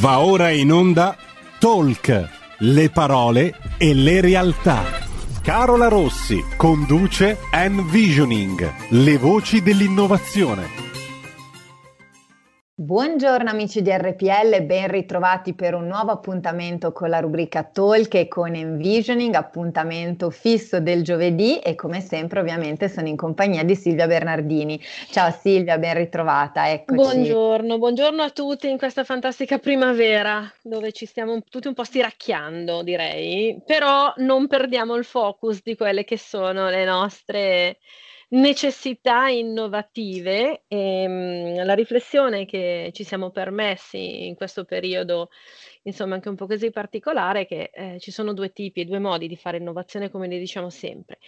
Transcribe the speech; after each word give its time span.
Va 0.00 0.20
ora 0.20 0.48
in 0.48 0.72
onda 0.72 1.14
Talk, 1.58 2.28
le 2.60 2.88
parole 2.88 3.54
e 3.76 3.92
le 3.92 4.22
realtà. 4.22 4.82
Carola 5.42 5.88
Rossi 5.88 6.42
conduce 6.56 7.36
Envisioning, 7.52 8.72
le 8.88 9.18
voci 9.18 9.60
dell'innovazione. 9.60 10.89
Buongiorno 12.82 13.50
amici 13.50 13.82
di 13.82 13.90
RPL, 13.90 14.62
ben 14.62 14.88
ritrovati 14.88 15.52
per 15.52 15.74
un 15.74 15.86
nuovo 15.86 16.12
appuntamento 16.12 16.92
con 16.92 17.10
la 17.10 17.20
rubrica 17.20 17.62
Talk 17.62 18.14
e 18.14 18.26
con 18.26 18.54
Envisioning, 18.54 19.34
appuntamento 19.34 20.30
fisso 20.30 20.80
del 20.80 21.02
giovedì 21.02 21.58
e 21.58 21.74
come 21.74 22.00
sempre 22.00 22.40
ovviamente 22.40 22.88
sono 22.88 23.06
in 23.06 23.16
compagnia 23.16 23.64
di 23.64 23.76
Silvia 23.76 24.06
Bernardini. 24.06 24.80
Ciao 25.10 25.30
Silvia, 25.30 25.76
ben 25.76 25.94
ritrovata, 25.94 26.70
eccoci. 26.70 26.94
Buongiorno, 26.94 27.76
buongiorno 27.76 28.22
a 28.22 28.30
tutti 28.30 28.70
in 28.70 28.78
questa 28.78 29.04
fantastica 29.04 29.58
primavera 29.58 30.50
dove 30.62 30.92
ci 30.92 31.04
stiamo 31.04 31.38
tutti 31.50 31.68
un 31.68 31.74
po' 31.74 31.84
stiracchiando 31.84 32.82
direi, 32.82 33.60
però 33.62 34.10
non 34.16 34.46
perdiamo 34.46 34.94
il 34.94 35.04
focus 35.04 35.60
di 35.62 35.76
quelle 35.76 36.04
che 36.04 36.16
sono 36.16 36.70
le 36.70 36.86
nostre 36.86 37.76
necessità 38.30 39.28
innovative 39.28 40.64
e 40.68 41.02
ehm, 41.02 41.64
la 41.64 41.74
riflessione 41.74 42.44
che 42.44 42.90
ci 42.92 43.02
siamo 43.04 43.30
permessi 43.30 44.26
in 44.26 44.34
questo 44.34 44.64
periodo, 44.64 45.30
insomma 45.82 46.14
anche 46.14 46.28
un 46.28 46.36
po' 46.36 46.46
così 46.46 46.70
particolare, 46.70 47.40
è 47.42 47.46
che 47.46 47.70
eh, 47.72 47.98
ci 47.98 48.10
sono 48.10 48.32
due 48.32 48.52
tipi, 48.52 48.84
due 48.84 48.98
modi 48.98 49.26
di 49.26 49.36
fare 49.36 49.56
innovazione, 49.56 50.10
come 50.10 50.26
ne 50.28 50.38
diciamo 50.38 50.70
sempre. 50.70 51.18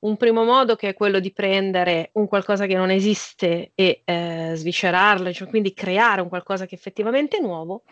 Un 0.00 0.16
primo 0.16 0.44
modo 0.44 0.76
che 0.76 0.90
è 0.90 0.94
quello 0.94 1.18
di 1.20 1.32
prendere 1.32 2.10
un 2.14 2.28
qualcosa 2.28 2.66
che 2.66 2.76
non 2.76 2.90
esiste 2.90 3.72
e 3.74 4.02
eh, 4.04 4.52
sviscerarlo, 4.54 5.32
cioè 5.32 5.48
quindi 5.48 5.74
creare 5.74 6.20
un 6.20 6.28
qualcosa 6.28 6.66
che 6.66 6.74
effettivamente 6.76 7.38
è 7.38 7.40
nuovo, 7.40 7.82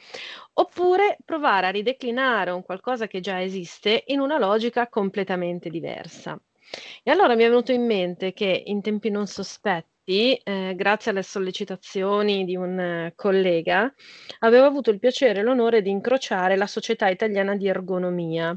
oppure 0.54 1.18
provare 1.24 1.66
a 1.66 1.70
rideclinare 1.70 2.50
un 2.50 2.62
qualcosa 2.62 3.06
che 3.06 3.20
già 3.20 3.40
esiste 3.42 4.04
in 4.08 4.20
una 4.20 4.38
logica 4.38 4.88
completamente 4.88 5.70
diversa. 5.70 6.40
E 7.02 7.10
allora 7.10 7.34
mi 7.34 7.42
è 7.44 7.48
venuto 7.48 7.72
in 7.72 7.84
mente 7.84 8.32
che 8.32 8.62
in 8.66 8.80
tempi 8.82 9.10
non 9.10 9.26
sospetti 9.26 9.88
eh, 10.04 10.74
grazie 10.76 11.10
alle 11.10 11.22
sollecitazioni 11.22 12.44
di 12.44 12.56
un 12.56 12.78
eh, 12.78 13.12
collega, 13.14 13.92
avevo 14.40 14.66
avuto 14.66 14.90
il 14.90 14.98
piacere 14.98 15.40
e 15.40 15.42
l'onore 15.42 15.82
di 15.82 15.90
incrociare 15.90 16.56
la 16.56 16.66
Società 16.66 17.08
Italiana 17.08 17.54
di 17.56 17.68
Ergonomia. 17.68 18.54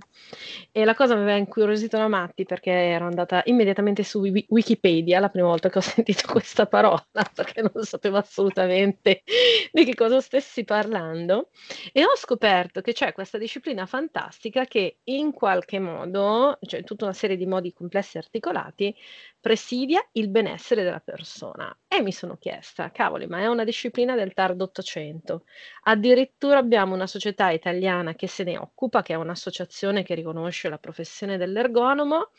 E 0.72 0.86
la 0.86 0.96
cosa 0.96 1.16
mi 1.16 1.22
aveva 1.22 1.38
incuriosito 1.38 1.98
da 1.98 2.08
matti 2.08 2.46
perché 2.46 2.72
ero 2.72 3.06
andata 3.06 3.42
immediatamente 3.46 4.04
su 4.04 4.20
Wikipedia 4.20 5.20
la 5.20 5.30
prima 5.30 5.48
volta 5.48 5.70
che 5.70 5.78
ho 5.78 5.82
sentito 5.82 6.28
questa 6.32 6.66
parola, 6.66 7.06
perché 7.34 7.62
non 7.62 7.84
sapevo 7.84 8.18
assolutamente 8.18 9.24
di 9.72 9.86
che 9.86 9.94
cosa 9.96 10.22
stessi 10.22 10.64
parlando. 10.64 11.50
E 11.92 12.04
ho 12.04 12.16
scoperto 12.16 12.82
che 12.82 12.94
c'è 12.94 13.14
questa 13.14 13.38
disciplina 13.38 13.86
fantastica 13.86 14.66
che 14.66 15.00
in 15.06 15.32
qualche 15.32 15.80
modo, 15.80 16.58
cioè 16.62 16.80
in 16.80 16.86
tutta 16.86 17.06
una 17.06 17.14
serie 17.14 17.38
di 17.38 17.46
modi 17.46 17.74
complessi 17.74 18.18
e 18.18 18.22
articolati, 18.22 18.96
presidia 19.40 20.02
il 20.14 20.30
benessere 20.30 20.84
della 20.84 21.02
persona. 21.02 21.43
E 21.88 22.02
mi 22.02 22.12
sono 22.12 22.38
chiesta, 22.38 22.92
cavoli, 22.92 23.28
ma 23.28 23.40
è 23.40 23.48
una 23.48 23.64
disciplina 23.64 24.16
del 24.16 24.34
tardo 24.34 24.64
Ottocento. 24.64 25.44
Addirittura 25.84 26.58
abbiamo 26.58 26.94
una 26.94 27.08
società 27.08 27.50
italiana 27.50 28.16
che 28.16 28.28
se 28.28 28.44
ne 28.44 28.58
occupa, 28.58 29.02
che 29.02 29.14
è 29.14 29.18
un'associazione 29.18 30.04
che 30.04 30.16
riconosce 30.16 30.70
la 30.70 30.78
professione 30.78 31.38
dell'ergonomo. 31.38 32.30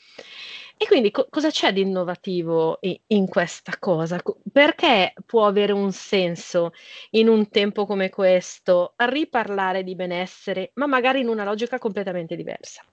E 0.77 0.87
quindi 0.87 1.11
co- 1.11 1.29
cosa 1.31 1.51
c'è 1.51 1.73
di 1.73 1.83
innovativo 1.83 2.79
in, 2.81 2.97
in 3.09 3.29
questa 3.29 3.77
cosa? 3.79 4.21
Perché 4.51 5.13
può 5.25 5.47
avere 5.47 5.73
un 5.73 5.93
senso 5.93 6.73
in 7.11 7.29
un 7.29 7.49
tempo 7.49 7.87
come 7.87 8.09
questo 8.09 8.95
riparlare 8.97 9.85
di 9.85 9.95
benessere, 9.95 10.71
ma 10.75 10.87
magari 10.87 11.21
in 11.21 11.29
una 11.29 11.45
logica 11.45 11.79
completamente 11.79 12.35
diversa? 12.35 12.85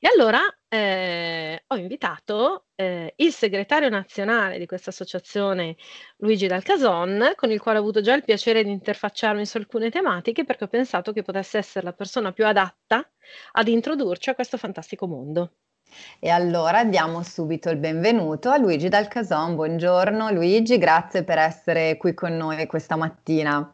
E 0.00 0.08
allora 0.14 0.38
eh, 0.68 1.64
ho 1.66 1.76
invitato 1.76 2.66
eh, 2.76 3.14
il 3.16 3.32
segretario 3.32 3.88
nazionale 3.88 4.56
di 4.56 4.66
questa 4.66 4.90
associazione, 4.90 5.74
Luigi 6.18 6.46
Dalcason, 6.46 7.32
con 7.34 7.50
il 7.50 7.60
quale 7.60 7.78
ho 7.78 7.80
avuto 7.80 8.00
già 8.00 8.14
il 8.14 8.22
piacere 8.22 8.62
di 8.62 8.70
interfacciarmi 8.70 9.44
su 9.44 9.56
alcune 9.56 9.90
tematiche 9.90 10.44
perché 10.44 10.64
ho 10.64 10.68
pensato 10.68 11.12
che 11.12 11.22
potesse 11.22 11.58
essere 11.58 11.84
la 11.84 11.92
persona 11.94 12.30
più 12.30 12.46
adatta 12.46 13.10
ad 13.52 13.66
introdurci 13.66 14.30
a 14.30 14.36
questo 14.36 14.56
fantastico 14.56 15.08
mondo. 15.08 15.54
E 16.20 16.28
allora 16.28 16.84
diamo 16.84 17.24
subito 17.24 17.68
il 17.68 17.78
benvenuto 17.78 18.50
a 18.50 18.56
Luigi 18.56 18.88
Dalcason. 18.88 19.56
Buongiorno 19.56 20.30
Luigi, 20.30 20.78
grazie 20.78 21.24
per 21.24 21.38
essere 21.38 21.96
qui 21.96 22.14
con 22.14 22.36
noi 22.36 22.64
questa 22.66 22.94
mattina. 22.94 23.72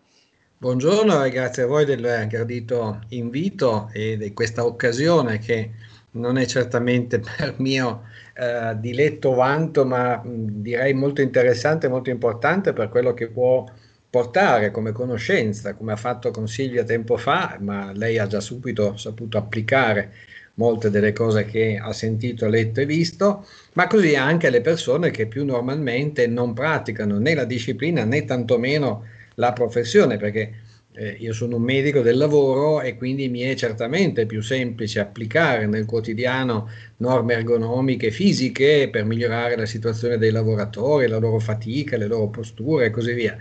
Buongiorno 0.56 1.22
e 1.22 1.28
grazie 1.28 1.64
a 1.64 1.66
voi 1.66 1.84
del 1.84 2.26
gradito 2.28 3.00
invito 3.08 3.90
e 3.92 4.16
di 4.16 4.32
questa 4.32 4.64
occasione 4.64 5.38
che 5.38 5.72
non 6.14 6.36
è 6.38 6.46
certamente 6.46 7.20
per 7.38 7.54
mio 7.58 8.04
eh, 8.34 8.74
diletto 8.78 9.34
vanto, 9.34 9.84
ma 9.84 10.16
mh, 10.22 10.62
direi 10.62 10.92
molto 10.94 11.20
interessante 11.22 11.86
e 11.86 11.88
molto 11.90 12.10
importante 12.10 12.72
per 12.72 12.88
quello 12.88 13.14
che 13.14 13.28
può 13.28 13.64
portare 14.10 14.70
come 14.70 14.92
conoscenza, 14.92 15.74
come 15.74 15.92
ha 15.92 15.96
fatto 15.96 16.30
con 16.30 16.46
Silvia 16.46 16.84
tempo 16.84 17.16
fa, 17.16 17.56
ma 17.60 17.90
lei 17.92 18.18
ha 18.18 18.26
già 18.26 18.40
subito 18.40 18.96
saputo 18.96 19.38
applicare 19.38 20.12
molte 20.54 20.88
delle 20.90 21.12
cose 21.12 21.44
che 21.46 21.78
ha 21.82 21.92
sentito, 21.92 22.46
letto 22.46 22.80
e 22.80 22.86
visto, 22.86 23.44
ma 23.72 23.86
così 23.88 24.14
anche 24.14 24.50
le 24.50 24.60
persone 24.60 25.10
che 25.10 25.26
più 25.26 25.44
normalmente 25.44 26.26
non 26.28 26.52
praticano 26.54 27.18
né 27.18 27.34
la 27.34 27.44
disciplina 27.44 28.04
né 28.04 28.24
tantomeno 28.24 29.04
la 29.36 29.52
professione, 29.52 30.16
perché 30.16 30.52
eh, 30.96 31.16
io 31.18 31.32
sono 31.32 31.56
un 31.56 31.62
medico 31.62 32.02
del 32.02 32.16
lavoro 32.16 32.80
e 32.80 32.96
quindi 32.96 33.28
mi 33.28 33.40
è 33.40 33.54
certamente 33.56 34.26
più 34.26 34.40
semplice 34.42 35.00
applicare 35.00 35.66
nel 35.66 35.86
quotidiano 35.86 36.68
norme 36.98 37.34
ergonomiche 37.34 38.12
fisiche 38.12 38.88
per 38.90 39.04
migliorare 39.04 39.56
la 39.56 39.66
situazione 39.66 40.18
dei 40.18 40.30
lavoratori, 40.30 41.08
la 41.08 41.18
loro 41.18 41.40
fatica, 41.40 41.96
le 41.96 42.06
loro 42.06 42.28
posture 42.28 42.86
e 42.86 42.90
così 42.90 43.12
via. 43.12 43.36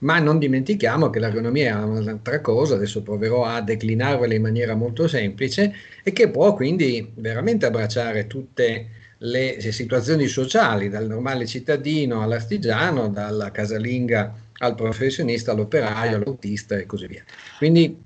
Ma 0.00 0.18
non 0.18 0.38
dimentichiamo 0.38 1.08
che 1.08 1.20
l'ergonomia 1.20 1.78
è 1.78 1.84
un'altra 1.84 2.40
cosa, 2.40 2.74
adesso 2.74 3.02
proverò 3.02 3.44
a 3.44 3.62
declinarvela 3.62 4.34
in 4.34 4.42
maniera 4.42 4.74
molto 4.74 5.06
semplice 5.06 5.72
e 6.02 6.12
che 6.12 6.28
può 6.28 6.54
quindi 6.54 7.12
veramente 7.14 7.66
abbracciare 7.66 8.26
tutte 8.26 8.88
le 9.18 9.60
situazioni 9.72 10.26
sociali, 10.26 10.88
dal 10.88 11.06
normale 11.06 11.46
cittadino 11.46 12.20
all'artigiano, 12.20 13.08
dalla 13.08 13.50
casalinga 13.50 14.45
al 14.58 14.74
professionista, 14.74 15.52
all'operaio, 15.52 16.16
all'autista 16.16 16.76
e 16.76 16.86
così 16.86 17.06
via. 17.06 17.24
Quindi 17.58 18.04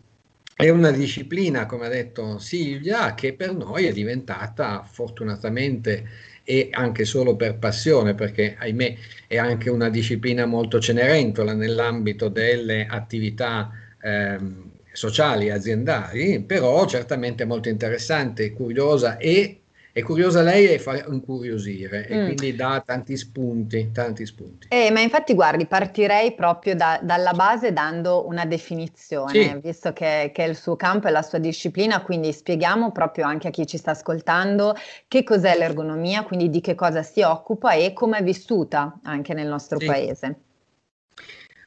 è 0.55 0.69
una 0.69 0.91
disciplina, 0.91 1.67
come 1.67 1.87
ha 1.87 1.89
detto 1.89 2.39
Silvia, 2.39 3.15
che 3.15 3.33
per 3.33 3.55
noi 3.55 3.87
è 3.87 3.93
diventata 3.93 4.83
fortunatamente 4.83 6.29
e 6.45 6.69
anche 6.73 7.05
solo 7.05 7.37
per 7.37 7.59
passione, 7.59 8.15
perché 8.15 8.57
ahimè 8.59 8.97
è 9.27 9.39
anche 9.39 9.71
una 9.71 9.89
disciplina 9.89 10.47
molto 10.47 10.81
cenerentola 10.81 11.55
nell'ambito 11.55 12.29
delle 12.29 12.87
attività 12.87 13.71
ehm, 14.03 14.71
sociali 14.93 15.47
e 15.47 15.53
aziendali, 15.53 16.43
però 16.43 16.87
certamente 16.87 17.45
molto 17.45 17.69
interessante, 17.69 18.53
curiosa 18.53 19.17
e 19.17 19.60
è 19.93 20.03
curiosa 20.03 20.43
lei 20.43 20.67
e 20.67 20.79
fa 20.79 21.05
incuriosire 21.07 22.07
mm. 22.09 22.13
e 22.13 22.25
quindi 22.25 22.55
dà 22.55 22.83
tanti 22.85 23.17
spunti, 23.17 23.91
tanti 23.93 24.25
spunti. 24.25 24.69
Eh, 24.71 24.91
ma 24.91 25.01
infatti 25.01 25.35
guardi, 25.35 25.67
partirei 25.67 26.35
proprio 26.35 26.75
da, 26.77 27.01
dalla 27.03 27.33
base 27.33 27.73
dando 27.73 28.27
una 28.27 28.45
definizione, 28.45 29.33
sì. 29.33 29.61
visto 29.63 29.93
che, 29.93 30.31
che, 30.33 30.45
è 30.45 30.49
il 30.49 30.57
suo 30.57 30.77
campo 30.77 31.09
e 31.09 31.11
la 31.11 31.23
sua 31.23 31.39
disciplina, 31.39 32.03
quindi 32.03 32.33
spieghiamo 32.33 32.93
proprio 32.93 33.27
anche 33.27 33.49
a 33.49 33.51
chi 33.51 33.67
ci 33.67 33.77
sta 33.77 33.93
ascoltando 33.93 34.77
che 35.09 35.25
cos'è 35.25 35.57
l'ergonomia, 35.57 36.23
quindi 36.23 36.51
di 36.51 36.61
che 36.61 36.75
cosa 36.75 37.03
si 37.03 37.23
occupa 37.23 37.73
e 37.73 37.93
come 37.93 38.19
è 38.19 38.23
vissuta 38.23 38.99
anche 39.03 39.35
nel 39.35 39.49
nostro 39.49 39.79
sì. 39.79 39.87
paese. 39.87 40.39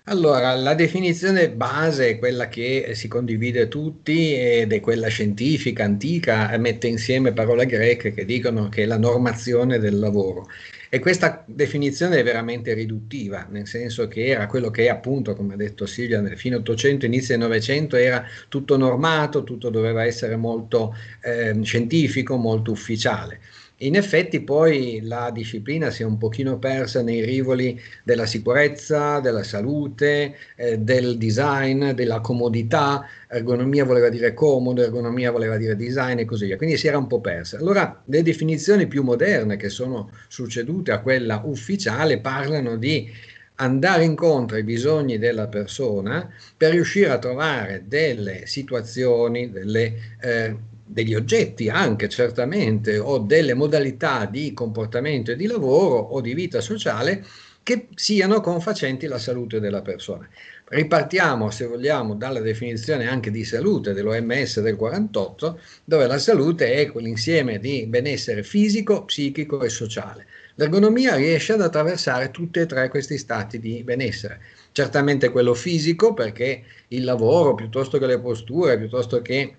Allora, 0.06 0.54
la 0.56 0.74
definizione 0.74 1.50
base 1.50 2.10
è 2.10 2.20
quella 2.20 2.50
che 2.50 2.92
si 2.94 3.08
condivide 3.08 3.70
tutti 3.70 4.34
ed 4.36 4.74
è 4.74 4.80
quella 4.82 5.08
scientifica, 5.08 5.86
antica, 5.86 6.58
mette 6.58 6.88
insieme 6.88 7.32
parole 7.32 7.66
greche 7.66 8.12
che 8.14 8.26
dicono 8.26 8.68
che 8.68 8.84
è 8.84 8.86
la 8.86 8.98
normazione 8.98 9.80
del 9.80 9.98
lavoro. 10.00 10.48
E 10.90 11.00
questa 11.00 11.44
definizione 11.48 12.18
è 12.18 12.24
veramente 12.24 12.74
riduttiva, 12.74 13.48
nel 13.50 13.66
senso 13.66 14.08
che 14.10 14.26
era 14.28 14.46
quello 14.48 14.70
che 14.70 14.90
appunto, 14.90 15.36
come 15.36 15.54
ha 15.54 15.58
detto 15.58 15.86
Silvia, 15.86 16.20
nel 16.20 16.38
fine 16.38 16.58
800, 16.58 17.06
inizio 17.06 17.38
del 17.38 17.48
900 17.48 17.96
era 17.96 18.26
tutto 18.50 18.76
normato, 18.78 19.44
tutto 19.46 19.70
doveva 19.70 20.04
essere 20.04 20.36
molto 20.36 20.94
eh, 21.22 21.58
scientifico, 21.64 22.36
molto 22.36 22.72
ufficiale. 22.72 23.40
In 23.84 23.96
effetti 23.96 24.40
poi 24.42 25.02
la 25.04 25.30
disciplina 25.30 25.90
si 25.90 26.04
è 26.04 26.06
un 26.06 26.18
pochino 26.18 26.58
persa 26.58 27.02
nei 27.02 27.22
rivoli 27.22 27.78
della 28.06 28.26
sicurezza, 28.26 29.20
della 29.20 29.44
salute, 29.44 30.36
eh, 30.56 30.78
del 30.78 31.18
design, 31.18 31.92
della 31.92 32.22
comodità. 32.22 33.06
Ergonomia 33.28 33.84
voleva 33.84 34.08
dire 34.08 34.34
comodo, 34.34 34.82
ergonomia 34.82 35.32
voleva 35.32 35.58
dire 35.58 35.76
design 35.76 36.20
e 36.20 36.26
così 36.26 36.46
via. 36.46 36.56
Quindi 36.56 36.78
si 36.78 36.88
era 36.88 36.98
un 36.98 37.08
po' 37.08 37.20
persa. 37.20 37.58
Allora 37.58 38.02
le 38.06 38.24
definizioni 38.24 38.88
più 38.88 39.04
moderne 39.04 39.58
che 39.58 39.68
sono 39.68 40.12
succedute 40.30 40.92
a 40.94 41.02
quella 41.02 41.42
ufficiale 41.44 42.20
parlano 42.20 42.78
di 42.78 43.12
andare 43.56 44.06
incontro 44.06 44.56
ai 44.56 44.64
bisogni 44.64 45.18
della 45.18 45.48
persona 45.48 46.30
per 46.56 46.72
riuscire 46.72 47.10
a 47.10 47.20
trovare 47.20 47.84
delle 47.86 48.46
situazioni, 48.46 49.52
delle, 49.52 49.94
eh, 50.22 50.56
degli 50.94 51.16
oggetti 51.16 51.70
anche 51.70 52.08
certamente 52.08 53.00
o 53.00 53.18
delle 53.18 53.56
modalità 53.56 54.26
di 54.26 54.54
comportamento 54.54 55.32
e 55.32 55.36
di 55.36 55.48
lavoro 55.48 55.98
o 55.98 56.22
di 56.22 56.36
vita 56.36 56.62
sociale 56.62 57.26
che 57.64 57.88
siano 57.96 58.42
confacenti 58.42 59.08
la 59.08 59.18
salute 59.18 59.60
della 59.60 59.82
persona. 59.82 60.30
Ripartiamo, 60.66 61.50
se 61.50 61.66
vogliamo, 61.66 62.14
dalla 62.14 62.42
definizione 62.42 63.08
anche 63.08 63.32
di 63.32 63.44
salute 63.44 63.94
dell'OMS 63.94 64.60
del 64.60 64.76
48, 64.76 65.60
dove 65.84 66.08
la 66.08 66.18
salute 66.18 66.74
è 66.74 66.92
quell'insieme 66.92 67.60
di 67.60 67.86
benessere 67.88 68.44
fisico, 68.44 69.06
psichico 69.06 69.62
e 69.64 69.70
sociale. 69.70 70.26
L'ergonomia 70.56 71.16
riesce 71.16 71.54
ad 71.54 71.62
attraversare 71.62 72.32
tutti 72.32 72.60
e 72.60 72.66
tre 72.66 72.90
questi 72.90 73.18
stati 73.18 73.60
di 73.60 73.82
benessere. 73.84 74.42
Certamente 74.72 75.30
quello 75.30 75.54
fisico, 75.54 76.14
perché 76.14 76.64
il 76.90 77.04
lavoro, 77.04 77.56
piuttosto 77.56 77.98
che 77.98 78.06
le 78.06 78.20
posture, 78.20 78.78
piuttosto 78.78 79.22
che 79.22 79.56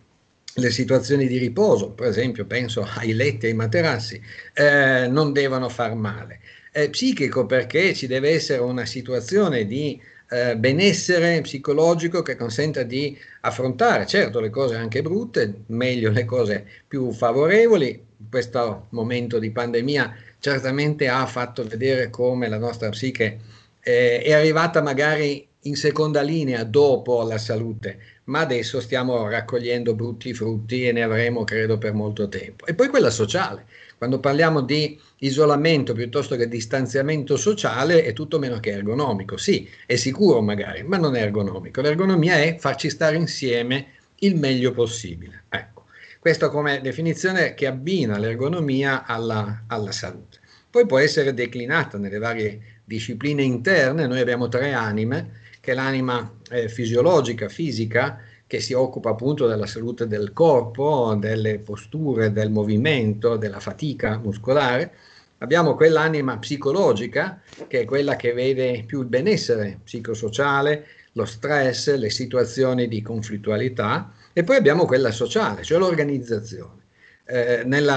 le 0.57 0.71
situazioni 0.71 1.27
di 1.27 1.39
riposo, 1.39 1.91
per 1.91 2.09
esempio 2.09 2.45
penso 2.45 2.87
ai 2.97 3.13
letti 3.13 3.47
e 3.47 3.49
ai 3.49 3.55
materassi, 3.55 4.21
eh, 4.53 5.07
non 5.09 5.33
devono 5.33 5.69
far 5.69 5.95
male. 5.95 6.41
È 6.71 6.89
psichico 6.91 7.47
perché 7.47 7.95
ci 7.95 8.07
deve 8.07 8.31
essere 8.31 8.61
una 8.61 8.85
situazione 8.85 9.67
di 9.67 10.01
eh, 10.31 10.57
benessere 10.57 11.41
psicologico 11.43 12.23
che 12.23 12.37
consenta 12.37 12.83
di 12.83 13.17
affrontare, 13.43 14.07
certo, 14.07 14.41
le 14.41 14.51
cose 14.51 14.75
anche 14.75 15.03
brutte, 15.03 15.63
meglio 15.67 16.11
le 16.11 16.25
cose 16.25 16.65
più 16.87 17.13
favorevoli. 17.13 18.03
Questo 18.29 18.87
momento 18.91 19.39
di 19.39 19.51
pandemia 19.51 20.17
certamente 20.39 21.09
ha 21.09 21.27
fatto 21.27 21.65
vedere 21.65 22.11
come 22.11 22.49
la 22.49 22.59
nostra 22.59 22.89
psiche 22.89 23.39
eh, 23.81 24.23
è 24.23 24.33
arrivata 24.33 24.83
magari 24.83 25.47
in 25.63 25.77
seconda 25.77 26.23
linea 26.23 26.65
dopo 26.65 27.23
la 27.23 27.39
salute, 27.39 27.99
ma 28.25 28.41
adesso 28.41 28.81
stiamo 28.81 29.29
raccogliendo 29.29 29.95
brutti 29.95 30.33
frutti 30.33 30.87
e 30.87 30.93
ne 30.93 31.03
avremo, 31.03 31.45
credo, 31.45 31.79
per 31.79 31.93
molto 31.93 32.29
tempo. 32.29 32.65
E 32.67 32.75
poi 32.75 32.89
quella 32.89 33.11
sociale. 33.11 33.67
Quando 33.97 34.19
parliamo 34.19 34.61
di 34.61 34.99
isolamento 35.19 35.93
piuttosto 35.93 36.37
che 36.37 36.49
distanziamento 36.49 37.37
sociale 37.37 38.03
è 38.03 38.13
tutto 38.13 38.39
meno 38.39 38.61
che 38.61 38.71
ergonomico. 38.71 39.37
Sì, 39.37 39.69
è 39.87 39.97
sicuro 39.97 40.41
magari, 40.41 40.83
ma 40.83 40.97
non 40.97 41.17
è 41.17 41.23
ergonomico. 41.23 41.81
L'ergonomia 41.81 42.37
è 42.37 42.57
farci 42.59 42.91
stare 42.91 43.17
insieme 43.17 43.93
il 44.17 44.37
meglio 44.37 44.73
possibile. 44.73 45.45
Ecco. 45.49 45.85
Questo 46.19 46.51
come 46.51 46.81
definizione 46.81 47.55
che 47.55 47.67
abbina 47.67 48.19
l'ergonomia 48.19 49.05
alla, 49.05 49.65
alla 49.67 49.93
salute. 49.93 50.39
Poi 50.71 50.87
può 50.87 50.99
essere 50.99 51.35
declinata 51.35 51.99
nelle 51.99 52.19
varie 52.19 52.81
discipline 52.85 53.43
interne, 53.43 54.07
noi 54.07 54.21
abbiamo 54.21 54.49
tre 54.49 54.73
anime, 54.73 55.43
che 55.65 55.73
è 55.73 55.75
l'anima 55.75 56.31
eh, 56.51 56.69
fisiologica, 56.69 57.49
fisica, 57.49 58.21
che 58.47 58.61
si 58.61 58.75
occupa 58.75 59.11
appunto 59.11 59.47
della 59.47 59.67
salute 59.67 60.07
del 60.07 60.35
corpo, 60.35 61.17
delle 61.19 61.59
posture, 61.59 62.31
del 62.33 62.51
movimento, 62.51 63.37
della 63.37 63.61
fatica 63.61 64.19
muscolare. 64.19 64.93
Abbiamo 65.39 65.75
quell'anima 65.75 66.37
psicologica, 66.37 67.41
che 67.67 67.81
è 67.81 67.85
quella 67.87 68.15
che 68.17 68.35
vede 68.35 68.85
più 68.87 69.01
il 69.01 69.07
benessere 69.07 69.81
psicosociale, 69.83 70.87
lo 71.13 71.25
stress, 71.25 71.95
le 71.97 72.11
situazioni 72.11 72.87
di 72.87 73.01
conflittualità 73.01 74.13
e 74.35 74.45
poi 74.45 74.57
abbiamo 74.57 74.85
quella 74.85 75.13
sociale, 75.13 75.63
cioè 75.63 75.79
l'organizzazione. 75.79 76.83
Eh, 77.27 77.63
nel 77.65 77.91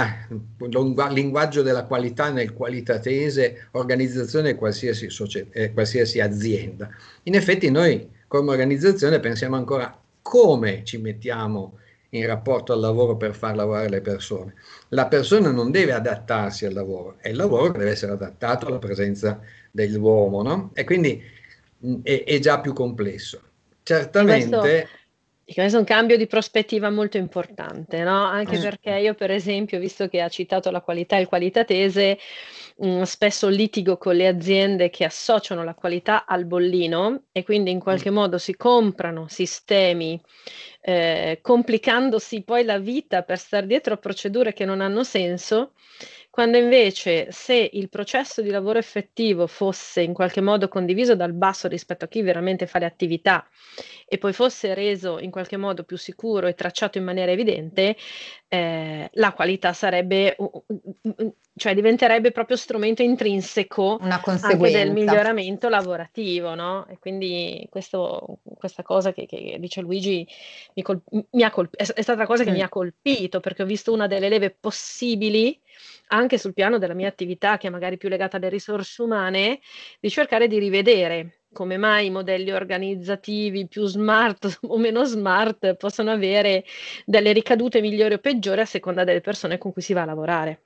linguaggio 1.12 1.62
della 1.62 1.84
qualità, 1.84 2.32
nel 2.32 2.54
qualitatese, 2.54 3.68
organizzazione 3.72 4.56
qualsiasi, 4.56 5.10
eh, 5.52 5.74
qualsiasi 5.74 6.22
azienda. 6.22 6.90
In 7.24 7.36
effetti 7.36 7.70
noi 7.70 8.10
come 8.28 8.52
organizzazione 8.52 9.20
pensiamo 9.20 9.58
ancora 9.58 10.00
come 10.22 10.84
ci 10.84 10.98
mettiamo 10.98 11.78
in 12.10 12.26
rapporto 12.26 12.74
al 12.74 12.80
lavoro 12.80 13.18
per 13.18 13.36
far 13.36 13.56
lavorare 13.56 13.90
le 13.90 14.02
persone. 14.02 14.54
La 14.90 15.08
persona 15.08 15.52
non 15.52 15.72
deve 15.72 15.94
adattarsi 15.94 16.66
al 16.66 16.74
lavoro, 16.74 17.16
è 17.20 17.30
il 17.30 17.36
lavoro 17.36 17.72
che 17.72 17.80
deve 17.80 17.92
essere 17.92 18.14
adattato 18.14 18.68
alla 18.68 18.80
presenza 18.80 19.40
dell'uomo, 19.72 20.42
no? 20.42 20.72
E 20.74 20.84
quindi 20.84 21.22
mh, 21.80 21.96
è, 22.04 22.24
è, 22.24 22.40
già 22.40 22.60
più 22.60 22.74
complesso. 22.74 23.42
Certamente... 23.84 24.58
Questo 24.58 24.96
questo 25.54 25.78
è 25.78 25.80
un 25.80 25.86
cambio 25.86 26.18
di 26.18 26.28
prospettiva 26.28 26.90
molto 26.90 27.18
importante, 27.18 28.04
no? 28.04 28.26
Anche 28.26 28.58
mm. 28.58 28.62
perché 28.62 28.90
io, 28.96 29.14
per 29.14 29.32
esempio, 29.32 29.80
visto 29.80 30.08
che 30.08 30.22
ha 30.22 30.28
citato 30.28 30.72
la 30.72 30.82
qualità 30.82 31.16
e 31.18 31.22
il 31.22 31.28
qualitatese, 31.28 32.20
mh, 32.78 32.88
mm, 32.88 33.02
spesso 33.04 33.48
litigo 33.48 33.98
con 33.98 34.16
le 34.16 34.28
aziende 34.28 34.90
che 34.90 35.06
associano 35.06 35.64
la 35.64 35.74
qualità 35.74 36.26
al 36.26 36.46
bollino 36.46 37.24
e 37.32 37.44
quindi 37.44 37.72
in 37.72 37.80
qualche 37.80 38.12
mm. 38.12 38.14
modo 38.14 38.38
si 38.38 38.56
comprano 38.56 39.28
sistemi 39.30 40.20
eh, 40.82 41.40
complicandosi 41.42 42.44
poi 42.44 42.64
la 42.64 42.78
vita 42.78 43.24
per 43.24 43.38
stare 43.38 43.68
dietro 43.68 43.96
a 43.96 43.98
procedure 43.98 44.54
che 44.54 44.64
non 44.64 44.80
hanno 44.80 45.04
senso 45.04 45.74
quando 46.30 46.58
invece 46.58 47.32
se 47.32 47.70
il 47.74 47.90
processo 47.90 48.42
di 48.44 48.52
lavoro 48.52 48.78
effettivo 48.78 49.48
fosse 49.48 50.02
in 50.02 50.14
qualche 50.14 50.40
modo 50.40 50.68
condiviso 50.68 51.16
dal 51.16 51.34
basso 51.34 51.68
rispetto 51.68 52.06
a 52.06 52.08
chi 52.08 52.22
veramente 52.22 52.68
fa 52.68 52.78
le 52.80 52.86
attività 52.86 53.46
e 54.10 54.18
poi 54.18 54.32
fosse 54.32 54.74
reso 54.74 55.20
in 55.20 55.32
qualche 55.32 55.58
modo 55.58 55.84
più 55.84 55.98
sicuro 55.98 56.48
e 56.48 56.54
tracciato 56.54 56.98
in 56.98 57.04
maniera 57.04 57.32
evidente, 57.32 57.98
eh, 58.48 59.10
la 59.14 59.34
qualità 59.34 59.74
sarebbe, 59.74 60.38
cioè 61.58 61.76
diventerebbe 61.76 62.32
proprio 62.32 62.56
strumento 62.56 63.02
intrinseco 63.02 63.98
anche 64.00 64.72
del 64.72 64.94
miglioramento 64.94 65.68
lavorativo, 65.68 66.56
no? 66.56 66.88
E 66.88 66.98
quindi 67.00 67.68
questo, 67.70 68.40
questa 68.58 68.82
cosa 68.82 69.12
che, 69.12 69.26
che, 69.26 69.58
dice 69.60 69.82
Luigi 69.82 70.26
mi, 70.76 70.82
col- 70.84 71.04
mi 71.32 71.44
ha 71.44 71.52
colp- 71.52 71.76
è, 71.76 71.84
è, 71.84 72.02
stata 72.02 72.20
una 72.20 72.28
cosa 72.28 72.46
che 72.46 72.52
mm. 72.52 72.54
mi 72.54 72.62
ha 72.62 72.70
colpito 72.70 73.42
perché 73.42 73.64
ho 73.64 73.66
visto 73.66 73.92
una 73.92 74.08
delle 74.08 74.30
leve 74.30 74.56
possibili 74.58 75.60
anche 76.08 76.38
sul 76.38 76.54
piano 76.54 76.78
della 76.78 76.94
mia 76.94 77.10
attività, 77.10 77.58
che 77.58 77.68
è 77.68 77.70
magari 77.70 77.98
più 77.98 78.08
legata 78.08 78.38
alle 78.38 78.48
risorse 78.48 79.02
umane, 79.02 79.60
di 80.00 80.10
cercare 80.10 80.48
di 80.48 80.60
rivedere 80.60 81.42
come 81.54 81.78
mai 81.78 82.08
i 82.08 82.12
modelli 82.12 82.52
organizzativi 82.52 83.68
più 83.68 83.86
smart 83.86 84.60
o 84.68 84.78
meno 84.78 85.04
smart 85.06 85.76
possono 85.76 86.12
avere 86.12 86.64
delle 87.06 87.32
ricadute 87.32 87.82
migliori 87.82 88.16
o 88.16 88.20
peggiori 88.20 88.62
a 88.62 88.66
seconda 88.66 89.04
delle 89.04 89.22
persone 89.22 89.58
con 89.58 89.72
cui 89.72 89.82
si 89.82 89.94
va 89.94 90.04
a 90.04 90.06
lavorare. 90.06 90.62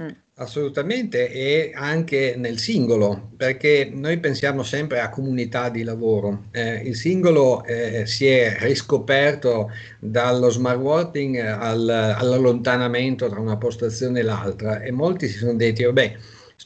Mm. 0.00 0.10
Assolutamente 0.36 1.28
e 1.32 1.72
anche 1.74 2.36
nel 2.36 2.58
singolo, 2.58 3.32
perché 3.36 3.90
noi 3.92 4.20
pensiamo 4.20 4.62
sempre 4.62 5.00
a 5.00 5.08
comunità 5.08 5.68
di 5.70 5.82
lavoro. 5.82 6.44
Eh, 6.52 6.82
il 6.82 6.94
singolo 6.94 7.64
eh, 7.64 8.06
si 8.06 8.28
è 8.28 8.56
riscoperto 8.60 9.72
dallo 9.98 10.50
smart 10.50 10.78
working 10.78 11.38
al, 11.38 11.88
all'allontanamento 11.88 13.28
tra 13.28 13.40
una 13.40 13.56
postazione 13.56 14.20
e 14.20 14.22
l'altra 14.22 14.80
e 14.80 14.92
molti 14.92 15.26
si 15.26 15.38
sono 15.38 15.54
detti, 15.54 15.82
vabbè, 15.82 16.16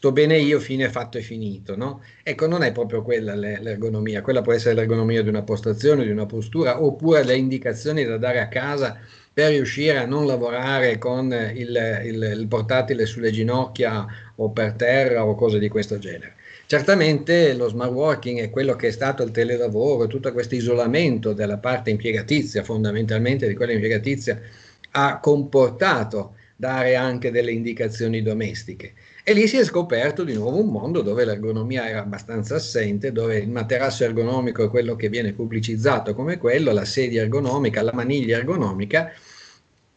sto 0.03 0.11
bene 0.11 0.37
io, 0.37 0.59
fine 0.59 0.91
fatto 0.91 1.19
e 1.19 1.21
finito. 1.21 1.77
No? 1.77 2.03
Ecco, 2.25 2.49
non 2.49 2.65
è 2.65 2.73
proprio 2.73 3.03
quella 3.03 3.37
l'ergonomia, 3.37 4.21
quella 4.21 4.43
può 4.43 4.53
essere 4.53 4.75
l'ergonomia 4.75 5.23
di 5.23 5.29
una 5.29 5.43
postazione, 5.43 6.03
di 6.03 6.11
una 6.11 6.27
postura, 6.27 6.83
oppure 6.83 7.23
le 7.23 7.37
indicazioni 7.37 8.05
da 8.05 8.19
dare 8.19 8.41
a 8.41 8.49
casa 8.49 8.99
per 9.33 9.51
riuscire 9.51 9.99
a 9.99 10.05
non 10.05 10.27
lavorare 10.27 10.99
con 10.99 11.27
il, 11.55 12.03
il, 12.05 12.35
il, 12.37 12.47
portatile 12.49 13.07
sulle 13.07 13.31
ginocchia 13.31 14.05
o 14.35 14.51
per 14.51 14.73
terra 14.73 15.25
o 15.25 15.37
cose 15.37 15.61
di 15.61 15.69
questo 15.69 16.01
genere. 16.01 16.35
Certamente 16.67 17.55
lo 17.55 17.69
smart 17.69 17.93
working 17.93 18.41
è 18.41 18.51
quello 18.51 18.75
che 18.75 18.89
è 18.89 18.91
stato 18.91 19.23
il 19.23 19.31
telelavoro, 19.31 20.09
tutto 20.09 20.33
questo 20.33 20.57
isolamento 20.57 21.33
della 21.33 21.59
parte 21.59 21.91
impiegatizia, 21.91 22.65
fondamentalmente 22.65 23.47
di 23.47 23.55
quella 23.55 23.71
impiegatizia, 23.71 24.41
ha 24.91 25.21
comportato 25.21 26.35
dare 26.57 26.97
anche 26.97 27.31
delle 27.31 27.53
indicazioni 27.53 28.21
domestiche. 28.21 28.95
E 29.25 29.35
lì 29.35 29.47
si 29.47 29.57
è 29.57 29.65
scoperto 29.65 30.25
di 30.25 30.35
nuovo 30.35 30.61
un 30.61 30.69
mondo 30.69 31.01
dove 31.01 31.25
l'ergonomia 31.25 31.89
era 31.89 32.01
abbastanza 32.01 32.57
assente, 32.57 33.13
dove 33.13 33.39
il 33.39 33.51
materasso 33.51 34.03
ergonomico 34.03 34.65
è 34.65 34.69
quello 34.69 34.97
che 34.97 35.09
viene 35.09 35.33
pubblicizzato 35.33 36.13
come 36.13 36.39
quello, 36.39 36.73
la 36.73 36.85
sedia 36.85 37.23
ergonomica, 37.23 37.83
la 37.83 37.93
maniglia 37.93 38.39
ergonomica, 38.39 39.13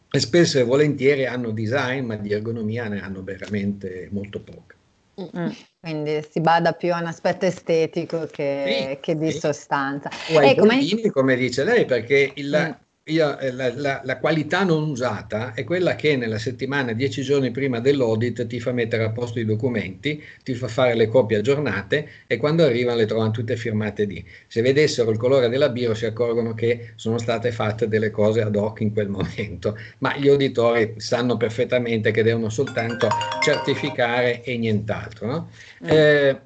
e 0.08 0.20
spesso 0.20 0.60
e 0.60 0.62
volentieri 0.62 1.26
hanno 1.26 1.50
design, 1.50 2.04
ma 2.04 2.14
di 2.14 2.32
ergonomia 2.32 2.86
ne 2.86 3.00
hanno 3.00 3.24
veramente 3.24 4.08
molto 4.12 4.38
poco. 4.38 4.74
Mm, 5.20 5.50
quindi 5.80 6.24
si 6.30 6.40
bada 6.40 6.72
più 6.72 6.94
a 6.94 7.00
un 7.00 7.06
aspetto 7.06 7.46
estetico 7.46 8.28
che, 8.30 8.90
sì, 8.90 8.98
che 9.00 9.18
di 9.18 9.32
sì. 9.32 9.38
sostanza. 9.38 10.08
O 10.30 10.38
ai 10.38 10.50
ecco, 10.50 10.66
ma... 10.66 10.76
come 11.10 11.34
dice 11.34 11.64
lei, 11.64 11.84
perché 11.84 12.30
il, 12.34 12.76
mm 12.80 12.84
io, 13.08 13.38
eh, 13.38 13.52
la, 13.52 13.72
la, 13.74 14.00
la, 14.02 14.18
qualità 14.18 14.64
non 14.64 14.88
usata 14.88 15.54
è 15.54 15.62
quella 15.62 15.94
che 15.94 16.16
nella 16.16 16.38
settimana, 16.38 16.92
dieci 16.92 17.22
giorni 17.22 17.52
prima 17.52 17.78
dell'audit, 17.78 18.46
ti 18.46 18.58
fa 18.58 18.72
mettere 18.72 19.04
a 19.04 19.10
posto 19.10 19.38
i 19.38 19.44
documenti, 19.44 20.20
ti 20.42 20.54
fa 20.54 20.66
fare 20.66 20.94
le 20.94 21.06
copie 21.06 21.36
aggiornate 21.36 22.08
e 22.26 22.36
quando 22.36 22.64
arrivano 22.64 22.98
le 22.98 23.06
trovano 23.06 23.30
tutte 23.30 23.56
firmate 23.56 24.04
lì. 24.04 24.24
Se 24.48 24.60
vedessero 24.60 25.10
il 25.10 25.18
colore 25.18 25.48
della 25.48 25.68
biro 25.68 25.94
si 25.94 26.04
accorgono 26.04 26.54
che 26.54 26.94
sono 26.96 27.18
state 27.18 27.52
fatte 27.52 27.86
delle 27.86 28.10
cose 28.10 28.42
ad 28.42 28.56
hoc 28.56 28.80
in 28.80 28.92
quel 28.92 29.08
momento, 29.10 29.78
ma 29.98 30.16
gli 30.16 30.28
auditori 30.28 30.94
sanno 30.96 31.36
perfettamente 31.36 32.10
che 32.10 32.24
devono 32.24 32.48
soltanto 32.48 33.08
certificare 33.40 34.42
e 34.42 34.58
nient'altro. 34.58 35.26
No? 35.26 35.50
Mm. 35.84 35.88
Eh, 35.88 36.40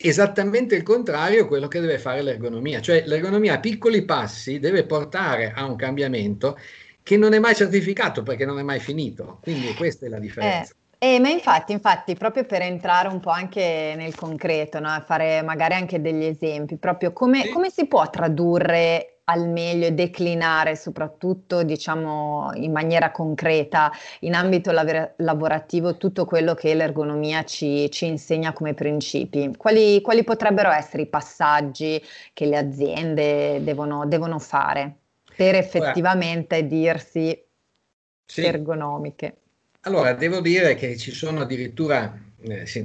esattamente 0.00 0.76
il 0.76 0.84
contrario 0.84 1.48
quello 1.48 1.66
che 1.66 1.80
deve 1.80 1.98
fare 1.98 2.22
l'ergonomia, 2.22 2.80
cioè 2.80 3.02
l'ergonomia 3.04 3.54
a 3.54 3.60
piccoli 3.60 4.04
passi 4.04 4.60
deve 4.60 4.84
portare 4.84 5.52
a 5.52 5.64
un 5.64 5.74
cambiamento 5.74 6.56
che 7.02 7.16
non 7.16 7.32
è 7.32 7.40
mai 7.40 7.56
certificato 7.56 8.22
perché 8.22 8.44
non 8.44 8.58
è 8.60 8.62
mai 8.62 8.78
finito, 8.78 9.40
quindi 9.42 9.74
questa 9.74 10.06
è 10.06 10.08
la 10.08 10.20
differenza. 10.20 10.72
Eh. 10.72 10.76
Eh, 11.00 11.20
ma 11.20 11.28
infatti, 11.28 11.70
infatti, 11.70 12.14
proprio 12.16 12.44
per 12.44 12.60
entrare 12.60 13.06
un 13.06 13.20
po' 13.20 13.30
anche 13.30 13.94
nel 13.96 14.16
concreto, 14.16 14.80
no? 14.80 15.00
fare 15.06 15.42
magari 15.42 15.74
anche 15.74 16.00
degli 16.00 16.24
esempi, 16.24 16.76
proprio 16.76 17.12
come, 17.12 17.42
sì. 17.42 17.50
come 17.50 17.70
si 17.70 17.86
può 17.86 18.10
tradurre 18.10 19.17
al 19.30 19.48
meglio 19.48 19.86
e 19.86 19.92
declinare 19.92 20.74
soprattutto 20.76 21.62
diciamo 21.62 22.50
in 22.54 22.72
maniera 22.72 23.10
concreta 23.10 23.90
in 24.20 24.34
ambito 24.34 24.70
lav- 24.72 25.12
lavorativo 25.16 25.96
tutto 25.96 26.24
quello 26.24 26.54
che 26.54 26.74
l'ergonomia 26.74 27.44
ci, 27.44 27.90
ci 27.90 28.06
insegna 28.06 28.52
come 28.52 28.74
principi. 28.74 29.54
Quali, 29.56 30.00
quali, 30.00 30.24
potrebbero 30.24 30.70
essere 30.70 31.02
i 31.02 31.06
passaggi 31.06 32.02
che 32.32 32.46
le 32.46 32.56
aziende 32.56 33.62
devono, 33.62 34.06
devono 34.06 34.38
fare 34.38 34.96
per 35.36 35.54
effettivamente 35.54 36.66
dirsi 36.66 37.38
sì. 38.24 38.44
ergonomiche? 38.44 39.36
Allora, 39.82 40.12
devo 40.14 40.40
dire 40.40 40.74
che 40.74 40.96
ci 40.96 41.12
sono 41.12 41.42
addirittura 41.42 42.27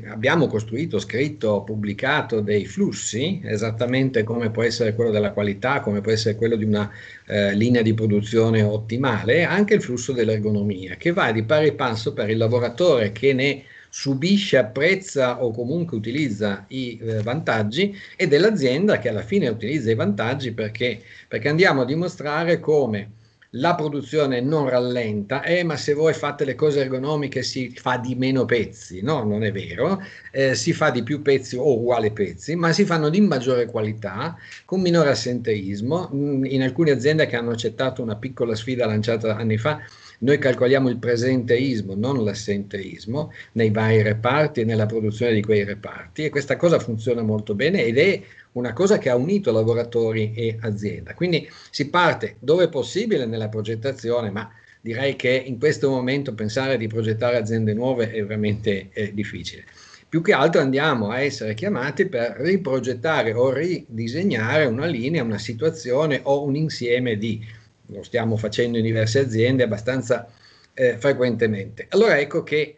abbiamo 0.10 0.48
costruito, 0.48 0.98
scritto, 1.00 1.62
pubblicato 1.62 2.40
dei 2.42 2.66
flussi, 2.66 3.40
esattamente 3.44 4.24
come 4.24 4.50
può 4.50 4.64
essere 4.64 4.96
quello 4.96 5.12
della 5.12 5.32
qualità, 5.32 5.80
come 5.80 6.02
può 6.02 6.12
essere 6.12 6.36
quello 6.36 6.56
di 6.56 6.64
una 6.64 6.90
eh, 7.28 7.54
linea 7.54 7.84
di 7.84 7.94
produzione 7.94 8.64
ottimale, 8.64 9.44
anche 9.44 9.76
il 9.76 9.82
flusso 9.82 10.12
dell'ergonomia, 10.12 10.96
che 10.96 11.12
va 11.12 11.32
di 11.32 11.44
pari 11.44 11.74
passo 11.74 12.14
per 12.14 12.30
il 12.30 12.38
lavoratore 12.38 13.12
che 13.12 13.34
ne 13.34 13.64
subisce, 13.90 14.58
apprezza 14.58 15.44
o 15.44 15.52
comunque 15.52 15.98
utilizza 15.98 16.66
i 16.70 17.00
eh, 17.00 17.22
vantaggi 17.22 17.96
e 18.16 18.28
dell'azienda 18.28 18.98
che 18.98 19.10
alla 19.10 19.22
fine 19.22 19.50
utilizza 19.50 19.92
i 19.92 19.96
vantaggi 19.96 20.52
perché, 20.52 21.00
perché 21.28 21.48
andiamo 21.48 21.82
a 21.82 21.86
dimostrare 21.86 22.60
come 22.60 23.22
la 23.56 23.76
produzione 23.76 24.42
non 24.42 24.70
rallenta, 24.70 25.44
eh, 25.44 25.64
ma 25.64 25.78
se 25.78 25.94
voi 25.94 26.14
fate 26.14 26.46
le 26.46 26.56
cose 26.56 26.82
ergonomiche 26.82 27.44
si 27.44 27.72
fa 27.76 27.98
di 27.98 28.16
meno 28.16 28.46
pezzi, 28.46 29.02
no, 29.02 29.24
non 29.24 29.44
è 29.44 29.52
vero, 29.52 30.02
eh, 30.32 30.56
si 30.56 30.74
fa 30.74 30.90
di 30.90 31.04
più 31.04 31.22
pezzi 31.22 31.56
o 31.56 31.78
uguali 31.78 32.12
pezzi, 32.12 32.56
ma 32.56 32.72
si 32.72 32.86
fanno 32.86 33.10
di 33.10 33.22
maggiore 33.22 33.66
qualità, 33.66 34.36
con 34.66 34.82
minore 34.82 35.10
assenteismo. 35.10 36.10
Mm, 36.14 36.46
in 36.46 36.64
alcune 36.64 36.92
aziende 36.92 37.28
che 37.28 37.36
hanno 37.36 37.52
accettato 37.52 38.02
una 38.02 38.16
piccola 38.16 38.56
sfida 38.56 38.86
lanciata 38.88 39.36
anni 39.36 39.58
fa, 39.58 39.80
noi 40.24 40.38
calcoliamo 40.38 40.88
il 40.89 40.98
presenteismo, 40.98 41.96
non 41.96 42.24
l'assenteismo, 42.24 43.34
nei 43.53 43.72
vari 43.72 44.01
reparti 44.01 44.62
e 44.62 44.63
nella 44.63 44.86
produzione 44.86 45.34
di 45.34 45.42
quei 45.42 45.65
reparti 45.65 46.24
e 46.24 46.30
questa 46.30 46.56
cosa 46.56 46.80
funziona 46.80 47.22
molto 47.22 47.56
bene 47.56 47.84
ed 47.84 47.98
è 47.98 48.22
una 48.53 48.72
cosa 48.72 48.98
che 48.98 49.10
ha 49.10 49.18
unito 49.18 49.51
lavoratori 49.51 50.32
e 50.34 50.58
azienda. 50.62 51.13
Quindi 51.13 51.50
si 51.70 51.89
parte 51.89 52.38
dove 52.39 52.70
possibile 52.70 53.25
nella 53.25 53.50
progettazione, 53.50 54.32
ma 54.32 54.50
direi 54.80 55.18
che 55.18 55.44
in 55.46 55.60
questo 55.60 55.89
momento 55.89 56.34
pensare 56.34 56.77
di 56.77 56.88
progettare 56.88 57.36
aziende 57.36 57.74
nuove 57.74 58.10
è 58.10 58.24
veramente 58.24 58.89
eh, 58.94 59.13
difficile. 59.13 59.65
Più 60.08 60.22
che 60.22 60.32
altro 60.32 60.62
andiamo 60.62 61.10
a 61.10 61.20
essere 61.20 61.53
chiamati 61.53 62.06
per 62.06 62.36
riprogettare 62.38 63.34
o 63.34 63.51
ridisegnare 63.51 64.65
una 64.65 64.86
linea, 64.86 65.24
una 65.24 65.39
situazione 65.39 66.22
o 66.24 66.44
un 66.44 66.56
insieme 66.56 67.18
di, 67.18 67.44
lo 67.88 68.04
stiamo 68.04 68.38
facendo 68.38 68.78
in 68.78 68.84
diverse 68.84 69.20
aziende 69.20 69.63
abbastanza 69.63 70.28
eh, 70.74 70.98
frequentemente. 70.98 71.88
Allora 71.90 72.20
ecco 72.20 72.44
che 72.44 72.78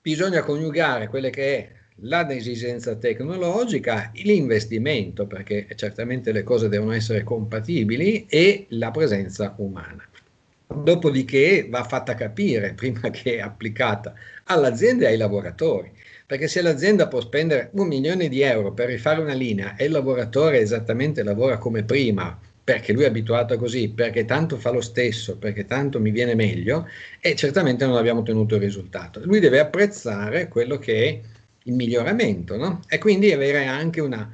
bisogna 0.00 0.42
coniugare 0.42 1.08
quelle 1.08 1.30
che 1.30 1.56
è 1.56 1.70
l'esigenza 1.96 2.96
tecnologica, 2.96 4.10
l'investimento, 4.14 5.26
perché 5.26 5.68
certamente 5.76 6.32
le 6.32 6.42
cose 6.42 6.68
devono 6.68 6.92
essere 6.92 7.22
compatibili, 7.22 8.26
e 8.28 8.66
la 8.70 8.90
presenza 8.90 9.54
umana. 9.58 10.04
Dopodiché 10.66 11.66
va 11.68 11.84
fatta 11.84 12.14
capire, 12.14 12.72
prima 12.74 13.10
che 13.10 13.40
applicata, 13.40 14.14
all'azienda 14.44 15.06
e 15.06 15.12
ai 15.12 15.16
lavoratori, 15.16 15.92
perché 16.26 16.48
se 16.48 16.62
l'azienda 16.62 17.08
può 17.08 17.20
spendere 17.20 17.70
un 17.74 17.86
milione 17.86 18.28
di 18.28 18.40
euro 18.40 18.72
per 18.72 18.88
rifare 18.88 19.20
una 19.20 19.34
linea 19.34 19.76
e 19.76 19.84
il 19.84 19.92
lavoratore 19.92 20.60
esattamente 20.60 21.22
lavora 21.22 21.58
come 21.58 21.84
prima, 21.84 22.38
perché 22.64 22.92
lui 22.92 23.02
è 23.04 23.06
abituato 23.06 23.56
così, 23.56 23.88
perché 23.88 24.24
tanto 24.24 24.56
fa 24.56 24.70
lo 24.70 24.80
stesso, 24.80 25.36
perché 25.36 25.64
tanto 25.64 25.98
mi 26.00 26.10
viene 26.10 26.34
meglio, 26.34 26.86
e 27.20 27.34
certamente 27.34 27.84
non 27.86 27.96
abbiamo 27.96 28.20
ottenuto 28.20 28.54
il 28.54 28.60
risultato. 28.60 29.20
Lui 29.24 29.40
deve 29.40 29.58
apprezzare 29.58 30.48
quello 30.48 30.78
che 30.78 31.04
è 31.04 31.20
il 31.64 31.74
miglioramento, 31.74 32.56
no? 32.56 32.80
E 32.88 32.98
quindi 32.98 33.32
avere 33.32 33.66
anche 33.66 34.00
una, 34.00 34.30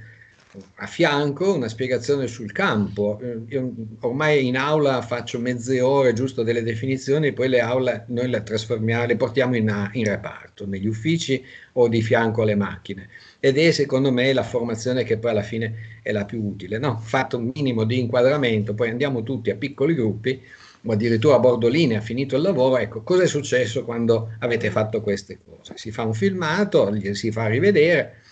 a 0.77 0.87
fianco 0.87 1.55
una 1.55 1.69
spiegazione 1.69 2.27
sul 2.27 2.53
campo. 2.53 3.19
Eh, 3.21 3.39
io 3.49 3.73
ormai 4.01 4.47
in 4.47 4.57
aula 4.57 5.03
faccio 5.03 5.39
mezze 5.39 5.81
ore 5.81 6.13
giusto 6.13 6.43
delle 6.43 6.63
definizioni, 6.63 7.33
poi 7.33 7.49
le 7.49 7.61
aule 7.61 8.05
noi 8.09 8.29
le 8.29 8.43
trasformiamo, 8.43 9.07
le 9.07 9.17
portiamo 9.17 9.57
in, 9.57 9.91
in 9.93 10.05
reparto, 10.05 10.67
negli 10.67 10.87
uffici 10.87 11.45
o 11.73 11.89
di 11.89 12.03
fianco 12.03 12.43
alle 12.43 12.55
macchine. 12.55 13.09
Ed 13.41 13.57
è 13.57 13.71
secondo 13.71 14.11
me 14.11 14.33
la 14.33 14.43
formazione 14.43 15.05
che 15.05 15.19
poi 15.19 15.31
alla 15.31 15.43
fine 15.43 16.01
è 16.03 16.13
la 16.13 16.25
più 16.25 16.43
utile. 16.43 16.79
No? 16.79 16.99
Fatto 16.99 17.37
un 17.37 17.51
minimo 17.55 17.85
di 17.85 17.99
inquadramento, 17.99 18.75
poi 18.75 18.91
andiamo 18.91 19.23
tutti 19.23 19.51
a 19.51 19.57
piccoli 19.57 19.95
gruppi 19.95 20.43
o 20.85 20.93
addirittura 20.93 21.37
a 21.37 21.39
bordo 21.39 21.69
linea, 21.69 22.01
finito 22.01 22.37
il 22.37 22.43
lavoro, 22.43 22.79
ecco, 22.79 23.03
cosa 23.03 23.25
è 23.25 23.27
successo 23.27 23.85
quando 23.85 24.31
avete 24.39 24.71
fatto 24.71 25.01
queste 25.01 25.39
cose? 25.45 25.75
Si 25.77 25.91
fa 25.91 26.05
un 26.05 26.15
filmato, 26.15 26.97
si 27.15 27.31
fa 27.31 27.47
rivedere, 27.47 28.23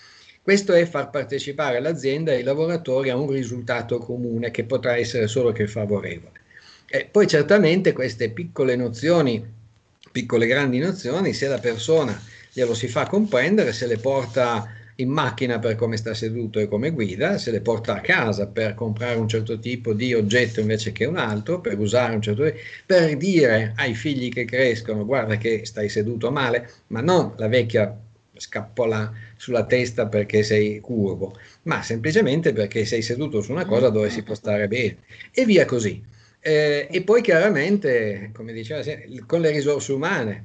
questo 0.46 0.74
è 0.74 0.86
far 0.86 1.10
partecipare 1.10 1.80
l'azienda 1.80 2.30
e 2.30 2.38
i 2.38 2.44
lavoratori 2.44 3.10
a 3.10 3.16
un 3.16 3.28
risultato 3.28 3.98
comune 3.98 4.52
che 4.52 4.62
potrà 4.62 4.96
essere 4.96 5.26
solo 5.26 5.50
che 5.50 5.66
favorevole. 5.66 6.38
E 6.88 7.08
poi 7.10 7.26
certamente 7.26 7.92
queste 7.92 8.30
piccole 8.30 8.76
nozioni, 8.76 9.44
piccole 10.12 10.46
grandi 10.46 10.78
nozioni, 10.78 11.32
se 11.32 11.48
la 11.48 11.58
persona 11.58 12.16
glielo 12.52 12.74
si 12.74 12.86
fa 12.86 13.08
comprendere, 13.08 13.72
se 13.72 13.88
le 13.88 13.98
porta 13.98 14.72
in 14.94 15.08
macchina 15.08 15.58
per 15.58 15.74
come 15.74 15.96
sta 15.96 16.14
seduto 16.14 16.60
e 16.60 16.68
come 16.68 16.92
guida, 16.92 17.38
se 17.38 17.50
le 17.50 17.60
porta 17.60 17.96
a 17.96 18.00
casa 18.00 18.46
per 18.46 18.74
comprare 18.74 19.18
un 19.18 19.26
certo 19.26 19.58
tipo 19.58 19.94
di 19.94 20.14
oggetto 20.14 20.60
invece 20.60 20.92
che 20.92 21.06
un 21.06 21.16
altro, 21.16 21.60
per 21.60 21.76
usare 21.76 22.14
un 22.14 22.22
certo 22.22 22.44
per 22.86 23.16
dire 23.16 23.72
ai 23.74 23.94
figli 23.94 24.28
che 24.28 24.44
crescono 24.44 25.04
guarda 25.04 25.38
che 25.38 25.66
stai 25.66 25.88
seduto 25.88 26.30
male, 26.30 26.70
ma 26.86 27.00
non 27.00 27.32
la 27.36 27.48
vecchia 27.48 27.98
scappola 28.38 29.12
sulla 29.36 29.64
testa 29.64 30.06
perché 30.06 30.42
sei 30.42 30.80
curvo, 30.80 31.38
ma 31.62 31.82
semplicemente 31.82 32.52
perché 32.52 32.84
sei 32.84 33.02
seduto 33.02 33.40
su 33.40 33.52
una 33.52 33.66
cosa 33.66 33.88
dove 33.88 34.10
si 34.10 34.22
può 34.22 34.34
stare 34.34 34.68
bene 34.68 34.98
e 35.32 35.44
via 35.44 35.64
così. 35.64 36.02
Eh, 36.40 36.86
e 36.90 37.02
poi 37.02 37.22
chiaramente, 37.22 38.30
come 38.32 38.52
diceva, 38.52 38.82
con 39.26 39.40
le 39.40 39.50
risorse 39.50 39.92
umane, 39.92 40.44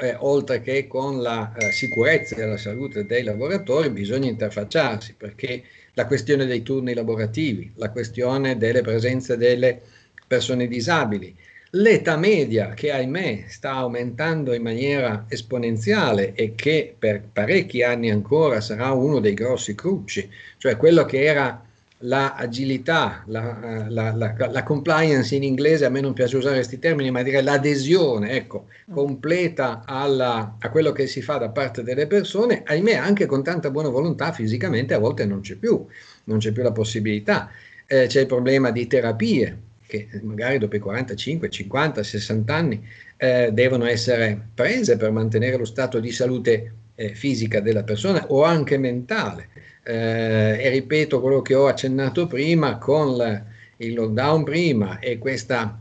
eh, 0.00 0.16
oltre 0.18 0.60
che 0.62 0.86
con 0.86 1.20
la 1.20 1.52
eh, 1.54 1.70
sicurezza 1.72 2.36
e 2.36 2.46
la 2.46 2.56
salute 2.56 3.04
dei 3.04 3.22
lavoratori, 3.22 3.90
bisogna 3.90 4.28
interfacciarsi 4.28 5.14
perché 5.16 5.62
la 5.94 6.06
questione 6.06 6.46
dei 6.46 6.62
turni 6.62 6.94
lavorativi, 6.94 7.72
la 7.76 7.90
questione 7.90 8.56
delle 8.56 8.80
presenze 8.80 9.36
delle 9.36 9.80
persone 10.26 10.66
disabili, 10.66 11.36
l'età 11.74 12.16
media 12.16 12.74
che 12.74 12.92
ahimè 12.92 13.44
sta 13.46 13.72
aumentando 13.72 14.52
in 14.52 14.62
maniera 14.62 15.24
esponenziale 15.28 16.34
e 16.34 16.54
che 16.54 16.94
per 16.98 17.22
parecchi 17.32 17.82
anni 17.82 18.10
ancora 18.10 18.60
sarà 18.60 18.90
uno 18.92 19.20
dei 19.20 19.34
grossi 19.34 19.74
crucci, 19.74 20.28
cioè 20.58 20.76
quello 20.76 21.04
che 21.06 21.22
era 21.24 21.64
la 22.04 22.34
agilità, 22.34 23.22
la, 23.26 23.86
la, 23.88 24.12
la, 24.12 24.34
la, 24.50 24.62
compliance 24.64 25.34
in 25.36 25.44
inglese, 25.44 25.84
a 25.84 25.88
me 25.88 26.00
non 26.00 26.12
piace 26.14 26.36
usare 26.36 26.56
questi 26.56 26.80
termini, 26.80 27.12
ma 27.12 27.22
dire 27.22 27.42
l'adesione, 27.42 28.32
ecco, 28.32 28.66
mm. 28.90 28.94
completa 28.94 29.82
alla, 29.86 30.56
a 30.58 30.70
quello 30.70 30.90
che 30.90 31.06
si 31.06 31.22
fa 31.22 31.36
da 31.36 31.50
parte 31.50 31.84
delle 31.84 32.08
persone, 32.08 32.62
ahimè 32.66 32.94
anche 32.94 33.26
con 33.26 33.44
tanta 33.44 33.70
buona 33.70 33.88
volontà 33.88 34.32
fisicamente 34.32 34.94
a 34.94 34.98
volte 34.98 35.24
non 35.24 35.42
c'è 35.42 35.54
più, 35.54 35.86
non 36.24 36.38
c'è 36.38 36.50
più 36.50 36.62
la 36.62 36.72
possibilità. 36.72 37.50
Eh, 37.86 38.06
c'è 38.06 38.20
il 38.20 38.26
problema 38.26 38.70
di 38.70 38.86
terapie, 38.86 39.58
che 39.92 40.08
magari 40.22 40.56
dopo 40.56 40.76
i 40.76 40.78
45, 40.78 41.50
50, 41.50 42.02
60 42.02 42.54
anni 42.54 42.82
eh, 43.18 43.50
devono 43.52 43.84
essere 43.84 44.48
prese 44.54 44.96
per 44.96 45.10
mantenere 45.10 45.58
lo 45.58 45.66
stato 45.66 46.00
di 46.00 46.10
salute 46.10 46.74
eh, 46.94 47.14
fisica 47.14 47.60
della 47.60 47.82
persona 47.82 48.26
o 48.28 48.42
anche 48.42 48.78
mentale. 48.78 49.48
Eh, 49.84 50.56
e 50.60 50.68
ripeto 50.70 51.20
quello 51.20 51.42
che 51.42 51.54
ho 51.54 51.66
accennato 51.66 52.26
prima 52.26 52.78
con 52.78 53.16
la, 53.16 53.44
il 53.78 53.92
lockdown 53.94 54.44
prima 54.44 54.98
e 54.98 55.18
questa, 55.18 55.78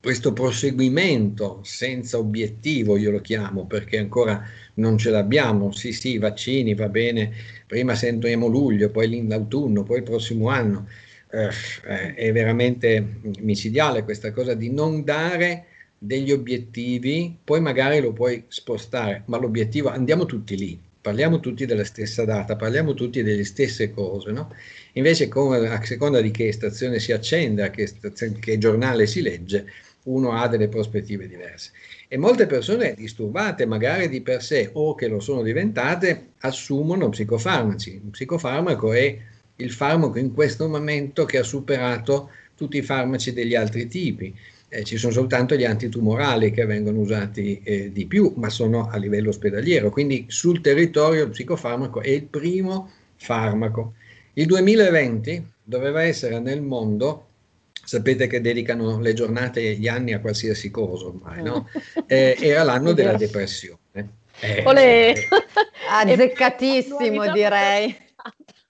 questo 0.00 0.32
proseguimento 0.32 1.60
senza 1.62 2.18
obiettivo, 2.18 2.96
io 2.96 3.10
lo 3.10 3.20
chiamo 3.20 3.66
perché 3.66 3.98
ancora 3.98 4.42
non 4.74 4.96
ce 4.98 5.10
l'abbiamo, 5.10 5.70
sì 5.72 5.92
sì, 5.92 6.18
vaccini, 6.18 6.74
va 6.74 6.88
bene, 6.88 7.32
prima 7.66 7.94
sentiremo 7.94 8.46
luglio, 8.48 8.90
poi 8.90 9.26
l'autunno, 9.28 9.82
poi 9.84 9.98
il 9.98 10.04
prossimo 10.04 10.48
anno, 10.48 10.86
eh, 11.30 12.14
è 12.14 12.32
veramente 12.32 13.20
micidiale 13.40 14.04
questa 14.04 14.32
cosa 14.32 14.54
di 14.54 14.70
non 14.70 15.04
dare 15.04 15.66
degli 15.98 16.30
obiettivi, 16.30 17.36
poi 17.42 17.60
magari 17.60 18.00
lo 18.00 18.12
puoi 18.12 18.44
spostare, 18.48 19.22
ma 19.26 19.36
l'obiettivo, 19.36 19.88
andiamo 19.88 20.26
tutti 20.26 20.56
lì, 20.56 20.78
parliamo 21.00 21.40
tutti 21.40 21.66
della 21.66 21.84
stessa 21.84 22.24
data, 22.24 22.56
parliamo 22.56 22.94
tutti 22.94 23.22
delle 23.22 23.44
stesse 23.44 23.90
cose, 23.90 24.30
no? 24.30 24.54
Invece, 24.92 25.28
come, 25.28 25.68
a 25.68 25.84
seconda 25.84 26.20
di 26.20 26.30
che 26.30 26.52
stazione 26.52 26.98
si 27.00 27.12
accende, 27.12 27.62
a 27.62 27.70
che, 27.70 27.86
stazione, 27.86 28.38
che 28.38 28.58
giornale 28.58 29.06
si 29.06 29.22
legge, 29.22 29.66
uno 30.04 30.32
ha 30.32 30.48
delle 30.48 30.68
prospettive 30.68 31.26
diverse. 31.26 31.72
E 32.08 32.16
molte 32.16 32.46
persone 32.46 32.94
disturbate 32.96 33.66
magari 33.66 34.08
di 34.08 34.22
per 34.22 34.42
sé 34.42 34.70
o 34.72 34.94
che 34.94 35.08
lo 35.08 35.20
sono 35.20 35.42
diventate 35.42 36.28
assumono 36.38 37.10
psicofarmaci. 37.10 38.00
Un 38.02 38.10
psicofarmaco 38.10 38.92
è 38.92 39.18
il 39.58 39.72
farmaco 39.72 40.18
in 40.18 40.32
questo 40.32 40.68
momento 40.68 41.24
che 41.24 41.38
ha 41.38 41.42
superato 41.42 42.30
tutti 42.54 42.76
i 42.76 42.82
farmaci 42.82 43.32
degli 43.32 43.54
altri 43.54 43.86
tipi. 43.88 44.34
Eh, 44.70 44.84
ci 44.84 44.98
sono 44.98 45.12
soltanto 45.12 45.54
gli 45.54 45.64
antitumorali 45.64 46.50
che 46.50 46.66
vengono 46.66 46.98
usati 46.98 47.60
eh, 47.62 47.90
di 47.90 48.06
più, 48.06 48.34
ma 48.36 48.50
sono 48.50 48.88
a 48.90 48.96
livello 48.98 49.30
ospedaliero. 49.30 49.90
Quindi 49.90 50.26
sul 50.28 50.60
territorio 50.60 51.24
il 51.24 51.30
psicofarmaco 51.30 52.02
è 52.02 52.10
il 52.10 52.24
primo 52.24 52.90
farmaco. 53.16 53.94
Il 54.34 54.46
2020 54.46 55.52
doveva 55.62 56.02
essere 56.02 56.38
nel 56.38 56.60
mondo 56.60 57.24
sapete 57.88 58.26
che 58.26 58.42
dedicano 58.42 59.00
le 59.00 59.14
giornate 59.14 59.60
e 59.60 59.74
gli 59.76 59.88
anni 59.88 60.12
a 60.12 60.20
qualsiasi 60.20 60.70
cosa 60.70 61.06
ormai, 61.06 61.42
no? 61.42 61.68
Eh, 62.06 62.36
era 62.38 62.62
l'anno 62.62 62.92
della 62.92 63.14
depressione. 63.14 64.08
Eh, 64.40 64.62
Olè. 64.66 65.14
Azzeccatissimo 65.90 67.32
direi. 67.32 68.07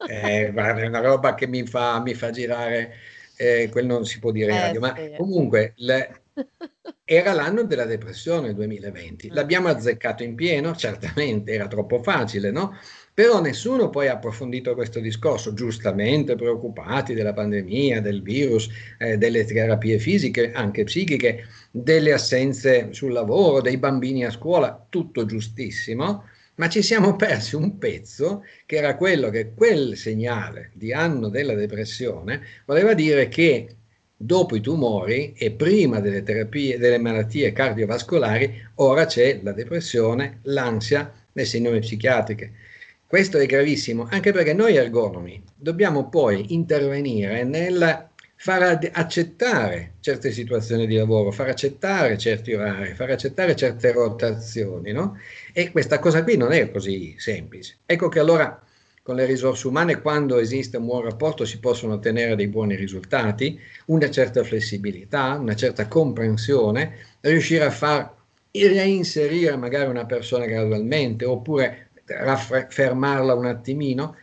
Eh, 0.06 0.50
guarda, 0.52 0.82
è 0.82 0.86
una 0.86 1.00
roba 1.00 1.34
che 1.34 1.46
mi 1.46 1.66
fa, 1.66 2.00
mi 2.00 2.14
fa 2.14 2.30
girare, 2.30 2.94
eh, 3.36 3.68
quel 3.70 3.86
non 3.86 4.04
si 4.04 4.18
può 4.18 4.30
dire 4.30 4.52
in 4.52 4.58
eh, 4.58 4.60
radio, 4.60 4.80
ma 4.80 4.94
comunque 5.16 5.72
le, 5.76 6.22
era 7.04 7.32
l'anno 7.32 7.64
della 7.64 7.84
depressione 7.84 8.48
il 8.48 8.54
2020. 8.54 9.30
L'abbiamo 9.32 9.68
azzeccato 9.68 10.22
in 10.22 10.34
pieno, 10.34 10.74
certamente 10.76 11.52
era 11.52 11.66
troppo 11.66 12.02
facile, 12.02 12.50
no? 12.50 12.76
Però 13.12 13.40
nessuno 13.40 13.90
poi 13.90 14.06
ha 14.06 14.12
approfondito 14.12 14.74
questo 14.74 15.00
discorso, 15.00 15.52
giustamente 15.52 16.36
preoccupati 16.36 17.14
della 17.14 17.32
pandemia, 17.32 18.00
del 18.00 18.22
virus, 18.22 18.68
eh, 18.98 19.16
delle 19.18 19.44
terapie 19.44 19.98
fisiche, 19.98 20.52
anche 20.52 20.84
psichiche, 20.84 21.44
delle 21.70 22.12
assenze 22.12 22.92
sul 22.92 23.12
lavoro, 23.12 23.60
dei 23.60 23.76
bambini 23.76 24.24
a 24.24 24.30
scuola, 24.30 24.86
tutto 24.88 25.26
giustissimo, 25.26 26.24
ma 26.58 26.68
ci 26.68 26.82
siamo 26.82 27.16
persi 27.16 27.54
un 27.54 27.78
pezzo 27.78 28.44
che 28.66 28.76
era 28.76 28.96
quello 28.96 29.30
che 29.30 29.52
quel 29.54 29.96
segnale 29.96 30.70
di 30.74 30.92
anno 30.92 31.28
della 31.28 31.54
depressione 31.54 32.40
voleva 32.66 32.94
dire 32.94 33.28
che 33.28 33.76
dopo 34.16 34.56
i 34.56 34.60
tumori 34.60 35.32
e 35.36 35.52
prima 35.52 36.00
delle 36.00 36.24
terapie, 36.24 36.78
delle 36.78 36.98
malattie 36.98 37.52
cardiovascolari, 37.52 38.70
ora 38.76 39.06
c'è 39.06 39.38
la 39.42 39.52
depressione, 39.52 40.40
l'ansia, 40.42 41.12
le 41.32 41.44
sindrome 41.44 41.78
psichiatriche. 41.78 42.52
Questo 43.06 43.38
è 43.38 43.46
gravissimo, 43.46 44.08
anche 44.10 44.32
perché 44.32 44.52
noi 44.52 44.76
ergonomi 44.76 45.40
dobbiamo 45.54 46.08
poi 46.08 46.52
intervenire 46.52 47.44
nel 47.44 48.07
far 48.40 48.78
accettare 48.92 49.94
certe 49.98 50.30
situazioni 50.30 50.86
di 50.86 50.94
lavoro, 50.94 51.32
far 51.32 51.48
accettare 51.48 52.16
certi 52.16 52.54
orari, 52.54 52.94
far 52.94 53.10
accettare 53.10 53.56
certe 53.56 53.90
rotazioni, 53.90 54.92
no? 54.92 55.18
E 55.52 55.72
questa 55.72 55.98
cosa 55.98 56.22
qui 56.22 56.36
non 56.36 56.52
è 56.52 56.70
così 56.70 57.16
semplice. 57.18 57.78
Ecco 57.84 58.08
che 58.08 58.20
allora 58.20 58.62
con 59.02 59.16
le 59.16 59.24
risorse 59.24 59.66
umane, 59.66 60.00
quando 60.00 60.38
esiste 60.38 60.76
un 60.76 60.86
buon 60.86 61.02
rapporto, 61.02 61.44
si 61.44 61.58
possono 61.58 61.94
ottenere 61.94 62.36
dei 62.36 62.46
buoni 62.46 62.76
risultati, 62.76 63.58
una 63.86 64.08
certa 64.08 64.44
flessibilità, 64.44 65.34
una 65.40 65.56
certa 65.56 65.88
comprensione, 65.88 66.96
riuscire 67.22 67.64
a 67.64 67.70
far 67.70 68.14
reinserire 68.52 69.56
magari 69.56 69.88
una 69.88 70.06
persona 70.06 70.44
gradualmente, 70.44 71.24
oppure 71.24 71.88
fermarla 72.68 73.34
un 73.34 73.46
attimino. 73.46 74.14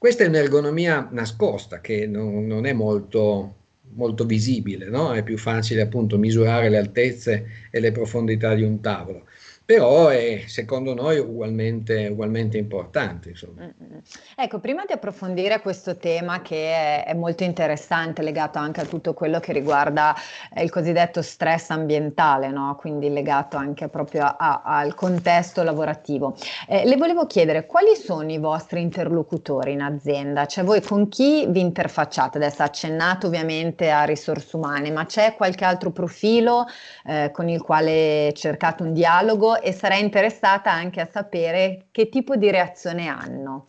Questa 0.00 0.24
è 0.24 0.28
un'ergonomia 0.28 1.08
nascosta 1.12 1.82
che 1.82 2.06
non, 2.06 2.46
non 2.46 2.64
è 2.64 2.72
molto, 2.72 3.56
molto 3.90 4.24
visibile, 4.24 4.86
no? 4.88 5.12
è 5.12 5.22
più 5.22 5.36
facile 5.36 5.82
appunto 5.82 6.16
misurare 6.16 6.70
le 6.70 6.78
altezze 6.78 7.68
e 7.70 7.80
le 7.80 7.92
profondità 7.92 8.54
di 8.54 8.62
un 8.62 8.80
tavolo 8.80 9.26
però 9.70 10.08
è 10.08 10.42
secondo 10.46 10.94
noi 10.94 11.20
ugualmente, 11.20 12.08
ugualmente 12.08 12.58
importante. 12.58 13.28
Insomma. 13.28 13.62
Mm, 13.66 13.94
mm. 13.94 13.98
Ecco, 14.34 14.58
prima 14.58 14.84
di 14.84 14.92
approfondire 14.92 15.60
questo 15.60 15.96
tema 15.96 16.42
che 16.42 16.72
è, 16.72 17.04
è, 17.06 17.14
molto 17.14 17.44
interessante, 17.44 18.20
legato 18.22 18.58
anche 18.58 18.80
a 18.80 18.84
tutto 18.84 19.14
quello 19.14 19.38
che 19.38 19.52
riguarda 19.52 20.12
eh, 20.52 20.64
il 20.64 20.70
cosiddetto 20.70 21.22
stress 21.22 21.70
ambientale, 21.70 22.48
no? 22.48 22.74
quindi 22.80 23.12
legato 23.12 23.56
anche 23.56 23.86
proprio 23.86 24.24
a, 24.24 24.36
a, 24.36 24.60
al 24.64 24.96
contesto 24.96 25.62
lavorativo, 25.62 26.34
eh, 26.66 26.84
le 26.84 26.96
volevo 26.96 27.26
chiedere 27.26 27.66
quali 27.66 27.94
sono 27.94 28.28
i 28.32 28.38
vostri 28.38 28.80
interlocutori 28.80 29.70
in 29.70 29.82
azienda? 29.82 30.46
Cioè 30.46 30.64
voi 30.64 30.82
con 30.82 31.06
chi 31.06 31.46
vi 31.46 31.60
interfacciate? 31.60 32.38
Adesso 32.38 32.64
accennato 32.64 33.28
ovviamente 33.28 33.88
a 33.88 34.02
risorse 34.02 34.56
umane, 34.56 34.90
ma 34.90 35.06
c'è 35.06 35.36
qualche 35.36 35.64
altro 35.64 35.92
profilo 35.92 36.66
eh, 37.04 37.30
con 37.32 37.48
il 37.48 37.62
quale 37.62 38.32
cercate 38.34 38.82
un 38.82 38.92
dialogo 38.92 39.58
e 39.60 39.72
sarei 39.72 40.00
interessata 40.00 40.72
anche 40.72 41.00
a 41.00 41.08
sapere 41.10 41.86
che 41.90 42.08
tipo 42.08 42.36
di 42.36 42.50
reazione 42.50 43.06
hanno. 43.06 43.66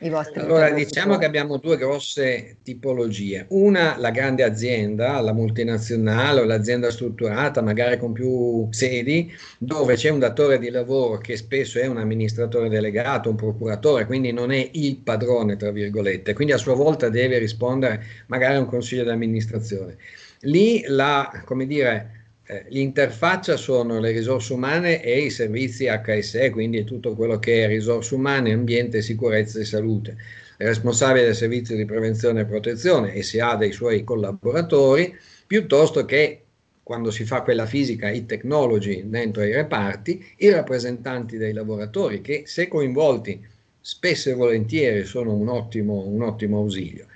I 0.00 0.10
vostri 0.10 0.40
allora 0.40 0.68
diciamo 0.70 1.16
che 1.16 1.24
abbiamo 1.24 1.56
due 1.56 1.78
grosse 1.78 2.58
tipologie. 2.62 3.46
Una, 3.48 3.96
la 3.98 4.10
grande 4.10 4.42
azienda, 4.42 5.18
la 5.20 5.32
multinazionale 5.32 6.40
o 6.40 6.44
l'azienda 6.44 6.90
strutturata, 6.90 7.62
magari 7.62 7.96
con 7.96 8.12
più 8.12 8.68
sedi, 8.72 9.32
dove 9.58 9.94
c'è 9.94 10.10
un 10.10 10.18
datore 10.18 10.58
di 10.58 10.68
lavoro 10.68 11.16
che 11.16 11.38
spesso 11.38 11.78
è 11.78 11.86
un 11.86 11.96
amministratore 11.96 12.68
delegato, 12.68 13.30
un 13.30 13.36
procuratore, 13.36 14.04
quindi 14.04 14.32
non 14.32 14.52
è 14.52 14.68
il 14.72 14.98
padrone, 14.98 15.56
tra 15.56 15.70
virgolette, 15.70 16.34
quindi 16.34 16.52
a 16.52 16.58
sua 16.58 16.74
volta 16.74 17.08
deve 17.08 17.38
rispondere 17.38 18.04
magari 18.26 18.56
a 18.56 18.60
un 18.60 18.66
consiglio 18.66 19.04
di 19.04 19.10
amministrazione. 19.10 19.96
Lì 20.40 20.84
la, 20.88 21.42
come 21.46 21.64
dire, 21.66 22.25
l'interfaccia 22.68 23.56
sono 23.56 23.98
le 23.98 24.12
risorse 24.12 24.52
umane 24.52 25.02
e 25.02 25.20
i 25.20 25.30
servizi 25.30 25.86
HSE, 25.86 26.50
quindi 26.50 26.84
tutto 26.84 27.14
quello 27.14 27.38
che 27.38 27.64
è 27.64 27.66
risorse 27.66 28.14
umane, 28.14 28.52
ambiente, 28.52 29.02
sicurezza 29.02 29.58
e 29.58 29.64
salute. 29.64 30.16
Il 30.58 30.66
responsabile 30.66 31.24
del 31.24 31.34
servizio 31.34 31.76
di 31.76 31.84
prevenzione 31.84 32.42
e 32.42 32.44
protezione 32.46 33.14
e 33.14 33.22
si 33.22 33.40
ha 33.40 33.56
dei 33.56 33.72
suoi 33.72 34.04
collaboratori, 34.04 35.14
piuttosto 35.46 36.04
che 36.04 36.42
quando 36.82 37.10
si 37.10 37.24
fa 37.24 37.42
quella 37.42 37.66
fisica, 37.66 38.08
i 38.10 38.26
technology 38.26 39.08
dentro 39.08 39.42
i 39.42 39.52
reparti, 39.52 40.24
i 40.36 40.50
rappresentanti 40.50 41.36
dei 41.36 41.52
lavoratori 41.52 42.20
che 42.20 42.44
se 42.46 42.68
coinvolti 42.68 43.44
spesso 43.80 44.30
e 44.30 44.34
volentieri 44.34 45.04
sono 45.04 45.32
un 45.34 45.48
ottimo, 45.48 46.06
un 46.06 46.22
ottimo 46.22 46.58
ausilio. 46.58 47.06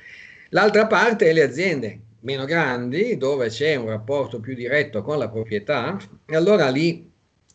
L'altra 0.49 0.87
parte 0.89 1.29
è 1.29 1.33
le 1.33 1.43
aziende 1.43 2.01
meno 2.21 2.45
grandi, 2.45 3.17
dove 3.17 3.49
c'è 3.49 3.75
un 3.77 3.87
rapporto 3.87 4.41
più 4.41 4.55
diretto 4.55 5.03
con 5.03 5.19
la 5.19 5.29
proprietà, 5.29 5.99
allora 6.27 6.69
lì 6.69 7.11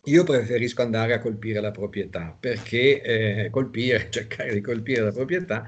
io 0.05 0.23
preferisco 0.23 0.81
andare 0.81 1.13
a 1.13 1.19
colpire 1.19 1.59
la 1.59 1.71
proprietà, 1.71 2.35
perché 2.39 3.01
eh, 3.01 3.49
colpire, 3.49 4.07
cercare 4.11 4.53
di 4.53 4.61
colpire 4.61 5.01
la 5.01 5.11
proprietà, 5.11 5.65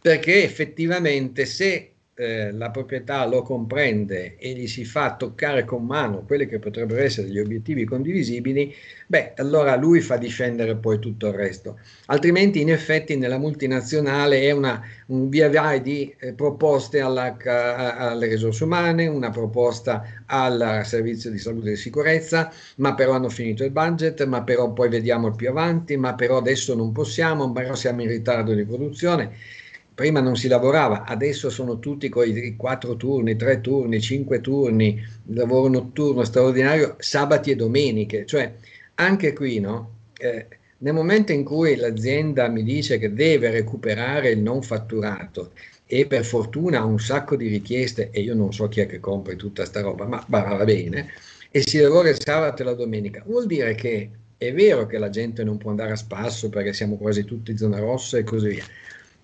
perché 0.00 0.44
effettivamente 0.44 1.44
se 1.46 1.92
eh, 2.20 2.52
la 2.52 2.70
proprietà 2.70 3.24
lo 3.24 3.40
comprende 3.40 4.36
e 4.36 4.52
gli 4.52 4.66
si 4.66 4.84
fa 4.84 5.16
toccare 5.16 5.64
con 5.64 5.86
mano 5.86 6.22
quelli 6.26 6.46
che 6.46 6.58
potrebbero 6.58 7.00
essere 7.00 7.28
gli 7.28 7.38
obiettivi 7.38 7.86
condivisibili, 7.86 8.74
beh, 9.06 9.32
allora 9.36 9.74
lui 9.76 10.02
fa 10.02 10.18
discendere 10.18 10.76
poi 10.76 10.98
tutto 10.98 11.28
il 11.28 11.32
resto. 11.32 11.78
Altrimenti, 12.06 12.60
in 12.60 12.70
effetti, 12.70 13.16
nella 13.16 13.38
multinazionale 13.38 14.42
è 14.42 14.50
una, 14.50 14.82
un 15.06 15.30
via 15.30 15.48
vai 15.48 15.80
di 15.80 16.14
eh, 16.18 16.34
proposte 16.34 17.00
alla, 17.00 17.34
a, 17.42 18.10
alle 18.10 18.26
risorse 18.26 18.64
umane, 18.64 19.06
una 19.06 19.30
proposta 19.30 20.04
al 20.26 20.82
servizio 20.84 21.30
di 21.30 21.38
salute 21.38 21.72
e 21.72 21.76
sicurezza, 21.76 22.52
ma 22.76 22.94
però 22.94 23.12
hanno 23.12 23.30
finito 23.30 23.64
il 23.64 23.70
budget, 23.70 24.26
ma 24.26 24.42
però 24.42 24.72
poi 24.74 24.90
vediamo 24.90 25.30
più 25.30 25.48
avanti, 25.48 25.96
ma 25.96 26.14
però 26.14 26.36
adesso 26.36 26.74
non 26.74 26.92
possiamo, 26.92 27.50
però 27.50 27.74
siamo 27.74 28.02
in 28.02 28.08
ritardo 28.08 28.52
di 28.52 28.64
produzione 28.66 29.58
prima 30.00 30.20
non 30.20 30.34
si 30.34 30.48
lavorava, 30.48 31.04
adesso 31.04 31.50
sono 31.50 31.78
tutti 31.78 32.08
con 32.08 32.26
i 32.26 32.56
quattro 32.56 32.96
turni, 32.96 33.36
tre 33.36 33.60
turni, 33.60 34.00
cinque 34.00 34.40
turni, 34.40 34.98
lavoro 35.26 35.68
notturno 35.68 36.24
straordinario, 36.24 36.96
sabati 36.98 37.50
e 37.50 37.56
domeniche, 37.56 38.24
cioè 38.24 38.50
anche 38.94 39.34
qui 39.34 39.60
no? 39.60 39.96
Eh, 40.16 40.46
nel 40.78 40.94
momento 40.94 41.32
in 41.32 41.44
cui 41.44 41.76
l'azienda 41.76 42.48
mi 42.48 42.62
dice 42.62 42.96
che 42.96 43.12
deve 43.12 43.50
recuperare 43.50 44.30
il 44.30 44.38
non 44.38 44.62
fatturato 44.62 45.52
e 45.84 46.06
per 46.06 46.24
fortuna 46.24 46.78
ha 46.78 46.84
un 46.84 46.98
sacco 46.98 47.36
di 47.36 47.48
richieste 47.48 48.08
e 48.10 48.22
io 48.22 48.34
non 48.34 48.54
so 48.54 48.68
chi 48.68 48.80
è 48.80 48.86
che 48.86 49.00
compra 49.00 49.34
tutta 49.34 49.66
sta 49.66 49.82
roba, 49.82 50.06
ma 50.06 50.24
va 50.28 50.64
bene, 50.64 51.10
e 51.50 51.60
si 51.60 51.78
lavora 51.78 52.08
il 52.08 52.16
sabato 52.18 52.62
e 52.62 52.64
la 52.64 52.72
domenica, 52.72 53.22
vuol 53.26 53.44
dire 53.44 53.74
che 53.74 54.08
è 54.38 54.50
vero 54.54 54.86
che 54.86 54.96
la 54.96 55.10
gente 55.10 55.44
non 55.44 55.58
può 55.58 55.68
andare 55.68 55.92
a 55.92 55.96
spasso 55.96 56.48
perché 56.48 56.72
siamo 56.72 56.96
quasi 56.96 57.26
tutti 57.26 57.54
zona 57.58 57.78
rossa 57.78 58.16
e 58.16 58.24
così 58.24 58.48
via, 58.48 58.64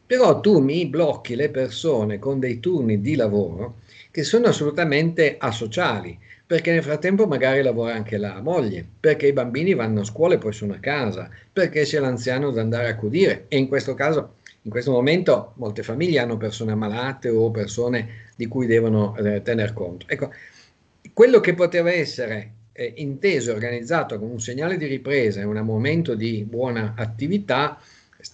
però 0.06 0.40
tu 0.40 0.60
mi 0.60 0.86
blocchi 0.86 1.34
le 1.34 1.50
persone 1.50 2.18
con 2.18 2.38
dei 2.38 2.60
turni 2.60 3.00
di 3.00 3.16
lavoro 3.16 3.80
che 4.10 4.22
sono 4.22 4.46
assolutamente 4.46 5.36
asociali, 5.38 6.18
perché 6.46 6.72
nel 6.72 6.82
frattempo 6.82 7.26
magari 7.26 7.60
lavora 7.60 7.92
anche 7.92 8.16
la 8.16 8.40
moglie, 8.40 8.86
perché 8.98 9.26
i 9.26 9.32
bambini 9.32 9.74
vanno 9.74 10.00
a 10.00 10.04
scuola 10.04 10.34
e 10.34 10.38
poi 10.38 10.52
sono 10.52 10.74
a 10.74 10.78
casa, 10.78 11.28
perché 11.52 11.82
c'è 11.82 11.98
l'anziano 11.98 12.50
da 12.50 12.62
andare 12.62 12.86
a 12.86 12.90
accudire 12.90 13.44
e 13.48 13.58
in 13.58 13.68
questo 13.68 13.94
caso, 13.94 14.36
in 14.62 14.70
questo 14.70 14.90
momento, 14.90 15.52
molte 15.56 15.82
famiglie 15.82 16.20
hanno 16.20 16.36
persone 16.36 16.72
ammalate 16.72 17.28
o 17.28 17.50
persone 17.50 18.30
di 18.36 18.46
cui 18.46 18.66
devono 18.66 19.16
eh, 19.16 19.42
tener 19.42 19.72
conto. 19.72 20.06
Ecco, 20.08 20.30
quello 21.12 21.40
che 21.40 21.54
poteva 21.54 21.90
essere 21.90 22.52
eh, 22.72 22.92
inteso 22.96 23.50
e 23.50 23.54
organizzato 23.54 24.18
come 24.18 24.32
un 24.32 24.40
segnale 24.40 24.76
di 24.76 24.86
ripresa 24.86 25.40
e 25.40 25.44
un 25.44 25.58
momento 25.58 26.14
di 26.14 26.44
buona 26.48 26.94
attività 26.96 27.78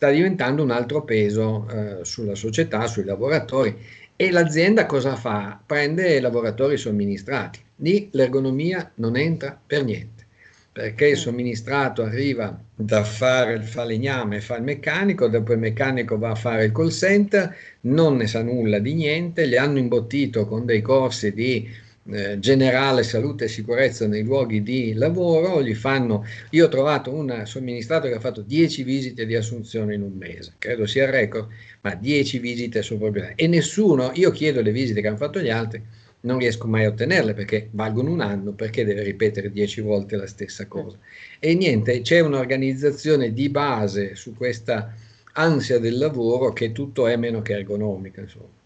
sta 0.02 0.10
diventando 0.10 0.64
un 0.64 0.72
altro 0.72 1.04
peso 1.04 1.68
eh, 1.70 2.04
sulla 2.04 2.34
società, 2.34 2.88
sui 2.88 3.04
lavoratori 3.04 3.78
e 4.16 4.32
l'azienda 4.32 4.84
cosa 4.84 5.14
fa? 5.14 5.60
Prende 5.64 6.16
i 6.16 6.20
lavoratori 6.20 6.76
somministrati. 6.76 7.60
Lì 7.76 8.08
l'ergonomia 8.10 8.90
non 8.96 9.16
entra 9.16 9.56
per 9.64 9.84
niente, 9.84 10.26
perché 10.72 11.06
il 11.06 11.16
somministrato 11.16 12.02
arriva 12.02 12.60
da 12.74 13.04
fare 13.04 13.52
il 13.52 13.62
falegname, 13.62 14.40
fa 14.40 14.56
il 14.56 14.64
meccanico, 14.64 15.28
dopo 15.28 15.52
il 15.52 15.60
meccanico 15.60 16.18
va 16.18 16.30
a 16.30 16.34
fare 16.34 16.64
il 16.64 16.72
call 16.72 16.90
center, 16.90 17.54
non 17.82 18.16
ne 18.16 18.26
sa 18.26 18.42
nulla 18.42 18.80
di 18.80 18.94
niente, 18.94 19.46
li 19.46 19.56
hanno 19.56 19.78
imbottito 19.78 20.46
con 20.46 20.66
dei 20.66 20.82
corsi 20.82 21.32
di 21.32 21.70
eh, 22.10 22.38
generale 22.38 23.02
salute 23.02 23.44
e 23.44 23.48
sicurezza 23.48 24.06
nei 24.06 24.22
luoghi 24.22 24.62
di 24.62 24.92
lavoro, 24.94 25.62
gli 25.62 25.74
fanno, 25.74 26.24
io 26.50 26.66
ho 26.66 26.68
trovato 26.68 27.12
un 27.12 27.42
somministrato 27.44 28.08
che 28.08 28.14
ha 28.14 28.20
fatto 28.20 28.42
10 28.42 28.82
visite 28.82 29.24
di 29.26 29.36
assunzione 29.36 29.94
in 29.94 30.02
un 30.02 30.12
mese, 30.16 30.54
credo 30.58 30.86
sia 30.86 31.04
il 31.04 31.12
record, 31.12 31.48
ma 31.82 31.94
10 31.94 32.38
visite 32.38 32.82
su 32.82 32.98
proprietà 32.98 33.34
e 33.34 33.46
nessuno, 33.46 34.10
io 34.14 34.30
chiedo 34.30 34.60
le 34.60 34.72
visite 34.72 35.00
che 35.00 35.06
hanno 35.06 35.16
fatto 35.16 35.40
gli 35.40 35.50
altri, 35.50 35.82
non 36.22 36.38
riesco 36.38 36.66
mai 36.66 36.84
a 36.84 36.88
ottenerle 36.88 37.34
perché 37.34 37.68
valgono 37.72 38.10
un 38.10 38.20
anno, 38.20 38.52
perché 38.52 38.84
deve 38.84 39.02
ripetere 39.02 39.50
10 39.50 39.80
volte 39.80 40.16
la 40.16 40.26
stessa 40.26 40.66
cosa. 40.66 40.96
E 41.38 41.54
niente, 41.54 42.00
c'è 42.00 42.20
un'organizzazione 42.20 43.32
di 43.32 43.48
base 43.48 44.14
su 44.14 44.34
questa 44.34 44.94
ansia 45.34 45.78
del 45.78 45.98
lavoro 45.98 46.52
che 46.52 46.72
tutto 46.72 47.06
è 47.06 47.16
meno 47.16 47.42
che 47.42 47.54
ergonomica, 47.54 48.20
insomma. 48.20 48.60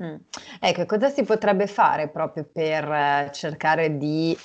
Mm. 0.00 0.16
Ecco, 0.60 0.86
cosa 0.86 1.08
si 1.08 1.22
potrebbe 1.22 1.66
fare 1.68 2.08
proprio 2.08 2.44
per 2.50 2.84
eh, 2.90 3.30
cercare 3.32 3.96
di 3.96 4.36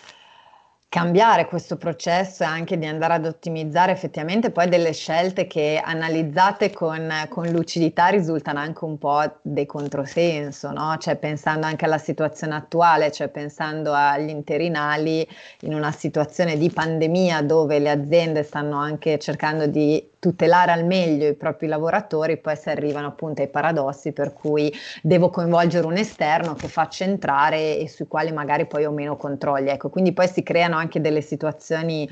cambiare 0.90 1.46
questo 1.46 1.78
processo 1.78 2.42
e 2.42 2.48
anche 2.48 2.78
di 2.78 2.88
andare 2.88 3.14
ad 3.14 3.26
ottimizzare 3.28 3.92
effettivamente 3.92 4.50
poi 4.50 4.68
delle 4.68 4.92
scelte 4.92 5.46
che 5.46 5.80
analizzate 5.84 6.72
con, 6.72 7.12
con 7.30 7.48
lucidità 7.50 8.08
risultano 8.08 8.58
anche 8.58 8.86
un 8.86 8.98
po' 8.98 9.22
dei 9.44 9.68
controsenso, 9.68 10.72
no? 10.72 10.98
Cioè 10.98 11.16
pensando 11.16 11.68
anche 11.68 11.86
alla 11.86 12.00
situazione 12.00 12.56
attuale, 12.56 13.12
cioè 13.12 13.28
pensando 13.28 13.94
agli 13.94 14.30
interinali 14.30 15.28
in 15.62 15.76
una 15.76 15.92
situazione 15.92 16.58
di 16.58 16.72
pandemia 16.72 17.44
dove 17.44 17.78
le 17.78 17.92
aziende 17.92 18.42
stanno 18.42 18.78
anche 18.78 19.20
cercando 19.20 19.68
di 19.68 20.09
tutelare 20.20 20.72
al 20.72 20.86
meglio 20.86 21.28
i 21.28 21.34
propri 21.34 21.68
lavoratori, 21.68 22.38
poi 22.38 22.56
si 22.58 22.70
arrivano 22.70 23.08
appunto 23.08 23.42
ai 23.42 23.48
paradossi 23.48 24.12
per 24.12 24.34
cui 24.34 24.72
devo 25.02 25.30
coinvolgere 25.30 25.86
un 25.88 25.96
esterno 25.96 26.54
che 26.54 26.68
faccia 26.68 27.06
entrare 27.06 27.78
e 27.78 27.88
sui 27.88 28.08
quali 28.08 28.32
magari 28.32 28.68
poi 28.68 28.86
ho 28.86 28.92
meno 28.92 29.16
controlli. 29.16 29.70
Ecco, 29.70 29.90
quindi 29.90 30.12
poi 30.12 30.28
si 30.28 30.44
creano 30.44 30.76
anche 30.76 31.00
delle 31.00 31.22
situazioni 31.22 32.08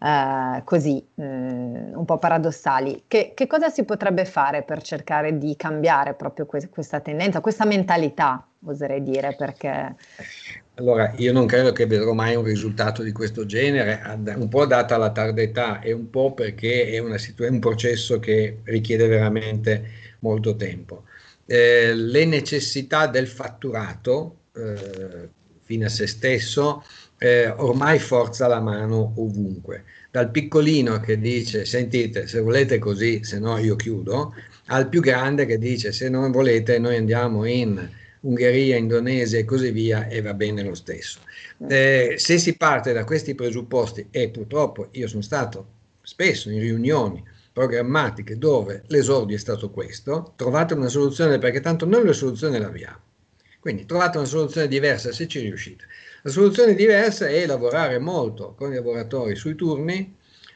eh, 0.00 0.62
così, 0.64 1.04
mh, 1.14 1.24
mm, 1.24 1.96
un 1.96 2.04
po' 2.04 2.18
paradossali. 2.18 3.04
Che, 3.08 3.32
che, 3.34 3.46
cosa 3.46 3.70
si 3.70 3.84
potrebbe 3.84 4.26
fare 4.26 4.62
per 4.62 4.82
cercare 4.82 5.38
di 5.38 5.56
cambiare 5.56 6.12
proprio 6.14 6.44
que- 6.44 6.68
questa 6.68 7.00
tendenza, 7.00 7.40
questa 7.40 7.64
mentalità, 7.64 8.46
oserei 8.64 9.02
dire, 9.02 9.34
perché... 9.34 9.94
Allora, 10.78 11.14
io 11.16 11.32
non 11.32 11.46
credo 11.46 11.72
che 11.72 11.86
vedrò 11.86 12.12
mai 12.12 12.36
un 12.36 12.44
risultato 12.44 13.02
di 13.02 13.10
questo 13.10 13.46
genere, 13.46 14.02
un 14.36 14.48
po' 14.48 14.66
data 14.66 14.98
la 14.98 15.10
tarda 15.10 15.40
età 15.40 15.80
e 15.80 15.92
un 15.92 16.10
po' 16.10 16.34
perché 16.34 16.90
è, 16.90 17.18
situ- 17.18 17.44
è 17.46 17.48
un 17.48 17.60
processo 17.60 18.18
che 18.18 18.58
richiede 18.64 19.06
veramente 19.06 19.90
molto 20.20 20.54
tempo. 20.54 21.04
Eh, 21.46 21.94
le 21.94 22.24
necessità 22.26 23.06
del 23.06 23.26
fatturato 23.26 24.40
eh, 24.54 25.30
fine 25.64 25.86
a 25.86 25.88
se 25.88 26.06
stesso 26.06 26.84
eh, 27.18 27.48
ormai 27.48 27.98
forza 27.98 28.46
la 28.46 28.60
mano 28.60 29.14
ovunque. 29.16 29.84
Dal 30.10 30.30
piccolino 30.30 31.00
che 31.00 31.18
dice 31.18 31.64
sentite 31.64 32.26
se 32.26 32.40
volete 32.40 32.78
così, 32.78 33.24
se 33.24 33.38
no 33.38 33.56
io 33.56 33.76
chiudo, 33.76 34.34
al 34.66 34.88
più 34.90 35.00
grande 35.00 35.46
che 35.46 35.56
dice 35.58 35.92
se 35.92 36.10
non 36.10 36.30
volete 36.30 36.78
noi 36.78 36.96
andiamo 36.96 37.46
in 37.46 37.88
Ungheria, 38.26 38.76
Indonesia 38.76 39.38
e 39.38 39.44
così 39.44 39.70
via 39.70 40.08
e 40.08 40.20
va 40.20 40.34
bene 40.34 40.62
lo 40.62 40.74
stesso. 40.74 41.20
Eh, 41.68 42.14
se 42.18 42.38
si 42.38 42.56
parte 42.56 42.92
da 42.92 43.04
questi 43.04 43.34
presupposti 43.34 44.08
e 44.10 44.28
purtroppo 44.30 44.88
io 44.92 45.06
sono 45.06 45.22
stato 45.22 45.74
spesso 46.02 46.50
in 46.50 46.60
riunioni 46.60 47.22
programmatiche 47.52 48.36
dove 48.36 48.82
l'esordio 48.88 49.36
è 49.36 49.38
stato 49.38 49.70
questo, 49.70 50.34
trovate 50.36 50.74
una 50.74 50.88
soluzione 50.88 51.38
perché 51.38 51.60
tanto 51.60 51.86
noi 51.86 52.04
la 52.04 52.12
soluzione 52.12 52.58
l'abbiamo. 52.58 53.00
Quindi 53.60 53.86
trovate 53.86 54.18
una 54.18 54.26
soluzione 54.26 54.68
diversa 54.68 55.12
se 55.12 55.26
ci 55.26 55.40
riuscite. 55.40 55.84
La 56.22 56.30
soluzione 56.30 56.74
diversa 56.74 57.28
è 57.28 57.46
lavorare 57.46 57.98
molto 57.98 58.54
con 58.56 58.72
i 58.72 58.74
lavoratori 58.74 59.36
sui 59.36 59.54
turni, 59.54 60.14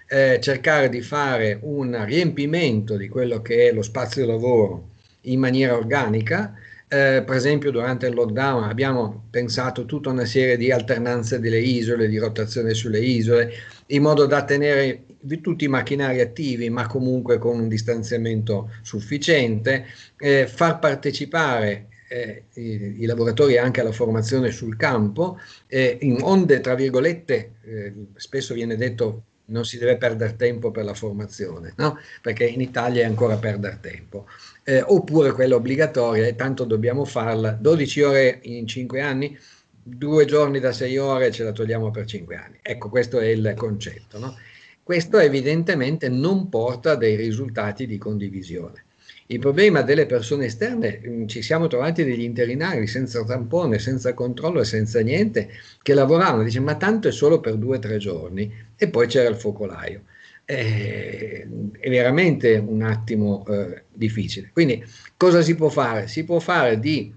eh, 0.09 0.39
cercare 0.43 0.89
di 0.89 1.01
fare 1.01 1.59
un 1.63 2.05
riempimento 2.05 2.97
di 2.97 3.09
quello 3.09 3.41
che 3.41 3.69
è 3.69 3.73
lo 3.73 3.83
spazio 3.83 4.27
lavoro 4.27 4.89
in 5.23 5.39
maniera 5.39 5.77
organica 5.77 6.55
eh, 6.93 7.23
per 7.25 7.37
esempio 7.37 7.71
durante 7.71 8.09
il 8.09 8.15
lockdown 8.15 8.65
abbiamo 8.65 9.27
pensato 9.31 9.87
tutta 9.87 10.11
una 10.11 10.25
serie 10.25 10.57
di 10.57 10.73
alternanze 10.73 11.39
delle 11.39 11.61
isole, 11.61 12.09
di 12.09 12.19
rotazione 12.19 12.75
sulle 12.75 12.99
isole, 12.99 13.53
in 13.87 14.03
modo 14.03 14.27
da 14.27 14.45
tenere 14.45 15.05
tutti 15.41 15.67
i 15.67 15.69
macchinari 15.69 16.21
attivi, 16.21 16.69
ma 16.69 16.89
comunque 16.89 17.39
con 17.39 17.61
un 17.61 17.69
distanziamento 17.69 18.73
sufficiente, 18.83 19.87
eh, 20.19 20.49
far 20.49 20.81
partecipare 20.81 21.87
eh, 22.09 22.47
i, 22.55 22.97
i, 22.99 23.07
lavoratori 23.07 23.57
anche 23.57 23.81
alla 23.81 23.93
formazione 23.93 24.51
sul 24.51 24.77
campo, 24.77 25.39
eh, 25.69 25.97
in 26.01 26.19
onde, 26.23 26.59
tra 26.59 26.75
virgolette, 26.75 27.53
eh, 27.63 27.95
spesso 28.17 28.53
viene 28.53 28.75
detto 28.77 29.23
non 29.51 29.65
si 29.65 29.79
deve 29.79 29.97
perdere 29.97 30.35
tempo 30.35 30.73
per 30.73 30.85
la 30.85 30.95
formazione, 30.95 31.73
no? 31.77 31.99
perché 32.21 32.45
in 32.47 32.61
Italia 32.61 33.03
è 33.03 33.07
ancora 33.07 33.37
perdere 33.37 33.79
tempo 33.81 34.27
eh, 34.71 34.85
oppure 34.87 35.33
quella 35.33 35.57
obbligatoria 35.57 36.29
e 36.29 36.37
tanto 36.37 36.63
dobbiamo 36.63 37.05
farla 37.05 37.51
12 37.51 38.03
ore 38.03 38.39
in 38.43 38.69
5 38.69 39.01
anni 39.01 39.37
due 39.83 40.25
giorni 40.27 40.61
da 40.61 40.71
6 40.71 40.97
ore 40.99 41.33
ce 41.33 41.43
la 41.43 41.51
togliamo 41.51 41.91
per 41.91 42.05
5 42.05 42.37
anni. 42.37 42.59
Ecco 42.63 42.89
questo 42.89 43.19
è 43.19 43.27
il 43.27 43.53
concetto 43.57 44.19
no? 44.21 44.37
questo 44.85 45.19
evidentemente 45.19 46.09
non 46.09 46.49
porta 46.49 46.95
dei 46.95 47.17
risultati 47.17 47.89
di 47.89 47.99
condivisione. 47.99 48.85
Il 49.27 49.41
problema 49.41 49.83
delle 49.83 50.07
persone 50.07 50.47
esterne, 50.47 51.01
mm, 51.05 51.27
ci 51.27 51.43
siamo 51.43 51.67
trovati 51.67 52.05
degli 52.05 52.23
interinari 52.23 52.87
senza 52.87 53.25
tampone, 53.25 53.81
senza 53.81 54.15
controllo 54.15 54.61
e 54.61 54.65
senza 54.65 55.01
niente, 55.01 55.49
che 55.83 55.95
lavoravano, 55.95 56.45
dice 56.45 56.61
ma 56.61 56.77
tanto 56.77 57.09
è 57.09 57.13
solo 57.13 57.41
per 57.41 57.57
due 57.57 57.77
o 57.77 57.81
tre 57.81 57.99
giorni 57.99 58.53
e 58.77 58.89
poi 58.89 59.09
c'era 59.09 59.29
il 59.29 59.37
focolaio 59.37 60.03
è, 60.51 61.47
è 61.79 61.89
veramente 61.89 62.57
un 62.57 62.83
attimo 62.83 63.45
eh, 63.47 63.85
difficile. 63.93 64.51
Quindi 64.53 64.85
cosa 65.17 65.43
si 65.43 65.55
può 65.55 65.69
fare? 65.69 66.09
Si 66.09 66.25
può 66.25 66.41
fare 66.41 66.81
di 66.81 67.15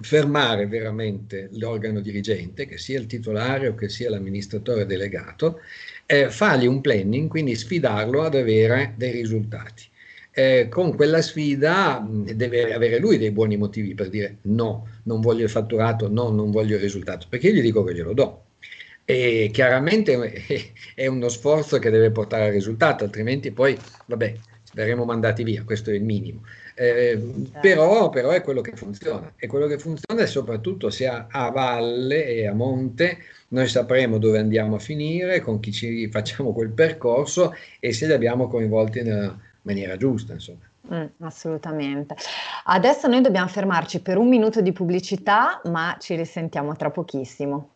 fermare 0.00 0.66
veramente 0.66 1.48
l'organo 1.52 2.00
dirigente, 2.00 2.66
che 2.66 2.78
sia 2.78 2.98
il 2.98 3.06
titolare 3.06 3.68
o 3.68 3.74
che 3.76 3.88
sia 3.88 4.10
l'amministratore 4.10 4.86
delegato, 4.86 5.60
eh, 6.06 6.30
fargli 6.30 6.66
un 6.66 6.80
planning, 6.80 7.28
quindi 7.28 7.54
sfidarlo 7.54 8.22
ad 8.22 8.34
avere 8.34 8.94
dei 8.96 9.12
risultati. 9.12 9.84
Eh, 10.36 10.66
con 10.68 10.96
quella 10.96 11.22
sfida 11.22 12.04
deve 12.10 12.74
avere 12.74 12.98
lui 12.98 13.18
dei 13.18 13.30
buoni 13.30 13.56
motivi 13.56 13.94
per 13.94 14.08
dire 14.08 14.38
no, 14.42 14.88
non 15.04 15.20
voglio 15.20 15.44
il 15.44 15.50
fatturato, 15.50 16.08
no, 16.08 16.30
non 16.30 16.50
voglio 16.50 16.74
il 16.74 16.82
risultato, 16.82 17.26
perché 17.28 17.48
io 17.48 17.54
gli 17.54 17.62
dico 17.62 17.84
che 17.84 17.94
glielo 17.94 18.12
do. 18.12 18.43
E 19.04 19.50
chiaramente 19.52 20.44
è 20.94 21.06
uno 21.06 21.28
sforzo 21.28 21.78
che 21.78 21.90
deve 21.90 22.10
portare 22.10 22.46
al 22.46 22.52
risultato, 22.52 23.04
altrimenti 23.04 23.50
poi, 23.50 23.78
vabbè, 24.06 24.34
verremo 24.72 25.04
mandati 25.04 25.42
via, 25.42 25.62
questo 25.64 25.90
è 25.90 25.94
il 25.94 26.02
minimo. 26.02 26.42
Eh, 26.76 27.20
però, 27.60 28.10
però, 28.10 28.30
è 28.30 28.42
quello 28.42 28.60
che 28.60 28.72
funziona 28.74 29.34
e 29.36 29.46
quello 29.46 29.68
che 29.68 29.78
funziona 29.78 30.22
è 30.22 30.26
soprattutto 30.26 30.90
se 30.90 31.06
a, 31.06 31.28
a, 31.30 31.50
valle 31.50 32.26
e 32.26 32.48
a 32.48 32.52
monte 32.52 33.18
noi 33.48 33.68
sapremo 33.68 34.18
dove 34.18 34.38
andiamo 34.38 34.74
a 34.74 34.80
finire, 34.80 35.40
con 35.40 35.60
chi 35.60 35.70
ci 35.70 36.08
facciamo 36.10 36.52
quel 36.52 36.70
percorso 36.70 37.54
e 37.78 37.92
se 37.92 38.06
li 38.06 38.12
abbiamo 38.12 38.48
coinvolti 38.48 39.02
nella 39.02 39.38
maniera 39.62 39.96
giusta. 39.96 40.32
Insomma. 40.32 40.68
Mm, 40.92 41.06
assolutamente. 41.20 42.16
Adesso 42.64 43.06
noi 43.06 43.20
dobbiamo 43.20 43.48
fermarci 43.48 44.00
per 44.00 44.18
un 44.18 44.28
minuto 44.28 44.60
di 44.60 44.72
pubblicità, 44.72 45.60
ma 45.66 45.96
ci 46.00 46.16
risentiamo 46.16 46.74
tra 46.74 46.90
pochissimo. 46.90 47.73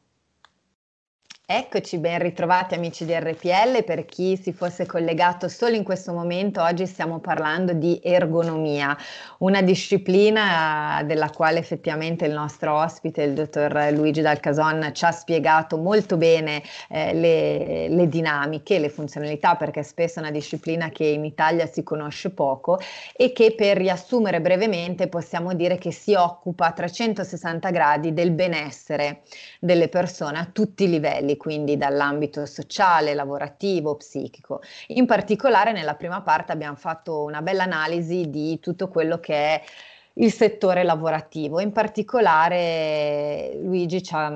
Eccoci, 1.50 1.96
ben 1.96 2.18
ritrovati 2.18 2.74
amici 2.74 3.06
di 3.06 3.14
RPL. 3.14 3.82
Per 3.82 4.04
chi 4.04 4.36
si 4.36 4.52
fosse 4.52 4.84
collegato 4.84 5.48
solo 5.48 5.76
in 5.76 5.82
questo 5.82 6.12
momento, 6.12 6.60
oggi 6.60 6.84
stiamo 6.84 7.20
parlando 7.20 7.72
di 7.72 7.98
ergonomia, 8.02 8.94
una 9.38 9.62
disciplina 9.62 11.02
della 11.06 11.30
quale 11.30 11.58
effettivamente 11.58 12.26
il 12.26 12.32
nostro 12.34 12.74
ospite, 12.74 13.22
il 13.22 13.32
dottor 13.32 13.88
Luigi 13.94 14.20
Dalcason, 14.20 14.90
ci 14.92 15.06
ha 15.06 15.10
spiegato 15.10 15.78
molto 15.78 16.18
bene 16.18 16.62
eh, 16.90 17.14
le, 17.14 17.88
le 17.88 18.08
dinamiche, 18.10 18.78
le 18.78 18.90
funzionalità, 18.90 19.56
perché 19.56 19.80
è 19.80 19.84
spesso 19.84 20.18
una 20.18 20.30
disciplina 20.30 20.90
che 20.90 21.06
in 21.06 21.24
Italia 21.24 21.64
si 21.64 21.82
conosce 21.82 22.28
poco 22.28 22.78
e 23.16 23.32
che 23.32 23.54
per 23.54 23.78
riassumere 23.78 24.42
brevemente 24.42 25.08
possiamo 25.08 25.54
dire 25.54 25.78
che 25.78 25.92
si 25.92 26.12
occupa 26.12 26.66
a 26.66 26.72
360 26.72 27.70
gradi 27.70 28.12
del 28.12 28.32
benessere 28.32 29.22
delle 29.58 29.88
persone 29.88 30.38
a 30.38 30.44
tutti 30.52 30.84
i 30.84 30.90
livelli 30.90 31.36
quindi 31.38 31.78
dall'ambito 31.78 32.44
sociale, 32.44 33.14
lavorativo, 33.14 33.96
psichico. 33.96 34.60
In 34.88 35.06
particolare 35.06 35.72
nella 35.72 35.94
prima 35.94 36.20
parte 36.20 36.52
abbiamo 36.52 36.76
fatto 36.76 37.22
una 37.22 37.40
bella 37.40 37.62
analisi 37.62 38.28
di 38.28 38.60
tutto 38.60 38.88
quello 38.88 39.18
che 39.18 39.34
è 39.34 39.62
il 40.18 40.32
settore 40.32 40.82
lavorativo. 40.82 41.60
In 41.60 41.72
particolare 41.72 43.56
Luigi 43.62 44.02
ci 44.02 44.14
ha, 44.14 44.32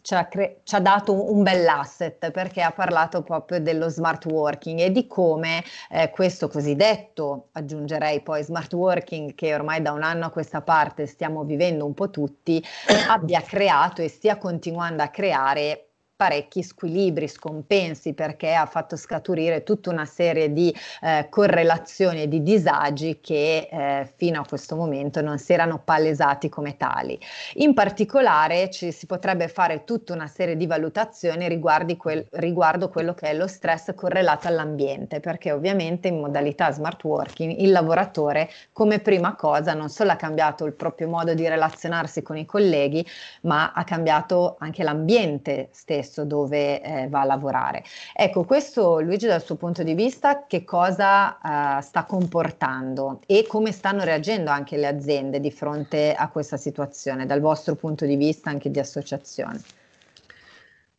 ci 0.00 0.14
ha, 0.14 0.26
cre- 0.26 0.60
ci 0.64 0.74
ha 0.74 0.80
dato 0.80 1.32
un 1.32 1.42
bell'asset 1.42 2.30
perché 2.30 2.62
ha 2.62 2.72
parlato 2.72 3.22
proprio 3.22 3.60
dello 3.60 3.88
smart 3.88 4.24
working 4.26 4.80
e 4.80 4.90
di 4.90 5.06
come 5.06 5.62
eh, 5.90 6.10
questo 6.10 6.48
cosiddetto, 6.48 7.48
aggiungerei 7.52 8.20
poi 8.20 8.42
smart 8.42 8.72
working 8.72 9.34
che 9.34 9.54
ormai 9.54 9.82
da 9.82 9.92
un 9.92 10.02
anno 10.02 10.26
a 10.26 10.30
questa 10.30 10.60
parte 10.62 11.06
stiamo 11.06 11.44
vivendo 11.44 11.86
un 11.86 11.94
po' 11.94 12.10
tutti, 12.10 12.62
abbia 13.08 13.40
creato 13.40 14.02
e 14.02 14.08
stia 14.08 14.36
continuando 14.36 15.02
a 15.02 15.08
creare 15.08 15.88
parecchi 16.16 16.62
squilibri, 16.62 17.26
scompensi, 17.26 18.14
perché 18.14 18.54
ha 18.54 18.66
fatto 18.66 18.96
scaturire 18.96 19.64
tutta 19.64 19.90
una 19.90 20.04
serie 20.04 20.52
di 20.52 20.74
eh, 21.02 21.26
correlazioni 21.28 22.22
e 22.22 22.28
di 22.28 22.42
disagi 22.42 23.18
che 23.20 23.68
eh, 23.70 24.12
fino 24.16 24.40
a 24.40 24.46
questo 24.46 24.76
momento 24.76 25.20
non 25.20 25.38
si 25.38 25.52
erano 25.52 25.80
palesati 25.84 26.48
come 26.48 26.76
tali. 26.76 27.18
In 27.54 27.74
particolare 27.74 28.70
ci 28.70 28.92
si 28.92 29.06
potrebbe 29.06 29.48
fare 29.48 29.84
tutta 29.84 30.12
una 30.12 30.28
serie 30.28 30.56
di 30.56 30.66
valutazioni 30.66 31.58
quel, 31.96 32.26
riguardo 32.32 32.88
quello 32.88 33.14
che 33.14 33.30
è 33.30 33.34
lo 33.34 33.48
stress 33.48 33.92
correlato 33.94 34.46
all'ambiente, 34.46 35.18
perché 35.20 35.50
ovviamente 35.50 36.08
in 36.08 36.20
modalità 36.20 36.70
smart 36.70 37.02
working 37.02 37.58
il 37.58 37.72
lavoratore 37.72 38.48
come 38.72 39.00
prima 39.00 39.34
cosa 39.34 39.74
non 39.74 39.88
solo 39.88 40.12
ha 40.12 40.16
cambiato 40.16 40.64
il 40.64 40.74
proprio 40.74 41.08
modo 41.08 41.34
di 41.34 41.46
relazionarsi 41.48 42.22
con 42.22 42.36
i 42.36 42.46
colleghi, 42.46 43.04
ma 43.42 43.72
ha 43.72 43.82
cambiato 43.84 44.56
anche 44.58 44.82
l'ambiente 44.82 45.68
stesso 45.72 46.03
stesso 46.04 46.24
dove 46.24 46.80
eh, 46.80 47.08
va 47.08 47.22
a 47.22 47.24
lavorare. 47.24 47.82
Ecco, 48.14 48.44
questo 48.44 49.00
Luigi 49.00 49.26
dal 49.26 49.42
suo 49.42 49.56
punto 49.56 49.82
di 49.82 49.94
vista 49.94 50.44
che 50.46 50.64
cosa 50.64 51.38
uh, 51.42 51.80
sta 51.80 52.04
comportando 52.04 53.20
e 53.26 53.46
come 53.46 53.72
stanno 53.72 54.04
reagendo 54.04 54.50
anche 54.50 54.76
le 54.76 54.86
aziende 54.86 55.40
di 55.40 55.50
fronte 55.50 56.14
a 56.14 56.28
questa 56.28 56.56
situazione, 56.56 57.26
dal 57.26 57.40
vostro 57.40 57.74
punto 57.74 58.04
di 58.04 58.16
vista 58.16 58.50
anche 58.50 58.70
di 58.70 58.78
associazione? 58.78 59.60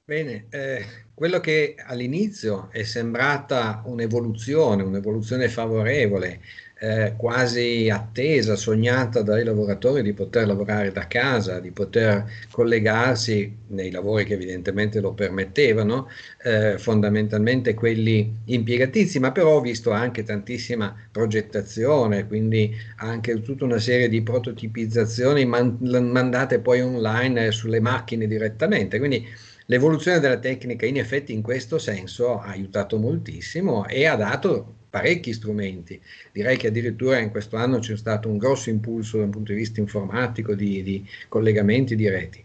Bene, 0.08 0.46
eh, 0.52 0.86
quello 1.16 1.40
che 1.40 1.76
all'inizio 1.84 2.70
è 2.72 2.84
sembrata 2.84 3.82
un'evoluzione, 3.86 4.84
un'evoluzione 4.84 5.50
favorevole, 5.50 6.42
eh, 6.78 7.14
quasi 7.18 7.90
attesa, 7.90 8.56
sognata 8.56 9.24
dai 9.24 9.44
lavoratori 9.44 10.04
di 10.04 10.14
poter 10.14 10.46
lavorare 10.46 10.92
da 10.92 11.08
casa, 11.08 11.60
di 11.60 11.72
poter 11.72 12.24
collegarsi 12.52 13.52
nei 13.70 13.90
lavori 13.90 14.26
che 14.26 14.34
evidentemente 14.36 15.00
lo 15.00 15.14
permettevano, 15.14 16.08
eh, 16.44 16.78
fondamentalmente 16.78 17.74
quelli 17.74 18.32
impiegatizi, 18.46 19.18
ma 19.20 19.32
però 19.32 19.56
ho 19.56 19.62
visto 19.62 19.90
anche 19.90 20.22
tantissima 20.24 20.96
progettazione, 21.12 22.28
quindi 22.28 22.72
anche 22.98 23.42
tutta 23.42 23.64
una 23.66 23.80
serie 23.80 24.08
di 24.10 24.22
prototipizzazioni 24.22 25.46
man- 25.46 25.78
mandate 25.82 26.60
poi 26.60 26.82
online 26.82 27.50
sulle 27.52 27.80
macchine 27.80 28.28
direttamente. 28.28 29.00
Quindi 29.00 29.26
l'evoluzione 29.66 30.20
della 30.20 30.40
tecnica 30.40 30.86
in 30.86 30.98
effetti 30.98 31.34
in 31.34 31.42
questo 31.42 31.78
senso 31.78 32.40
ha 32.40 32.48
aiutato 32.48 32.98
moltissimo 32.98 33.88
e 33.88 34.06
ha 34.06 34.16
dato 34.16 34.74
parecchi 34.90 35.34
strumenti. 35.34 36.00
Direi 36.32 36.58
che 36.58 36.68
addirittura 36.68 37.20
in 37.20 37.30
questo 37.30 37.58
anno 37.58 37.80
c'è 37.80 37.98
stato 37.98 38.30
un 38.30 38.38
grosso 38.38 38.70
impulso 38.70 39.18
dal 39.18 39.30
punto 39.30 39.52
di 39.52 39.58
vista 39.58 39.80
informatico 39.80 40.54
di, 40.56 40.82
di 40.84 41.06
collegamenti 41.28 41.96
diretti. 41.96 42.44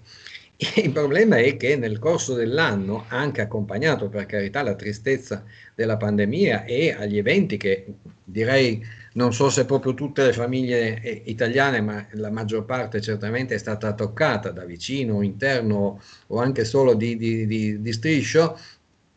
Il 0.82 0.90
problema 0.90 1.36
è 1.36 1.56
che 1.56 1.76
nel 1.76 1.98
corso 1.98 2.34
dell'anno, 2.34 3.04
anche 3.08 3.40
accompagnato 3.40 4.08
per 4.08 4.26
carità 4.26 4.60
alla 4.60 4.74
tristezza 4.74 5.44
della 5.74 5.96
pandemia 5.96 6.64
e 6.64 6.92
agli 6.92 7.16
eventi 7.16 7.56
che 7.56 7.86
direi 8.22 8.84
non 9.12 9.32
so 9.32 9.50
se 9.50 9.64
proprio 9.64 9.94
tutte 9.94 10.24
le 10.24 10.32
famiglie 10.32 11.00
eh, 11.00 11.22
italiane, 11.26 11.80
ma 11.80 12.06
la 12.12 12.30
maggior 12.30 12.64
parte 12.64 13.00
certamente 13.00 13.54
è 13.54 13.58
stata 13.58 13.92
toccata 13.94 14.50
da 14.50 14.64
vicino, 14.64 15.22
interno 15.22 16.00
o 16.28 16.38
anche 16.38 16.64
solo 16.64 16.94
di, 16.94 17.16
di, 17.16 17.46
di, 17.46 17.80
di 17.80 17.92
striscio 17.92 18.58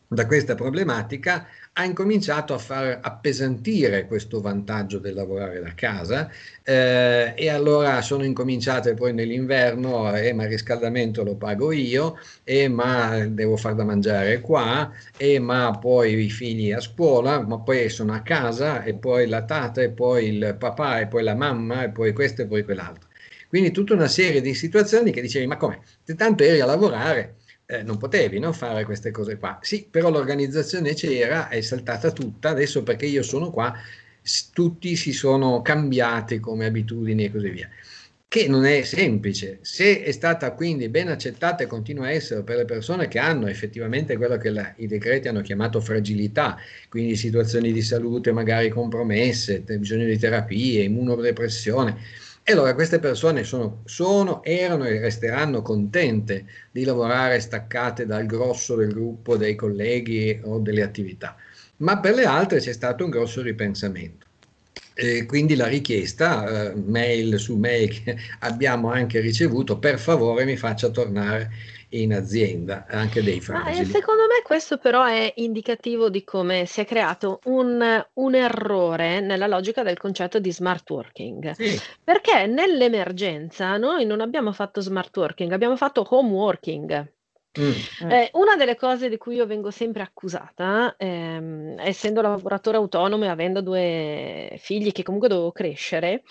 da 0.06 0.26
questa 0.26 0.54
problematica, 0.54 1.46
ha 1.76 1.84
incominciato 1.84 2.54
a 2.54 2.58
far 2.58 3.00
appesantire 3.02 4.06
questo 4.06 4.40
vantaggio 4.40 4.98
del 5.00 5.14
lavorare 5.14 5.60
da 5.60 5.74
casa 5.74 6.30
eh, 6.62 7.32
e 7.36 7.48
allora 7.48 8.00
sono 8.00 8.24
incominciate 8.24 8.94
poi 8.94 9.12
nell'inverno, 9.12 10.14
eh, 10.14 10.32
ma 10.32 10.44
il 10.44 10.50
riscaldamento 10.50 11.24
lo 11.24 11.34
pago 11.34 11.72
io, 11.72 12.16
e 12.44 12.68
ma 12.68 13.26
devo 13.26 13.56
far 13.56 13.74
da 13.74 13.84
mangiare 13.84 14.40
qua, 14.40 14.92
e 15.16 15.40
ma 15.40 15.76
poi 15.76 16.24
i 16.24 16.30
figli 16.30 16.70
a 16.70 16.80
scuola, 16.80 17.40
ma 17.44 17.58
poi 17.58 17.88
sono 17.88 18.14
a 18.14 18.20
casa, 18.20 18.84
e 18.84 18.94
poi 18.94 19.26
la 19.26 19.42
tata, 19.44 19.82
e 19.82 19.90
poi 19.90 20.28
il 20.28 20.56
papà, 20.56 21.00
e 21.00 21.08
poi 21.08 21.24
la 21.24 21.34
mamma, 21.34 21.82
e 21.84 21.90
poi 21.90 22.12
questo 22.12 22.42
e 22.42 22.46
poi 22.46 22.62
quell'altro. 22.62 23.08
Quindi 23.48 23.72
tutta 23.72 23.94
una 23.94 24.08
serie 24.08 24.40
di 24.40 24.54
situazioni 24.54 25.10
che 25.10 25.20
dicevi, 25.20 25.46
ma 25.46 25.56
come? 25.56 25.80
Se 26.04 26.14
tanto 26.14 26.44
eri 26.44 26.60
a 26.60 26.66
lavorare, 26.66 27.36
eh, 27.66 27.82
non 27.82 27.96
potevi 27.96 28.38
no, 28.38 28.52
fare 28.52 28.84
queste 28.84 29.10
cose 29.10 29.36
qua. 29.38 29.58
Sì, 29.62 29.86
però 29.90 30.10
l'organizzazione 30.10 30.94
c'era, 30.94 31.48
è 31.48 31.60
saltata 31.60 32.10
tutta, 32.10 32.50
adesso 32.50 32.82
perché 32.82 33.06
io 33.06 33.22
sono 33.22 33.50
qua, 33.50 33.74
tutti 34.52 34.96
si 34.96 35.12
sono 35.12 35.62
cambiati 35.62 36.40
come 36.40 36.66
abitudini 36.66 37.24
e 37.24 37.30
così 37.30 37.50
via. 37.50 37.68
Che 38.26 38.48
non 38.48 38.64
è 38.64 38.82
semplice. 38.82 39.58
Se 39.62 40.02
è 40.02 40.10
stata 40.10 40.52
quindi 40.54 40.88
ben 40.88 41.08
accettata 41.08 41.62
e 41.62 41.66
continua 41.66 42.06
a 42.06 42.10
essere 42.10 42.42
per 42.42 42.56
le 42.56 42.64
persone 42.64 43.06
che 43.06 43.20
hanno 43.20 43.46
effettivamente 43.46 44.16
quello 44.16 44.36
che 44.38 44.50
la, 44.50 44.72
i 44.78 44.88
decreti 44.88 45.28
hanno 45.28 45.40
chiamato 45.40 45.80
fragilità, 45.80 46.56
quindi 46.88 47.14
situazioni 47.14 47.70
di 47.72 47.80
salute 47.82 48.32
magari 48.32 48.70
compromesse, 48.70 49.60
bisogno 49.60 50.06
di 50.06 50.18
terapie, 50.18 50.82
immunodepressione, 50.82 51.96
e 52.46 52.52
allora 52.52 52.74
queste 52.74 52.98
persone 52.98 53.42
sono, 53.42 53.80
sono, 53.86 54.44
erano 54.44 54.84
e 54.84 55.00
resteranno 55.00 55.62
contente 55.62 56.46
di 56.70 56.84
lavorare 56.84 57.40
staccate 57.40 58.04
dal 58.04 58.26
grosso 58.26 58.76
del 58.76 58.92
gruppo 58.92 59.36
dei 59.38 59.54
colleghi 59.54 60.38
o 60.44 60.58
delle 60.58 60.82
attività, 60.82 61.36
ma 61.78 61.98
per 62.00 62.14
le 62.14 62.24
altre 62.26 62.58
c'è 62.60 62.72
stato 62.74 63.02
un 63.04 63.10
grosso 63.10 63.40
ripensamento. 63.40 64.23
E 64.94 65.26
quindi 65.26 65.56
la 65.56 65.66
richiesta, 65.66 66.70
eh, 66.70 66.74
mail 66.76 67.38
su 67.38 67.56
mail 67.56 68.02
che 68.02 68.16
abbiamo 68.40 68.90
anche 68.90 69.18
ricevuto, 69.20 69.78
per 69.78 69.98
favore 69.98 70.44
mi 70.44 70.56
faccia 70.56 70.88
tornare 70.90 71.50
in 71.90 72.12
azienda, 72.14 72.86
anche 72.88 73.22
dei 73.22 73.40
fragili. 73.40 73.86
Ma, 73.86 73.90
secondo 73.90 74.22
me 74.22 74.42
questo 74.42 74.78
però 74.78 75.04
è 75.04 75.32
indicativo 75.36 76.10
di 76.10 76.24
come 76.24 76.66
si 76.66 76.80
è 76.80 76.84
creato 76.84 77.40
un, 77.44 78.04
un 78.14 78.34
errore 78.34 79.20
nella 79.20 79.46
logica 79.46 79.82
del 79.82 79.98
concetto 79.98 80.38
di 80.38 80.52
smart 80.52 80.88
working. 80.90 81.52
Sì. 81.52 81.80
Perché 82.02 82.46
nell'emergenza 82.46 83.76
noi 83.76 84.04
non 84.06 84.20
abbiamo 84.20 84.52
fatto 84.52 84.80
smart 84.80 85.16
working, 85.16 85.52
abbiamo 85.52 85.76
fatto 85.76 86.06
home 86.08 86.30
working. 86.30 87.12
Mm. 87.60 88.10
Eh, 88.10 88.30
una 88.32 88.56
delle 88.56 88.74
cose 88.74 89.08
di 89.08 89.16
cui 89.16 89.36
io 89.36 89.46
vengo 89.46 89.70
sempre 89.70 90.02
accusata, 90.02 90.96
ehm, 90.98 91.76
essendo 91.78 92.20
lavoratore 92.20 92.76
autonomo 92.76 93.24
e 93.24 93.28
avendo 93.28 93.60
due 93.60 94.56
figli 94.58 94.90
che 94.90 95.04
comunque 95.04 95.28
dovevo 95.28 95.52
crescere, 95.52 96.24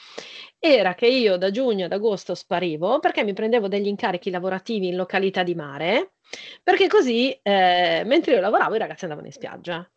era 0.60 0.96
che 0.96 1.08
io 1.08 1.38
da 1.38 1.50
giugno 1.50 1.86
ad 1.86 1.94
agosto 1.94 2.36
sparivo 2.36 3.00
perché 3.00 3.24
mi 3.24 3.34
prendevo 3.34 3.68
degli 3.70 3.88
incarichi 3.88 4.30
lavorativi 4.30 4.88
in 4.88 4.96
località 4.98 5.44
di 5.44 5.56
mare, 5.56 6.14
perché 6.62 6.88
così 6.88 7.32
eh, 7.42 8.04
mentre 8.06 8.34
io 8.34 8.42
lavoravo 8.42 8.76
i 8.76 8.80
ragazzi 8.80 9.06
andavano 9.06 9.28
in 9.28 9.34
spiaggia. 9.34 9.90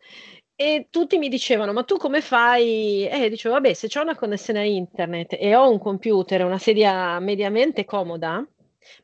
E 0.59 0.87
tutti 0.91 1.19
mi 1.19 1.29
dicevano: 1.29 1.73
Ma 1.75 1.83
tu 1.83 1.99
come 1.99 2.23
fai? 2.23 3.07
E 3.07 3.29
dicevo: 3.29 3.55
Vabbè, 3.55 3.75
se 3.75 3.89
ho 3.99 4.03
una 4.03 4.17
connessione 4.17 4.61
a 4.61 4.65
internet 4.65 5.37
e 5.39 5.55
ho 5.55 5.69
un 5.69 5.79
computer, 5.79 6.45
una 6.45 6.59
sedia 6.59 7.19
mediamente 7.21 7.85
comoda, 7.85 8.43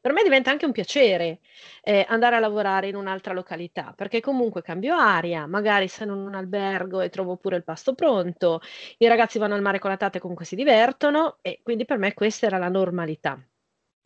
per 0.01 0.13
me 0.13 0.23
diventa 0.23 0.51
anche 0.51 0.67
un 0.67 0.73
piacere 0.73 1.41
eh, 1.83 2.05
andare 2.09 2.37
a 2.37 2.39
lavorare 2.39 2.89
in 2.89 2.97
un'altra 2.97 3.33
località, 3.33 3.93
perché 3.97 4.21
comunque 4.21 4.63
cambio 4.63 4.97
aria, 4.97 5.47
magari 5.47 5.89
sono 5.89 6.15
in 6.15 6.21
un 6.21 6.35
albergo 6.35 7.01
e 7.01 7.09
trovo 7.09 7.37
pure 7.37 7.57
il 7.57 7.65
pasto 7.65 7.95
pronto, 7.95 8.61
i 8.99 9.07
ragazzi 9.07 9.39
vanno 9.39 9.55
al 9.55 9.63
mare 9.63 9.79
con 9.79 9.91
la 9.91 9.97
tata 9.97 10.19
e 10.19 10.21
comunque 10.21 10.45
si 10.45 10.57
divertono 10.57 11.39
e 11.43 11.61
quindi 11.63 11.85
per 11.85 11.99
me 11.99 12.15
questa 12.15 12.47
era 12.47 12.59
la 12.59 12.69
normalità. 12.69 13.41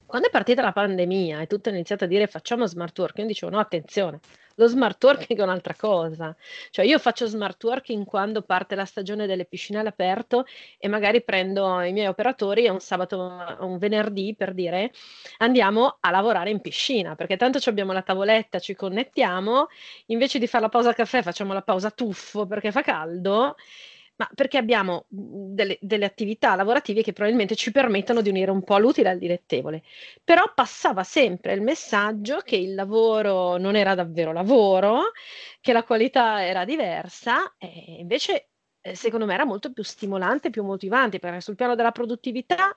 Quando 0.07 0.29
è 0.29 0.31
partita 0.31 0.63
la 0.63 0.73
pandemia 0.73 1.41
e 1.41 1.47
tutti 1.47 1.69
hanno 1.69 1.79
iniziato 1.79 2.05
a 2.05 2.07
dire 2.07 2.29
facciamo 2.29 2.67
smart 2.67 2.97
work, 2.99 3.19
io 3.19 3.27
dicevo 3.27 3.51
no, 3.51 3.59
attenzione, 3.59 4.21
Lo 4.59 4.69
smart 4.69 5.03
working 5.05 5.39
è 5.39 5.43
un'altra 5.43 5.75
cosa, 5.75 6.35
cioè 6.71 6.87
io 6.87 6.99
faccio 6.99 7.27
smart 7.27 7.63
working 7.63 8.05
quando 8.07 8.41
parte 8.41 8.75
la 8.75 8.87
stagione 8.87 9.27
delle 9.27 9.45
piscine 9.45 9.79
all'aperto 9.81 10.47
e 10.79 10.89
magari 10.89 11.23
prendo 11.23 11.81
i 11.83 11.93
miei 11.93 12.07
operatori 12.07 12.65
e 12.65 12.71
un 12.71 12.81
sabato 12.81 13.57
un 13.61 13.77
venerdì 13.77 14.35
per 14.35 14.55
dire 14.55 14.93
andiamo 15.39 15.99
a 16.01 16.11
lavorare 16.11 16.49
in 16.51 16.61
piscina, 16.63 17.15
perché 17.17 17.37
tanto 17.37 17.59
abbiamo 17.69 17.93
la 17.93 18.01
tavoletta, 18.03 18.59
ci 18.59 18.75
connettiamo, 18.75 19.67
invece 20.07 20.39
di 20.39 20.47
fare 20.47 20.65
la 20.65 20.71
pausa 20.71 20.95
caffè 20.95 21.21
facciamo 21.23 21.53
la 21.53 21.63
pausa 21.63 21.91
tuffo 21.91 22.47
perché 22.47 22.73
fa 22.73 22.81
caldo 22.83 23.57
ma 24.17 24.29
perché 24.35 24.57
abbiamo 24.57 25.05
delle, 25.09 25.79
delle, 25.81 26.05
attività 26.05 26.55
lavorative 26.55 27.03
che 27.03 27.13
probabilmente 27.13 27.55
ci 27.55 27.71
permettono 27.71 28.23
di 28.23 28.31
unire 28.31 28.51
un 28.51 28.63
po' 28.63 28.79
l'utile 28.79 29.11
al 29.11 29.19
dilettevole. 29.19 29.83
Però 30.25 30.53
passava 30.55 31.03
sempre 31.05 31.53
il 31.53 31.63
messaggio 31.63 32.41
che 32.41 32.57
il 32.57 32.75
lavoro 32.75 33.59
non 33.59 33.77
era 33.77 33.95
davvero 33.95 34.33
lavoro, 34.33 35.13
che 35.61 35.73
la 35.73 35.85
qualità 35.85 36.45
era 36.45 36.65
diversa 36.65 37.55
e 37.59 37.97
invece 37.99 38.49
eh, 38.87 38.95
secondo 38.95 39.27
me 39.27 39.35
era 39.35 39.45
molto 39.45 39.73
più 39.73 39.83
stimolante, 39.83 40.51
più 40.51 40.63
motivante, 40.63 41.19
perché 41.19 41.41
sul 41.41 41.57
piano 41.57 41.75
della 41.75 41.91
produttività, 41.91 42.73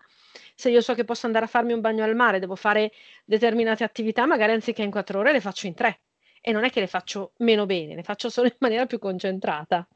se 0.56 0.72
io 0.72 0.82
so 0.82 0.96
che 0.96 1.06
posso 1.06 1.28
andare 1.28 1.46
a 1.46 1.48
farmi 1.48 1.72
un 1.74 1.82
bagno 1.82 2.04
al 2.04 2.16
mare, 2.16 2.40
devo 2.40 2.56
fare 2.56 2.92
determinate 3.26 3.84
attività, 3.84 4.26
magari 4.26 4.54
anziché 4.54 4.82
in 4.82 4.90
quattro 4.90 5.20
ore 5.20 5.32
le 5.32 5.40
faccio 5.40 5.68
in 5.68 5.76
tre. 5.76 6.02
E 6.42 6.52
non 6.52 6.64
è 6.64 6.72
che 6.72 6.80
le 6.80 6.88
faccio 6.88 7.34
meno 7.38 7.66
bene, 7.66 7.94
le 7.96 8.04
faccio 8.04 8.30
solo 8.30 8.48
in 8.48 8.56
maniera 8.60 8.88
più 8.88 8.98
concentrata. 8.98 9.88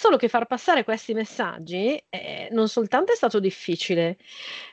Solo 0.00 0.16
che 0.16 0.28
far 0.28 0.46
passare 0.46 0.84
questi 0.84 1.12
messaggi 1.12 2.00
eh, 2.08 2.46
non 2.52 2.68
soltanto 2.68 3.10
è 3.10 3.16
stato 3.16 3.40
difficile, 3.40 4.16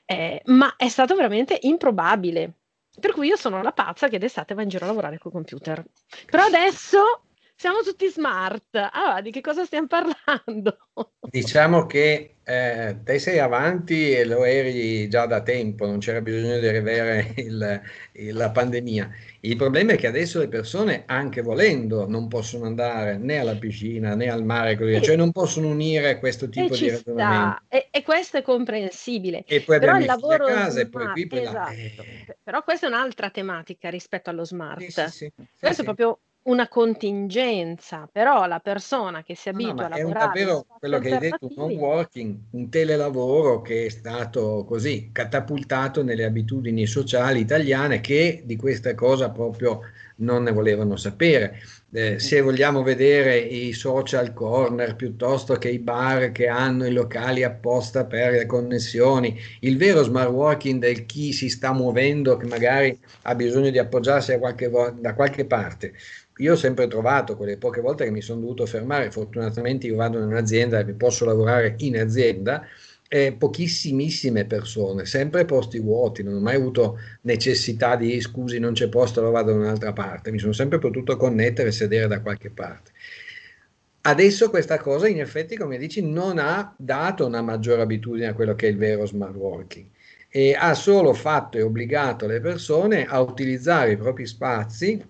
eh, 0.05 0.39
ma 0.45 0.75
è 0.77 0.88
stato 0.88 1.15
veramente 1.15 1.57
improbabile. 1.63 2.51
Per 2.99 3.11
cui 3.11 3.29
io 3.29 3.35
sono 3.35 3.63
la 3.63 3.71
pazza 3.71 4.07
che 4.07 4.19
d'estate 4.19 4.53
va 4.53 4.61
in 4.61 4.69
giro 4.69 4.85
a 4.85 4.88
lavorare 4.89 5.17
col 5.17 5.31
computer. 5.31 5.83
Però 6.27 6.43
adesso 6.43 7.23
siamo 7.55 7.81
tutti 7.81 8.07
smart. 8.07 8.75
Allora, 8.91 9.21
di 9.21 9.31
che 9.31 9.41
cosa 9.41 9.65
stiamo 9.65 9.87
parlando? 9.87 10.77
Diciamo 11.29 11.85
che 11.85 12.35
eh, 12.43 12.97
te 13.03 13.17
sei 13.17 13.39
avanti 13.39 14.11
e 14.11 14.25
lo 14.25 14.43
eri 14.43 15.09
già 15.09 15.25
da 15.25 15.41
tempo, 15.41 15.87
non 15.87 15.97
c'era 15.97 16.21
bisogno 16.21 16.59
di 16.59 16.67
avere 16.67 17.33
il, 17.37 17.81
il, 18.13 18.35
la 18.35 18.51
pandemia. 18.51 19.09
Il 19.39 19.55
problema 19.55 19.93
è 19.93 19.95
che 19.97 20.05
adesso 20.07 20.39
le 20.39 20.47
persone, 20.47 21.03
anche 21.07 21.41
volendo, 21.41 22.07
non 22.07 22.27
possono 22.27 22.65
andare 22.65 23.17
né 23.17 23.39
alla 23.39 23.55
piscina 23.55 24.13
né 24.15 24.29
al 24.29 24.43
mare, 24.43 24.77
così, 24.77 25.01
cioè 25.01 25.15
non 25.15 25.31
possono 25.31 25.67
unire 25.67 26.19
questo 26.19 26.49
tipo 26.49 26.75
di 26.75 26.89
ragionamento. 26.89 27.63
E, 27.69 27.87
e, 27.89 28.03
questo 28.03 28.37
è 28.37 28.41
comprensibile. 28.43 29.43
E 29.47 29.61
poi 29.61 29.79
però 29.79 29.97
il 29.97 30.05
lavoro 30.05 30.45
a 30.45 30.49
casa 30.49 30.81
e 30.81 30.87
poi 30.87 31.07
qui 31.07 31.27
poi 31.27 31.41
esatto. 31.41 31.71
Eh. 31.71 32.37
Però 32.43 32.63
questa 32.63 32.85
è 32.85 32.89
un'altra 32.89 33.31
tematica 33.31 33.89
rispetto 33.89 34.29
allo 34.29 34.45
smart. 34.45 34.81
Sì, 34.81 34.91
sì, 34.91 35.09
sì. 35.09 35.31
Questo 35.59 35.81
è 35.81 35.85
proprio 35.85 36.19
una 36.45 36.67
contingenza, 36.67 38.08
però 38.12 38.45
la 38.45 38.60
persona 38.60 39.23
che 39.23 39.36
si 39.36 39.49
abitua 39.49 39.73
no, 39.73 39.79
no, 39.81 39.86
a 39.86 39.97
lavorare... 39.97 40.25
È 40.25 40.43
davvero 40.43 40.65
quello 40.79 40.99
che 40.99 41.13
hai 41.13 41.19
detto, 41.19 41.49
un 41.55 41.71
working, 41.73 42.38
un 42.51 42.69
telelavoro 42.69 43.62
che 43.62 43.86
è 43.86 43.89
stato 43.89 44.63
così 44.67 45.10
catapultato 45.12 46.03
nelle 46.03 46.23
abitudini 46.23 46.86
sociali 46.86 47.39
italiane 47.39 47.99
che 47.99 48.43
di 48.45 48.55
questa 48.58 48.93
cosa 48.93 49.31
proprio 49.31 49.81
non 50.17 50.43
ne 50.43 50.51
volevano 50.51 50.95
sapere. 50.97 51.60
Eh, 51.97 52.19
se 52.19 52.41
vogliamo 52.41 52.84
vedere 52.84 53.38
i 53.38 53.71
social 53.71 54.34
corner 54.34 54.97
piuttosto 54.97 55.53
che 55.55 55.69
i 55.69 55.79
bar 55.79 56.34
che 56.34 56.47
hanno 56.49 56.86
i 56.86 56.91
locali 56.91 57.41
apposta 57.43 58.05
per 58.05 58.34
le 58.34 58.45
connessioni, 58.45 59.39
il 59.62 59.77
vero 59.77 60.03
smart 60.03 60.29
working 60.29 60.81
del 60.81 61.05
chi 61.05 61.31
si 61.31 61.47
sta 61.47 61.71
muovendo, 61.71 62.36
che 62.36 62.47
magari 62.47 62.99
ha 63.21 63.34
bisogno 63.34 63.69
di 63.69 63.77
appoggiarsi 63.77 64.38
qualche 64.39 64.67
vo- 64.67 64.91
da 64.91 65.13
qualche 65.13 65.45
parte, 65.45 65.93
io 66.39 66.51
ho 66.51 66.55
sempre 66.58 66.88
trovato 66.88 67.38
quelle 67.38 67.58
poche 67.58 67.79
volte 67.79 68.03
che 68.03 68.12
mi 68.12 68.21
sono 68.21 68.41
dovuto 68.41 68.65
fermare, 68.65 69.10
fortunatamente 69.10 69.88
io 69.88 69.95
vado 69.95 70.17
in 70.17 70.25
un'azienda 70.25 70.79
e 70.79 70.93
posso 70.95 71.23
lavorare 71.23 71.75
in 71.77 71.97
azienda, 71.97 72.67
eh, 73.07 73.33
pochissimissime 73.33 74.45
persone, 74.45 75.05
sempre 75.05 75.45
posti 75.45 75.79
vuoti, 75.79 76.23
non 76.23 76.35
ho 76.35 76.39
mai 76.39 76.55
avuto 76.55 76.99
necessità 77.21 77.95
di 77.95 78.19
scusi 78.19 78.59
non 78.59 78.73
c'è 78.73 78.89
posto, 78.89 79.21
lo 79.21 79.31
vado 79.31 79.51
da 79.51 79.57
un'altra 79.57 79.93
parte, 79.93 80.31
mi 80.31 80.39
sono 80.39 80.53
sempre 80.53 80.79
potuto 80.79 81.15
connettere 81.17 81.69
e 81.69 81.71
sedere 81.71 82.07
da 82.07 82.21
qualche 82.21 82.49
parte. 82.49 82.91
Adesso 84.01 84.49
questa 84.49 84.77
cosa 84.77 85.07
in 85.07 85.19
effetti, 85.19 85.57
come 85.57 85.77
dici, 85.77 86.01
non 86.01 86.37
ha 86.37 86.73
dato 86.77 87.25
una 87.25 87.41
maggiore 87.41 87.81
abitudine 87.81 88.27
a 88.27 88.33
quello 88.33 88.53
che 88.53 88.67
è 88.67 88.69
il 88.69 88.77
vero 88.77 89.05
smart 89.05 89.35
working 89.35 89.87
e 90.29 90.53
ha 90.53 90.73
solo 90.73 91.13
fatto 91.13 91.57
e 91.57 91.61
obbligato 91.61 92.27
le 92.27 92.39
persone 92.41 93.05
a 93.05 93.21
utilizzare 93.21 93.93
i 93.93 93.97
propri 93.97 94.25
spazi 94.27 95.01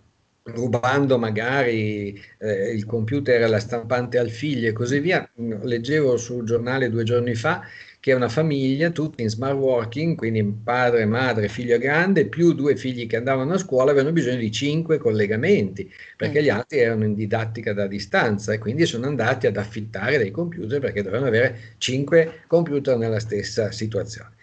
rubando 0.46 1.18
magari 1.18 2.22
eh, 2.38 2.72
il 2.74 2.86
computer 2.86 3.50
la 3.50 3.60
stampante 3.60 4.18
al 4.18 4.30
figlio 4.30 4.70
e 4.70 4.74
così 4.74 5.00
via. 5.00 5.28
Leggevo 5.36 6.18
sul 6.18 6.46
giornale 6.46 6.90
due 6.90 7.04
giorni 7.04 7.34
fa 7.36 7.64
che 8.00 8.14
una 8.14 8.30
famiglia, 8.30 8.92
tutti 8.92 9.24
in 9.24 9.30
smart 9.30 9.56
working, 9.56 10.16
quindi 10.16 10.44
padre, 10.44 11.06
madre, 11.06 11.48
figlio 11.48 11.80
grande, 11.80 12.28
più 12.28 12.54
due 12.54 12.76
figli 12.76 13.08
che 13.08 13.16
andavano 13.16 13.54
a 13.54 13.58
scuola, 13.58 13.90
avevano 13.90 14.14
bisogno 14.14 14.38
di 14.38 14.52
cinque 14.52 15.00
collegamenti, 15.00 15.92
perché 16.16 16.40
mm. 16.40 16.44
gli 16.44 16.50
altri 16.50 16.78
erano 16.78 17.06
in 17.06 17.16
didattica 17.16 17.74
da 17.74 17.88
distanza 17.88 18.54
e 18.54 18.60
quindi 18.60 18.86
sono 18.86 19.08
andati 19.08 19.48
ad 19.48 19.58
affittare 19.58 20.20
dei 20.20 20.30
computer 20.30 20.80
perché 20.80 21.02
dovevano 21.02 21.28
avere 21.28 21.74
cinque 21.80 22.44
computer 22.46 22.96
nella 22.96 23.20
stessa 23.20 23.72
situazione 23.72 24.35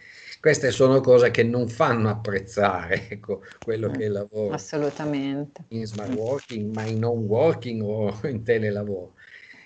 queste 0.42 0.72
sono 0.72 1.00
cose 1.00 1.31
che 1.31 1.44
non 1.44 1.68
fanno 1.68 2.09
apprezzare 2.09 3.07
ecco, 3.11 3.44
quello 3.62 3.88
mm, 3.88 3.92
che 3.92 4.02
è 4.02 4.07
il 4.07 4.12
lavoro. 4.12 4.52
Assolutamente. 4.52 5.62
In 5.68 5.87
smart 5.87 6.12
working, 6.14 6.74
ma 6.74 6.83
in 6.83 6.98
non 6.98 7.26
working 7.26 7.81
o 7.81 8.18
in 8.26 8.42
telelavoro. 8.42 9.12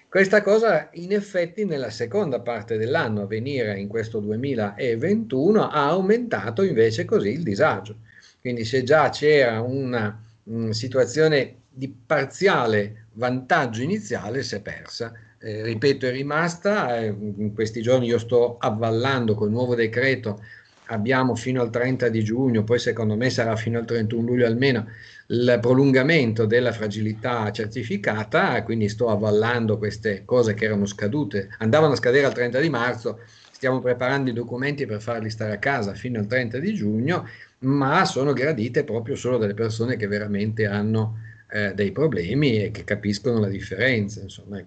Questa 0.07 0.43
cosa 0.43 0.91
in 0.93 1.15
effetti 1.15 1.65
nella 1.65 1.89
seconda 1.89 2.41
parte 2.41 2.77
dell'anno 2.77 3.23
a 3.23 3.27
venire 3.27 3.79
in 3.81 3.89
questo 3.89 4.21
2021 4.21 5.67
ha 5.67 5.89
aumentato 5.89 6.63
invece 6.63 7.07
così 7.07 7.31
il 7.31 7.43
disagio. 7.43 7.97
Quindi 8.39 8.67
se 8.67 8.83
già 8.83 9.09
c'era 9.09 9.63
una 9.63 10.23
mh, 10.43 10.71
situazione 10.71 11.61
di 11.71 11.89
parziale 11.89 13.07
vantaggio 13.13 13.81
iniziale 13.81 14.43
si 14.43 14.57
è 14.57 14.61
persa. 14.61 15.11
Eh, 15.39 15.63
ripeto, 15.63 16.07
è 16.07 16.11
rimasta, 16.11 16.99
eh, 16.99 17.07
in 17.07 17.55
questi 17.55 17.81
giorni 17.81 18.09
io 18.09 18.19
sto 18.19 18.59
avvallando 18.59 19.35
col 19.35 19.51
nuovo 19.51 19.75
decreto 19.75 20.43
abbiamo 20.87 21.35
fino 21.35 21.61
al 21.63 21.71
30 21.71 22.09
di 22.09 22.23
giugno, 22.23 22.65
poi 22.65 22.79
secondo 22.79 23.17
me 23.17 23.31
sarà 23.31 23.57
fino 23.57 23.79
al 23.79 23.85
31 23.85 24.27
luglio 24.27 24.47
almeno, 24.47 24.87
il 25.29 25.59
prolungamento 25.61 26.47
della 26.47 26.73
fragilità 26.73 27.51
certificata, 27.51 28.63
quindi 28.63 28.89
sto 28.89 29.09
avvallando 29.09 29.79
queste 29.79 30.25
cose 30.25 30.55
che 30.55 30.67
erano 30.67 30.87
scadute, 30.87 31.49
andavano 31.59 31.95
a 31.95 31.97
scadere 31.97 32.27
al 32.27 32.33
30 32.33 32.61
di 32.61 32.69
marzo, 32.69 33.21
stiamo 33.51 33.81
preparando 33.81 34.31
i 34.31 34.35
documenti 34.35 34.87
per 34.87 35.01
farli 35.01 35.31
stare 35.31 35.55
a 35.55 35.59
casa 35.59 35.95
fino 35.95 36.19
al 36.21 36.27
30 36.27 36.59
di 36.59 36.75
giugno, 36.75 37.27
ma 37.61 38.05
sono 38.05 38.33
gradite 38.33 38.85
proprio 38.85 39.17
solo 39.17 39.39
dalle 39.39 39.55
persone 39.55 39.97
che 39.97 40.07
veramente 40.07 40.67
hanno 40.67 41.19
eh, 41.51 41.73
dei 41.75 41.91
problemi 41.91 42.63
e 42.63 42.71
che 42.71 42.85
capiscono 42.85 43.41
la 43.41 43.49
differenza. 43.49 44.21
Insomma. 44.21 44.63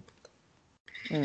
Mm. 1.13 1.23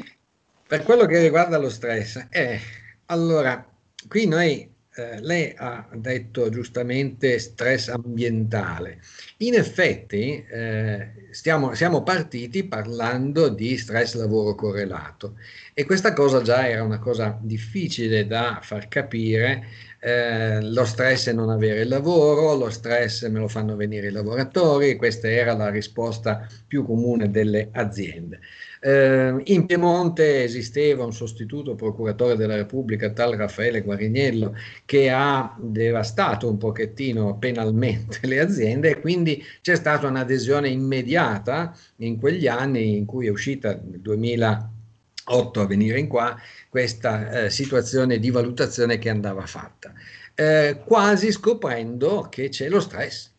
Per 0.66 0.82
quello 0.82 1.06
che 1.06 1.20
riguarda 1.20 1.58
lo 1.58 1.70
stress, 1.70 2.26
eh, 2.30 2.60
allora, 3.06 3.66
qui 4.08 4.26
noi 4.26 4.73
eh, 4.96 5.20
lei 5.20 5.52
ha 5.56 5.88
detto 5.92 6.48
giustamente 6.50 7.38
stress 7.38 7.88
ambientale. 7.88 9.00
In 9.38 9.54
effetti 9.54 10.44
eh, 10.48 11.28
stiamo, 11.30 11.74
siamo 11.74 12.02
partiti 12.02 12.64
parlando 12.64 13.48
di 13.48 13.76
stress 13.76 14.14
lavoro 14.14 14.54
correlato 14.54 15.36
e 15.74 15.84
questa 15.84 16.12
cosa 16.12 16.40
già 16.40 16.68
era 16.68 16.84
una 16.84 17.00
cosa 17.00 17.36
difficile 17.42 18.26
da 18.26 18.60
far 18.62 18.86
capire. 18.86 19.66
Eh, 19.98 20.60
lo 20.62 20.84
stress 20.84 21.30
è 21.30 21.32
non 21.32 21.48
avere 21.48 21.80
il 21.80 21.88
lavoro, 21.88 22.54
lo 22.54 22.70
stress 22.70 23.26
me 23.28 23.40
lo 23.40 23.48
fanno 23.48 23.74
venire 23.74 24.08
i 24.08 24.12
lavoratori, 24.12 24.96
questa 24.96 25.28
era 25.28 25.54
la 25.54 25.70
risposta 25.70 26.46
più 26.66 26.84
comune 26.84 27.30
delle 27.30 27.70
aziende. 27.72 28.38
Eh, 28.80 29.40
in 29.44 29.64
Piemonte 29.64 30.44
esisteva 30.44 31.04
un 31.04 31.12
sostituto 31.14 31.74
procuratore 31.74 32.36
della 32.36 32.54
Repubblica, 32.54 33.10
tal 33.10 33.32
Raffaele 33.32 33.80
Guarignello, 33.80 34.54
che 34.84 35.10
ha 35.10 35.56
devastato 35.58 36.48
un 36.50 36.58
pochettino 36.58 37.38
penalmente 37.38 38.18
le 38.28 38.40
aziende 38.40 38.90
e 38.90 39.00
quindi 39.00 39.42
c'è 39.62 39.74
stata 39.74 40.06
un'adesione 40.06 40.68
immediata 40.68 41.74
in 41.96 42.18
quegli 42.18 42.46
anni 42.46 42.96
in 42.98 43.06
cui 43.06 43.26
è 43.26 43.30
uscita 43.30 43.80
nel 43.82 44.00
2008 45.24 45.60
a 45.60 45.66
venire 45.66 45.98
in 45.98 46.08
qua 46.08 46.36
questa 46.68 47.44
eh, 47.44 47.50
situazione 47.50 48.18
di 48.18 48.30
valutazione 48.30 48.98
che 48.98 49.08
andava 49.08 49.46
fatta, 49.46 49.92
eh, 50.34 50.82
quasi 50.84 51.32
scoprendo 51.32 52.28
che 52.30 52.48
c'è 52.48 52.68
lo 52.68 52.80
stress 52.80 53.32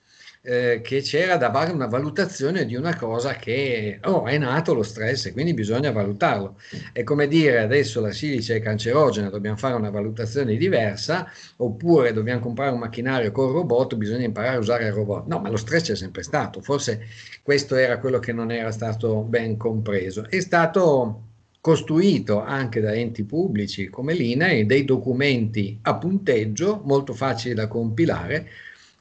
eh, 0.46 0.82
che 0.84 1.02
c'era 1.02 1.38
da 1.38 1.52
fare 1.52 1.72
una 1.72 1.88
valutazione 1.88 2.66
di 2.66 2.76
una 2.76 2.96
cosa 2.96 3.34
che 3.34 4.00
oh, 4.04 4.26
è 4.26 4.38
nato 4.38 4.74
lo 4.76 4.84
stress 4.84 5.26
e 5.26 5.34
quindi 5.34 5.56
bisogna 5.56 5.92
valutarlo. 5.92 6.58
È 6.94 7.04
come 7.04 7.28
dire 7.28 7.60
adesso 7.60 8.00
la 8.00 8.12
silice 8.12 8.58
è 8.58 8.62
cancerogena, 8.62 9.30
dobbiamo 9.30 9.58
fare 9.58 9.74
una 9.74 9.90
valutazione 9.90 10.56
diversa, 10.56 11.28
oppure 11.58 12.14
dobbiamo 12.14 12.42
comprare 12.42 12.72
un 12.72 12.80
macchinario 12.80 13.32
con 13.32 13.52
robot, 13.52 13.96
bisogna 13.96 14.26
imparare 14.26 14.58
a 14.58 14.60
usare 14.60 14.86
il 14.86 14.94
robot. 14.94 15.26
No, 15.26 15.40
ma 15.40 15.50
lo 15.50 15.58
stress 15.58 15.84
c'è 15.84 15.96
sempre 15.96 16.22
stato, 16.22 16.62
forse 16.62 17.08
questo 17.42 17.76
era 17.76 17.98
quello 17.98 18.20
che 18.20 18.32
non 18.32 18.52
era 18.52 18.72
stato 18.72 19.22
ben 19.22 19.58
compreso. 19.58 20.28
È 20.30 20.40
stato 20.40 21.22
costruito 21.66 22.44
anche 22.44 22.80
da 22.80 22.94
enti 22.94 23.24
pubblici 23.24 23.90
come 23.90 24.14
l'INAE 24.14 24.68
dei 24.68 24.86
documenti 24.86 25.80
a 25.82 25.96
punteggio 25.96 26.84
molto 26.86 27.14
facili 27.14 27.56
da 27.56 27.68
compilare 27.68 28.48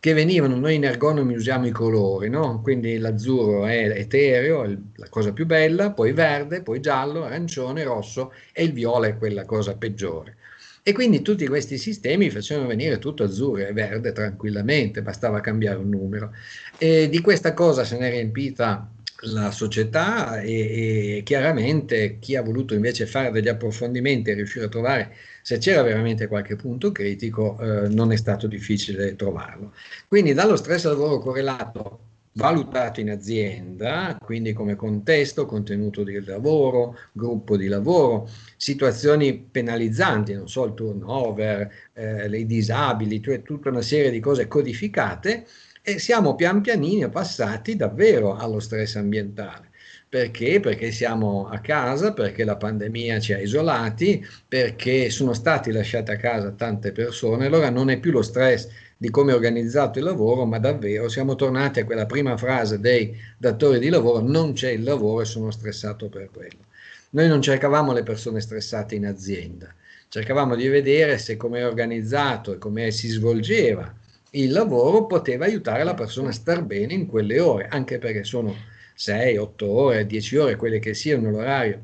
che 0.00 0.14
venivano, 0.14 0.56
noi 0.56 0.76
in 0.76 0.84
ergonomi 0.84 1.34
usiamo 1.34 1.66
i 1.66 1.70
colori, 1.70 2.30
no? 2.30 2.62
quindi 2.62 2.96
l'azzurro 2.96 3.66
è 3.66 3.90
etereo, 3.94 4.64
è 4.64 4.74
la 4.94 5.08
cosa 5.10 5.34
più 5.34 5.44
bella, 5.44 5.90
poi 5.90 6.12
verde, 6.12 6.62
poi 6.62 6.80
giallo, 6.80 7.24
arancione, 7.24 7.84
rosso 7.84 8.32
e 8.50 8.64
il 8.64 8.72
viola 8.72 9.08
è 9.08 9.18
quella 9.18 9.44
cosa 9.44 9.76
peggiore. 9.76 10.36
E 10.82 10.94
quindi 10.94 11.20
tutti 11.20 11.46
questi 11.46 11.76
sistemi 11.76 12.30
facevano 12.30 12.68
venire 12.68 12.98
tutto 12.98 13.24
azzurro 13.24 13.58
e 13.58 13.74
verde 13.74 14.12
tranquillamente, 14.12 15.02
bastava 15.02 15.40
cambiare 15.40 15.76
un 15.76 15.90
numero. 15.90 16.32
E 16.78 17.10
di 17.10 17.20
questa 17.20 17.52
cosa 17.52 17.84
se 17.84 17.98
n'è 17.98 18.08
riempita 18.08 18.88
la 19.26 19.50
società 19.50 20.40
e, 20.40 21.18
e, 21.18 21.22
chiaramente 21.24 22.18
chi 22.18 22.36
ha 22.36 22.42
voluto 22.42 22.74
invece 22.74 23.06
fare 23.06 23.30
degli 23.30 23.48
approfondimenti 23.48 24.30
e 24.30 24.34
riuscire 24.34 24.66
a 24.66 24.68
trovare 24.68 25.14
se 25.42 25.58
c'era 25.58 25.82
veramente 25.82 26.26
qualche 26.26 26.56
punto 26.56 26.92
critico 26.92 27.58
eh, 27.60 27.88
non 27.88 28.12
è 28.12 28.16
stato 28.16 28.46
difficile 28.46 29.16
trovarlo. 29.16 29.72
Quindi 30.08 30.32
dallo 30.32 30.56
stress 30.56 30.84
lavoro 30.84 31.18
correlato 31.18 32.00
valutato 32.34 33.00
in 33.00 33.10
azienda, 33.10 34.16
quindi 34.20 34.52
come 34.52 34.74
contesto, 34.74 35.46
contenuto 35.46 36.02
di 36.02 36.22
lavoro, 36.24 36.96
gruppo 37.12 37.56
di 37.56 37.68
lavoro, 37.68 38.28
situazioni 38.56 39.34
penalizzanti, 39.38 40.32
non 40.32 40.48
so, 40.48 40.64
il 40.64 40.74
turnover, 40.74 41.70
eh, 41.92 42.26
i 42.36 42.46
disabili, 42.46 43.22
cioè 43.22 43.42
tutta 43.42 43.68
una 43.68 43.82
serie 43.82 44.10
di 44.10 44.20
cose 44.20 44.48
codificate, 44.48 45.46
e 45.86 45.98
siamo 45.98 46.34
pian 46.34 46.62
pianino 46.62 47.10
passati 47.10 47.76
davvero 47.76 48.36
allo 48.36 48.58
stress 48.58 48.96
ambientale. 48.96 49.68
Perché? 50.08 50.58
Perché 50.58 50.90
siamo 50.90 51.46
a 51.46 51.58
casa, 51.58 52.14
perché 52.14 52.42
la 52.44 52.56
pandemia 52.56 53.20
ci 53.20 53.34
ha 53.34 53.38
isolati, 53.38 54.26
perché 54.48 55.10
sono 55.10 55.34
stati 55.34 55.70
lasciati 55.72 56.10
a 56.10 56.16
casa 56.16 56.52
tante 56.52 56.90
persone, 56.92 57.44
allora 57.44 57.68
non 57.68 57.90
è 57.90 57.98
più 57.98 58.12
lo 58.12 58.22
stress 58.22 58.66
di 58.96 59.10
come 59.10 59.32
è 59.32 59.34
organizzato 59.34 59.98
il 59.98 60.06
lavoro, 60.06 60.46
ma 60.46 60.58
davvero 60.58 61.10
siamo 61.10 61.34
tornati 61.34 61.80
a 61.80 61.84
quella 61.84 62.06
prima 62.06 62.38
frase 62.38 62.80
dei 62.80 63.14
datori 63.36 63.78
di 63.78 63.90
lavoro, 63.90 64.20
non 64.20 64.54
c'è 64.54 64.70
il 64.70 64.84
lavoro 64.84 65.20
e 65.20 65.26
sono 65.26 65.50
stressato 65.50 66.08
per 66.08 66.30
quello. 66.32 66.64
Noi 67.10 67.28
non 67.28 67.42
cercavamo 67.42 67.92
le 67.92 68.04
persone 68.04 68.40
stressate 68.40 68.94
in 68.94 69.04
azienda, 69.04 69.74
cercavamo 70.08 70.54
di 70.54 70.66
vedere 70.66 71.18
se 71.18 71.36
come 71.36 71.58
è 71.58 71.66
organizzato 71.66 72.54
e 72.54 72.58
come 72.58 72.90
si 72.90 73.08
svolgeva 73.08 73.94
il 74.34 74.52
lavoro 74.52 75.06
poteva 75.06 75.44
aiutare 75.44 75.84
la 75.84 75.94
persona 75.94 76.28
a 76.28 76.32
star 76.32 76.62
bene 76.62 76.94
in 76.94 77.06
quelle 77.06 77.40
ore, 77.40 77.68
anche 77.68 77.98
perché 77.98 78.24
sono 78.24 78.54
6, 78.94 79.36
8 79.36 79.68
ore, 79.68 80.06
10 80.06 80.36
ore, 80.36 80.56
quelle 80.56 80.78
che 80.78 80.94
siano 80.94 81.30
l'orario, 81.30 81.82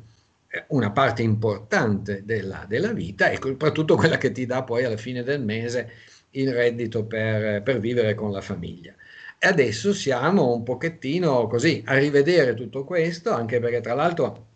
una 0.69 0.91
parte 0.91 1.23
importante 1.23 2.23
della, 2.25 2.65
della, 2.69 2.93
vita 2.93 3.31
e 3.31 3.39
soprattutto 3.41 3.95
quella 3.97 4.19
che 4.19 4.33
ti 4.33 4.47
dà 4.47 4.65
poi 4.65 4.85
alla 4.85 4.97
fine 4.97 5.23
del 5.23 5.41
mese 5.41 5.91
il 6.31 6.53
reddito 6.53 7.05
per, 7.05 7.63
per 7.63 7.79
vivere 7.79 8.15
con 8.15 8.33
la 8.33 8.41
famiglia. 8.41 8.95
E 9.39 9.47
adesso 9.47 9.93
siamo 9.95 10.53
un 10.53 10.65
pochettino 10.65 11.47
così 11.47 11.83
a 11.87 11.97
rivedere 11.97 12.55
tutto 12.55 12.85
questo, 12.85 13.31
anche 13.33 13.61
perché 13.61 13.81
tra 13.81 13.95
l'altro 13.95 14.49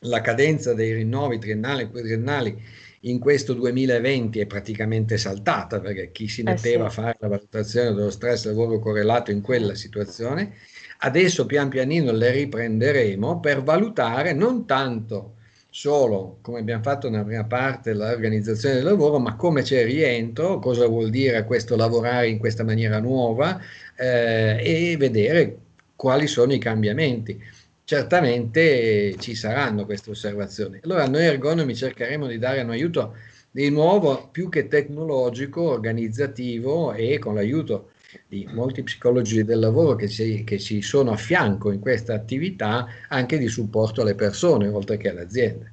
la 0.00 0.20
cadenza 0.20 0.74
dei 0.74 0.94
rinnovi 0.94 1.38
triennali 1.38 1.82
e 1.82 1.90
quadriennali 1.90 2.62
in 3.04 3.18
questo 3.18 3.54
2020 3.54 4.40
è 4.40 4.46
praticamente 4.46 5.16
saltata 5.16 5.80
perché 5.80 6.12
chi 6.12 6.28
si 6.28 6.42
metteva 6.42 6.86
eh 6.86 6.90
sì. 6.90 6.98
a 6.98 7.02
fare 7.02 7.16
la 7.20 7.28
valutazione 7.28 7.94
dello 7.94 8.10
stress 8.10 8.44
lavoro 8.44 8.78
correlato 8.78 9.30
in 9.30 9.40
quella 9.40 9.74
situazione, 9.74 10.54
adesso 10.98 11.46
pian 11.46 11.68
pianino 11.68 12.12
le 12.12 12.30
riprenderemo 12.30 13.40
per 13.40 13.62
valutare 13.62 14.32
non 14.32 14.66
tanto 14.66 15.34
solo 15.74 16.36
come 16.42 16.60
abbiamo 16.60 16.82
fatto 16.82 17.08
nella 17.08 17.24
prima 17.24 17.44
parte 17.44 17.94
l'organizzazione 17.94 18.76
del 18.76 18.84
lavoro, 18.84 19.18
ma 19.18 19.36
come 19.36 19.62
c'è 19.62 19.84
rientro, 19.84 20.58
cosa 20.58 20.86
vuol 20.86 21.08
dire 21.08 21.44
questo 21.44 21.76
lavorare 21.76 22.28
in 22.28 22.38
questa 22.38 22.62
maniera 22.62 23.00
nuova 23.00 23.58
eh, 23.96 24.60
e 24.62 24.96
vedere 24.98 25.56
quali 25.96 26.26
sono 26.26 26.52
i 26.52 26.58
cambiamenti 26.58 27.40
certamente 27.84 29.16
ci 29.18 29.34
saranno 29.34 29.84
queste 29.84 30.10
osservazioni. 30.10 30.80
Allora 30.82 31.06
noi 31.06 31.24
ergonomi 31.24 31.74
cercheremo 31.74 32.26
di 32.26 32.38
dare 32.38 32.62
un 32.62 32.70
aiuto 32.70 33.16
di 33.50 33.68
nuovo 33.70 34.28
più 34.30 34.48
che 34.48 34.66
tecnologico, 34.68 35.62
organizzativo 35.62 36.92
e 36.92 37.18
con 37.18 37.34
l'aiuto 37.34 37.90
di 38.26 38.48
molti 38.50 38.82
psicologi 38.82 39.44
del 39.44 39.58
lavoro 39.58 39.94
che 39.94 40.08
ci, 40.08 40.44
che 40.44 40.58
ci 40.58 40.82
sono 40.82 41.12
a 41.12 41.16
fianco 41.16 41.70
in 41.70 41.80
questa 41.80 42.14
attività 42.14 42.86
anche 43.08 43.38
di 43.38 43.48
supporto 43.48 44.02
alle 44.02 44.14
persone 44.14 44.68
oltre 44.68 44.96
che 44.96 45.10
alle 45.10 45.22
aziende. 45.22 45.72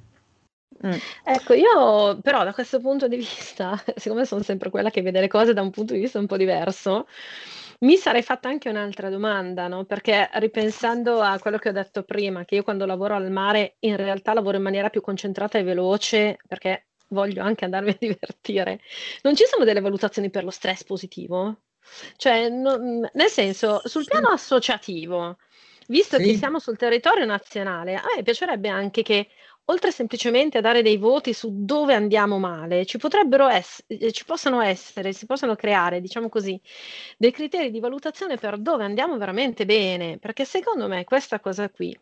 Mm. 0.86 0.92
Ecco, 1.24 1.52
io 1.52 2.18
però 2.22 2.42
da 2.44 2.54
questo 2.54 2.80
punto 2.80 3.06
di 3.06 3.16
vista, 3.16 3.82
siccome 3.96 4.24
sono 4.24 4.42
sempre 4.42 4.70
quella 4.70 4.90
che 4.90 5.02
vede 5.02 5.20
le 5.20 5.28
cose 5.28 5.52
da 5.52 5.60
un 5.60 5.70
punto 5.70 5.92
di 5.92 6.00
vista 6.00 6.18
un 6.18 6.26
po' 6.26 6.38
diverso, 6.38 7.06
mi 7.80 7.96
sarei 7.96 8.22
fatta 8.22 8.48
anche 8.48 8.68
un'altra 8.68 9.08
domanda, 9.08 9.68
no? 9.68 9.84
Perché 9.84 10.28
ripensando 10.34 11.20
a 11.20 11.38
quello 11.38 11.58
che 11.58 11.70
ho 11.70 11.72
detto 11.72 12.02
prima, 12.02 12.44
che 12.44 12.56
io 12.56 12.62
quando 12.62 12.84
lavoro 12.86 13.14
al 13.14 13.30
mare 13.30 13.76
in 13.80 13.96
realtà 13.96 14.34
lavoro 14.34 14.56
in 14.56 14.62
maniera 14.62 14.90
più 14.90 15.00
concentrata 15.00 15.58
e 15.58 15.62
veloce 15.62 16.38
perché 16.46 16.88
voglio 17.08 17.42
anche 17.42 17.64
andarmi 17.64 17.90
a 17.90 17.96
divertire. 17.98 18.80
Non 19.22 19.34
ci 19.34 19.44
sono 19.46 19.64
delle 19.64 19.80
valutazioni 19.80 20.30
per 20.30 20.44
lo 20.44 20.50
stress 20.50 20.84
positivo? 20.84 21.62
Cioè, 22.16 22.48
no, 22.48 22.76
nel 23.12 23.28
senso, 23.28 23.80
sul 23.84 24.04
piano 24.04 24.28
associativo, 24.28 25.38
visto 25.88 26.18
sì. 26.18 26.24
che 26.24 26.36
siamo 26.36 26.58
sul 26.58 26.76
territorio 26.76 27.24
nazionale, 27.24 27.94
a 27.94 28.02
me 28.14 28.22
piacerebbe 28.22 28.68
anche 28.68 29.02
che 29.02 29.28
oltre 29.70 29.92
semplicemente 29.92 30.58
a 30.58 30.60
dare 30.60 30.82
dei 30.82 30.96
voti 30.96 31.32
su 31.32 31.64
dove 31.64 31.94
andiamo 31.94 32.38
male, 32.38 32.84
ci 32.86 32.98
potrebbero 32.98 33.48
essere, 33.48 33.98
eh, 33.98 34.12
ci 34.12 34.24
possono 34.24 34.60
essere, 34.60 35.12
si 35.12 35.26
possono 35.26 35.54
creare, 35.54 36.00
diciamo 36.00 36.28
così, 36.28 36.60
dei 37.16 37.30
criteri 37.30 37.70
di 37.70 37.78
valutazione 37.78 38.36
per 38.36 38.58
dove 38.58 38.84
andiamo 38.84 39.16
veramente 39.16 39.64
bene, 39.64 40.18
perché 40.18 40.44
secondo 40.44 40.88
me 40.88 41.04
questa 41.04 41.38
cosa 41.40 41.70
qui 41.70 41.96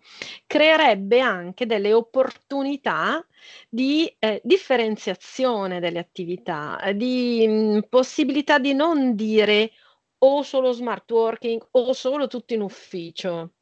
creerebbe 0.47 1.21
anche 1.21 1.67
delle 1.67 1.93
opportunità 1.93 3.25
di 3.69 4.13
eh, 4.19 4.41
differenziazione 4.43 5.79
delle 5.79 5.99
attività, 5.99 6.81
di 6.95 7.47
mh, 7.47 7.81
possibilità 7.89 8.59
di 8.59 8.73
non 8.73 9.15
dire 9.15 9.73
o 10.21 10.43
solo 10.43 10.73
smart 10.73 11.09
working 11.11 11.69
o 11.73 11.93
solo 11.93 12.27
tutto 12.27 12.55
in 12.55 12.63
ufficio 12.63 13.53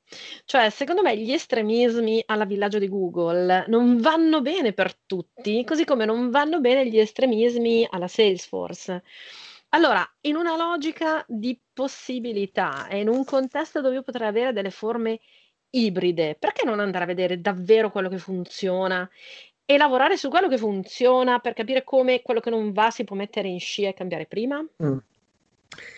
cioè, 0.44 0.70
secondo 0.70 1.02
me 1.02 1.16
gli 1.16 1.32
estremismi 1.32 2.22
alla 2.26 2.44
villaggio 2.44 2.78
di 2.78 2.88
Google 2.88 3.64
non 3.68 3.98
vanno 3.98 4.40
bene 4.40 4.72
per 4.72 4.94
tutti, 4.94 5.64
così 5.64 5.84
come 5.84 6.04
non 6.04 6.30
vanno 6.30 6.60
bene 6.60 6.88
gli 6.88 6.98
estremismi 6.98 7.86
alla 7.90 8.08
Salesforce. 8.08 9.02
Allora, 9.70 10.08
in 10.22 10.36
una 10.36 10.56
logica 10.56 11.24
di 11.26 11.58
possibilità 11.72 12.86
e 12.86 13.00
in 13.00 13.08
un 13.08 13.24
contesto 13.24 13.80
dove 13.80 13.96
io 13.96 14.02
potrei 14.02 14.28
avere 14.28 14.52
delle 14.52 14.70
forme 14.70 15.20
ibride, 15.70 16.36
perché 16.38 16.64
non 16.64 16.78
andare 16.78 17.04
a 17.04 17.08
vedere 17.08 17.40
davvero 17.40 17.90
quello 17.90 18.08
che 18.08 18.18
funziona 18.18 19.08
e 19.64 19.76
lavorare 19.76 20.16
su 20.16 20.28
quello 20.28 20.48
che 20.48 20.56
funziona 20.56 21.40
per 21.40 21.52
capire 21.52 21.82
come 21.82 22.22
quello 22.22 22.38
che 22.38 22.50
non 22.50 22.72
va 22.72 22.90
si 22.90 23.02
può 23.02 23.16
mettere 23.16 23.48
in 23.48 23.58
scia 23.58 23.88
e 23.88 23.94
cambiare 23.94 24.26
prima? 24.26 24.64
Mm. 24.82 24.98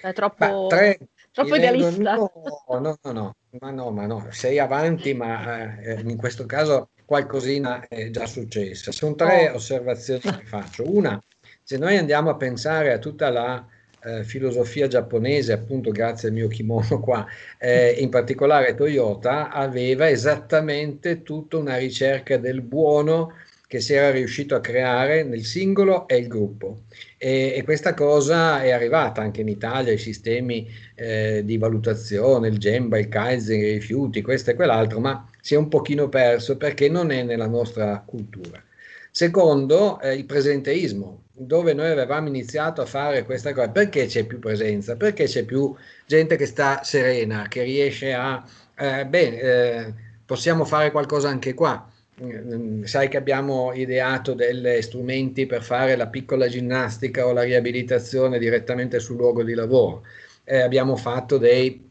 È 0.03 0.13
troppo... 0.15 0.67
Beh, 0.67 0.69
tre, 0.69 0.99
Troppo 1.39 1.55
idealista. 1.55 2.15
No, 2.17 2.33
no, 2.67 2.99
no, 3.01 3.13
no, 3.13 3.37
ma 3.61 3.71
no, 3.71 3.91
ma 3.91 4.07
no, 4.07 4.27
sei 4.31 4.59
avanti, 4.59 5.15
ma 5.15 5.79
eh, 5.79 6.01
in 6.01 6.17
questo 6.17 6.45
caso 6.47 6.91
qualcosina 7.05 7.87
è 7.89 8.11
già 8.11 8.27
successa. 8.27 8.93
Sono 8.93 9.15
tre 9.15 9.49
oh. 9.49 9.55
osservazioni 9.55 10.21
che 10.21 10.45
faccio. 10.45 10.85
Una, 10.87 11.23
se 11.63 11.79
noi 11.79 11.97
andiamo 11.97 12.31
a 12.31 12.37
pensare 12.37 12.93
a 12.93 12.99
tutta 12.99 13.31
la 13.31 13.67
eh, 14.03 14.25
filosofia 14.25 14.87
giapponese, 14.87 15.53
appunto 15.53 15.91
grazie 15.91 16.29
al 16.29 16.35
mio 16.35 16.49
kimono 16.49 17.01
qua, 17.01 17.27
eh, 17.59 17.97
in 17.99 18.11
particolare 18.11 18.75
Toyota 18.75 19.51
aveva 19.51 20.09
esattamente 20.09 21.23
tutta 21.23 21.57
una 21.57 21.77
ricerca 21.77 22.37
del 22.37 22.61
buono 22.61 23.33
che 23.69 23.81
si 23.81 23.93
era 23.93 24.11
riuscito 24.11 24.55
a 24.55 24.61
creare 24.61 25.25
nel 25.25 25.45
singolo 25.45 26.09
e 26.09 26.17
il 26.17 26.27
gruppo. 26.27 26.85
E, 27.19 27.53
e 27.55 27.63
questa 27.65 27.93
cosa 27.93 28.63
è 28.63 28.71
arrivata 28.71 29.21
anche 29.21 29.43
in 29.43 29.49
Italia, 29.49 29.93
i 29.93 29.99
sistemi 29.99 30.67
eh, 30.95 31.43
di 31.45 31.59
valutazione, 31.59 32.49
il 32.49 32.57
Gemba, 32.57 32.99
il 32.99 33.09
Kaizen, 33.09 33.61
i 33.61 33.73
rifiuti, 33.73 34.23
questo 34.23 34.51
e 34.51 34.55
quell'altro, 34.55 35.01
ma 35.01 35.31
si 35.43 35.53
è 35.53 35.59
un 35.59 35.69
pochino 35.69 36.09
perso 36.09 36.57
perché 36.57 36.89
non 36.89 37.11
è 37.11 37.23
nella 37.23 37.47
nostra 37.47 38.03
cultura. 38.07 38.63
Secondo, 39.11 40.01
eh, 40.01 40.15
il 40.15 40.25
presenteismo, 40.25 41.25
dove 41.33 41.75
noi 41.75 41.91
avevamo 41.91 42.29
iniziato 42.29 42.81
a 42.81 42.87
fare 42.87 43.25
questa 43.25 43.53
cosa, 43.53 43.69
perché 43.69 44.07
c'è 44.07 44.25
più 44.25 44.39
presenza? 44.39 44.97
Perché 44.97 45.25
c'è 45.25 45.45
più 45.45 45.75
gente 46.07 46.37
che 46.37 46.47
sta 46.47 46.83
serena, 46.85 47.49
che 47.49 47.65
riesce 47.65 48.15
a, 48.15 48.43
eh, 48.79 49.05
beh, 49.05 49.39
eh, 49.39 49.95
possiamo 50.25 50.65
fare 50.65 50.91
qualcosa 50.91 51.29
anche 51.29 51.53
qua. 51.53 51.87
Mm, 52.21 52.83
sai 52.83 53.09
che 53.09 53.17
abbiamo 53.17 53.73
ideato 53.73 54.35
degli 54.35 54.83
strumenti 54.83 55.47
per 55.47 55.63
fare 55.63 55.95
la 55.95 56.09
piccola 56.09 56.49
ginnastica 56.49 57.27
o 57.27 57.33
la 57.33 57.43
riabilitazione 57.43 58.39
direttamente 58.41 58.99
sul 58.99 59.17
luogo 59.17 59.45
di 59.45 59.55
lavoro. 59.55 60.05
Eh, 60.43 60.61
abbiamo 60.61 60.97
fatto 60.97 61.39
dei 61.39 61.87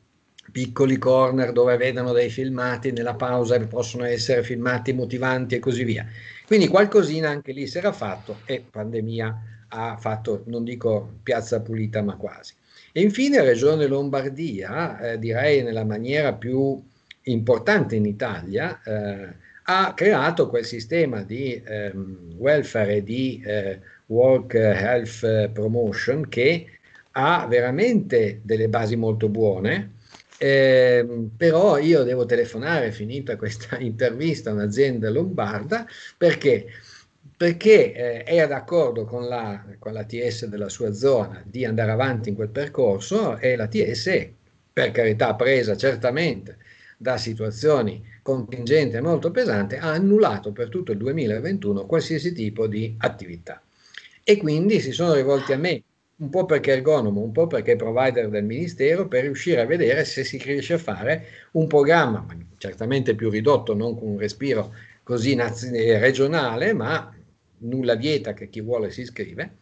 piccoli 0.52 0.98
corner 0.98 1.52
dove 1.52 1.78
vedono 1.78 2.12
dei 2.12 2.30
filmati 2.30 2.92
nella 2.92 3.16
pausa 3.16 3.60
possono 3.68 4.04
essere 4.06 4.44
filmati 4.44 4.92
motivanti 4.94 5.56
e 5.56 5.60
così 5.60 5.84
via. 5.84 6.06
Quindi 6.46 6.68
qualcosina 6.68 7.30
anche 7.30 7.52
lì 7.54 7.68
si 7.68 7.78
era 7.78 7.92
fatto 7.92 8.40
e 8.46 8.66
pandemia 8.70 9.42
ha 9.70 9.98
fatto, 9.98 10.44
non 10.46 10.64
dico 10.64 11.20
piazza 11.24 11.62
pulita, 11.62 12.02
ma 12.02 12.16
quasi. 12.16 12.54
E 12.92 13.02
infine 13.02 13.42
Regione 13.44 13.86
Lombardia, 13.88 15.00
eh, 15.00 15.20
direi 15.20 15.62
nella 15.64 15.84
maniera 15.84 16.34
più 16.34 16.82
importante 17.24 17.96
in 17.96 18.06
Italia, 18.06 18.82
eh, 18.84 19.46
ha 19.70 19.94
creato 19.94 20.48
quel 20.48 20.66
sistema 20.66 21.24
di 21.24 21.62
ehm, 21.66 22.36
welfare 22.38 22.96
e 22.96 23.04
di 23.04 23.42
eh, 23.46 23.80
work 24.08 24.54
health 24.54 25.50
promotion 25.50 26.30
che 26.30 26.68
ha 27.12 27.46
veramente 27.48 28.40
delle 28.44 28.70
basi 28.70 28.96
molto 28.96 29.28
buone. 29.28 29.96
Eh, 30.38 31.06
però 31.36 31.80
io 31.80 32.04
devo 32.04 32.26
telefonare, 32.26 32.92
finita 32.92 33.36
questa 33.36 33.78
intervista, 33.80 34.52
a 34.52 34.54
un'azienda 34.54 35.10
lombarda 35.10 35.86
perché, 36.16 36.68
perché 37.36 37.94
eh, 37.94 38.24
era 38.26 38.48
d'accordo 38.48 39.04
con 39.04 39.28
la, 39.28 39.66
con 39.80 39.92
la 39.92 40.06
TS 40.06 40.46
della 40.46 40.70
sua 40.70 40.94
zona 40.94 41.44
di 41.46 41.66
andare 41.66 41.92
avanti 41.92 42.30
in 42.30 42.36
quel 42.36 42.50
percorso 42.50 43.38
e 43.38 43.58
la 43.58 43.68
TS, 43.68 44.30
per 44.72 44.92
carità 44.92 45.36
presa 45.36 45.76
certamente 45.76 46.58
da 46.98 47.18
situazioni 47.18 48.02
contingenti 48.28 48.98
e 48.98 49.02
molto 49.02 49.32
pesanti, 49.32 49.76
ha 49.76 49.92
annullato 49.92 50.52
per 50.52 50.68
tutto 50.68 50.92
il 50.92 50.98
2021 50.98 51.86
qualsiasi 51.86 52.34
tipo 52.34 52.68
di 52.68 52.94
attività. 52.98 53.62
E 54.22 54.36
quindi 54.36 54.82
si 54.82 54.92
sono 54.92 55.14
rivolti 55.14 55.54
a 55.54 55.58
me 55.58 55.82
un 56.18 56.30
po' 56.30 56.46
perché 56.46 56.74
ergonomo, 56.74 57.22
un 57.22 57.32
po' 57.32 57.48
perché 57.48 57.78
provider 57.78 58.28
del 58.28 58.44
Ministero, 58.44 59.08
per 59.08 59.24
riuscire 59.24 59.62
a 59.62 59.66
vedere 59.66 60.04
se 60.04 60.26
si 60.26 60.38
riesce 60.40 60.74
a 60.74 60.78
fare 60.78 61.26
un 61.52 61.68
programma, 61.68 62.26
certamente 62.58 63.16
più 63.16 63.30
ridotto, 63.30 63.74
non 63.74 63.98
con 63.98 64.10
un 64.10 64.18
respiro 64.18 64.74
così 65.04 65.34
naz- 65.34 65.72
regionale, 65.72 66.74
ma 66.74 67.16
nulla 67.60 67.96
vieta 67.96 68.34
che 68.34 68.50
chi 68.50 68.60
vuole 68.60 68.92
si 68.92 69.02
iscrive, 69.02 69.56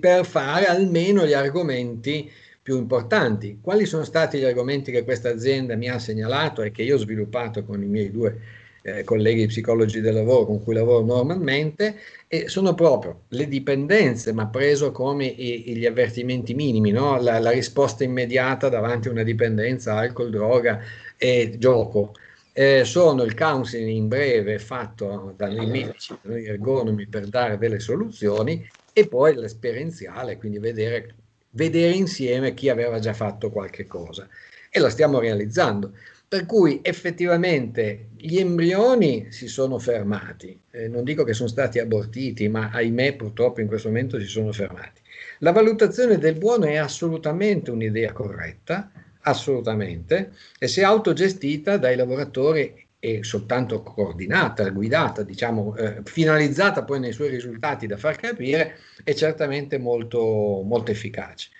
per 0.00 0.24
fare 0.24 0.64
almeno 0.64 1.26
gli 1.26 1.34
argomenti 1.34 2.30
più 2.66 2.78
importanti. 2.78 3.60
Quali 3.62 3.86
sono 3.86 4.02
stati 4.02 4.38
gli 4.38 4.44
argomenti 4.44 4.90
che 4.90 5.04
questa 5.04 5.28
azienda 5.28 5.76
mi 5.76 5.88
ha 5.88 6.00
segnalato 6.00 6.62
e 6.62 6.72
che 6.72 6.82
io 6.82 6.96
ho 6.96 6.98
sviluppato 6.98 7.62
con 7.62 7.80
i 7.80 7.86
miei 7.86 8.10
due 8.10 8.40
eh, 8.82 9.04
colleghi 9.04 9.46
psicologi 9.46 10.00
del 10.00 10.14
lavoro 10.14 10.46
con 10.46 10.64
cui 10.64 10.74
lavoro 10.74 11.04
normalmente, 11.04 11.94
e 12.26 12.48
sono 12.48 12.74
proprio 12.74 13.20
le 13.28 13.46
dipendenze, 13.46 14.32
ma 14.32 14.48
preso 14.48 14.90
come 14.90 15.26
i, 15.26 15.76
gli 15.76 15.86
avvertimenti 15.86 16.54
minimi, 16.54 16.90
no? 16.90 17.20
la, 17.20 17.38
la, 17.38 17.50
risposta 17.50 18.02
immediata 18.02 18.68
davanti 18.68 19.06
a 19.06 19.12
una 19.12 19.22
dipendenza, 19.22 19.94
alcol, 19.94 20.30
droga 20.30 20.80
e 21.16 21.54
gioco. 21.58 22.14
Eh, 22.52 22.82
sono 22.84 23.22
il 23.22 23.34
counseling 23.36 23.90
in 23.90 24.08
breve 24.08 24.58
fatto 24.58 25.34
dai 25.36 25.64
medici, 25.66 26.16
dai 26.20 26.46
ergonomi 26.46 27.06
per 27.06 27.28
dare 27.28 27.58
delle 27.58 27.78
soluzioni 27.78 28.68
e 28.92 29.06
poi 29.06 29.36
l'esperienziale, 29.36 30.36
quindi 30.36 30.58
vedere, 30.58 31.14
vedere 31.56 31.94
insieme 31.94 32.54
chi 32.54 32.68
aveva 32.68 33.00
già 33.00 33.12
fatto 33.12 33.50
qualche 33.50 33.86
cosa. 33.86 34.28
E 34.70 34.78
la 34.78 34.90
stiamo 34.90 35.18
realizzando. 35.18 35.92
Per 36.28 36.44
cui 36.44 36.80
effettivamente 36.82 38.08
gli 38.16 38.38
embrioni 38.38 39.28
si 39.30 39.46
sono 39.46 39.78
fermati, 39.78 40.58
eh, 40.72 40.88
non 40.88 41.04
dico 41.04 41.22
che 41.22 41.32
sono 41.32 41.48
stati 41.48 41.78
abortiti, 41.78 42.48
ma 42.48 42.70
ahimè 42.72 43.14
purtroppo 43.14 43.60
in 43.60 43.68
questo 43.68 43.88
momento 43.88 44.18
si 44.18 44.26
sono 44.26 44.52
fermati. 44.52 45.00
La 45.38 45.52
valutazione 45.52 46.18
del 46.18 46.36
buono 46.36 46.64
è 46.64 46.76
assolutamente 46.76 47.70
un'idea 47.70 48.12
corretta, 48.12 48.90
assolutamente, 49.20 50.32
e 50.58 50.66
se 50.66 50.82
autogestita 50.82 51.76
dai 51.76 51.96
lavoratori 51.96 52.85
e 53.06 53.22
soltanto 53.22 53.82
coordinata, 53.82 54.68
guidata, 54.70 55.22
diciamo, 55.22 55.76
eh, 55.76 56.00
finalizzata 56.02 56.82
poi 56.82 56.98
nei 56.98 57.12
suoi 57.12 57.28
risultati 57.28 57.86
da 57.86 57.96
far 57.96 58.16
capire, 58.16 58.78
è 59.04 59.14
certamente 59.14 59.78
molto, 59.78 60.62
molto 60.64 60.90
efficace. 60.90 61.50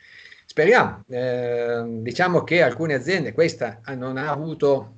Speriamo, 0.45 1.05
eh, 1.09 1.85
diciamo 2.01 2.43
che 2.43 2.63
alcune 2.63 2.95
aziende, 2.95 3.33
questa 3.33 3.81
non 3.97 4.17
ha 4.17 4.29
avuto, 4.29 4.95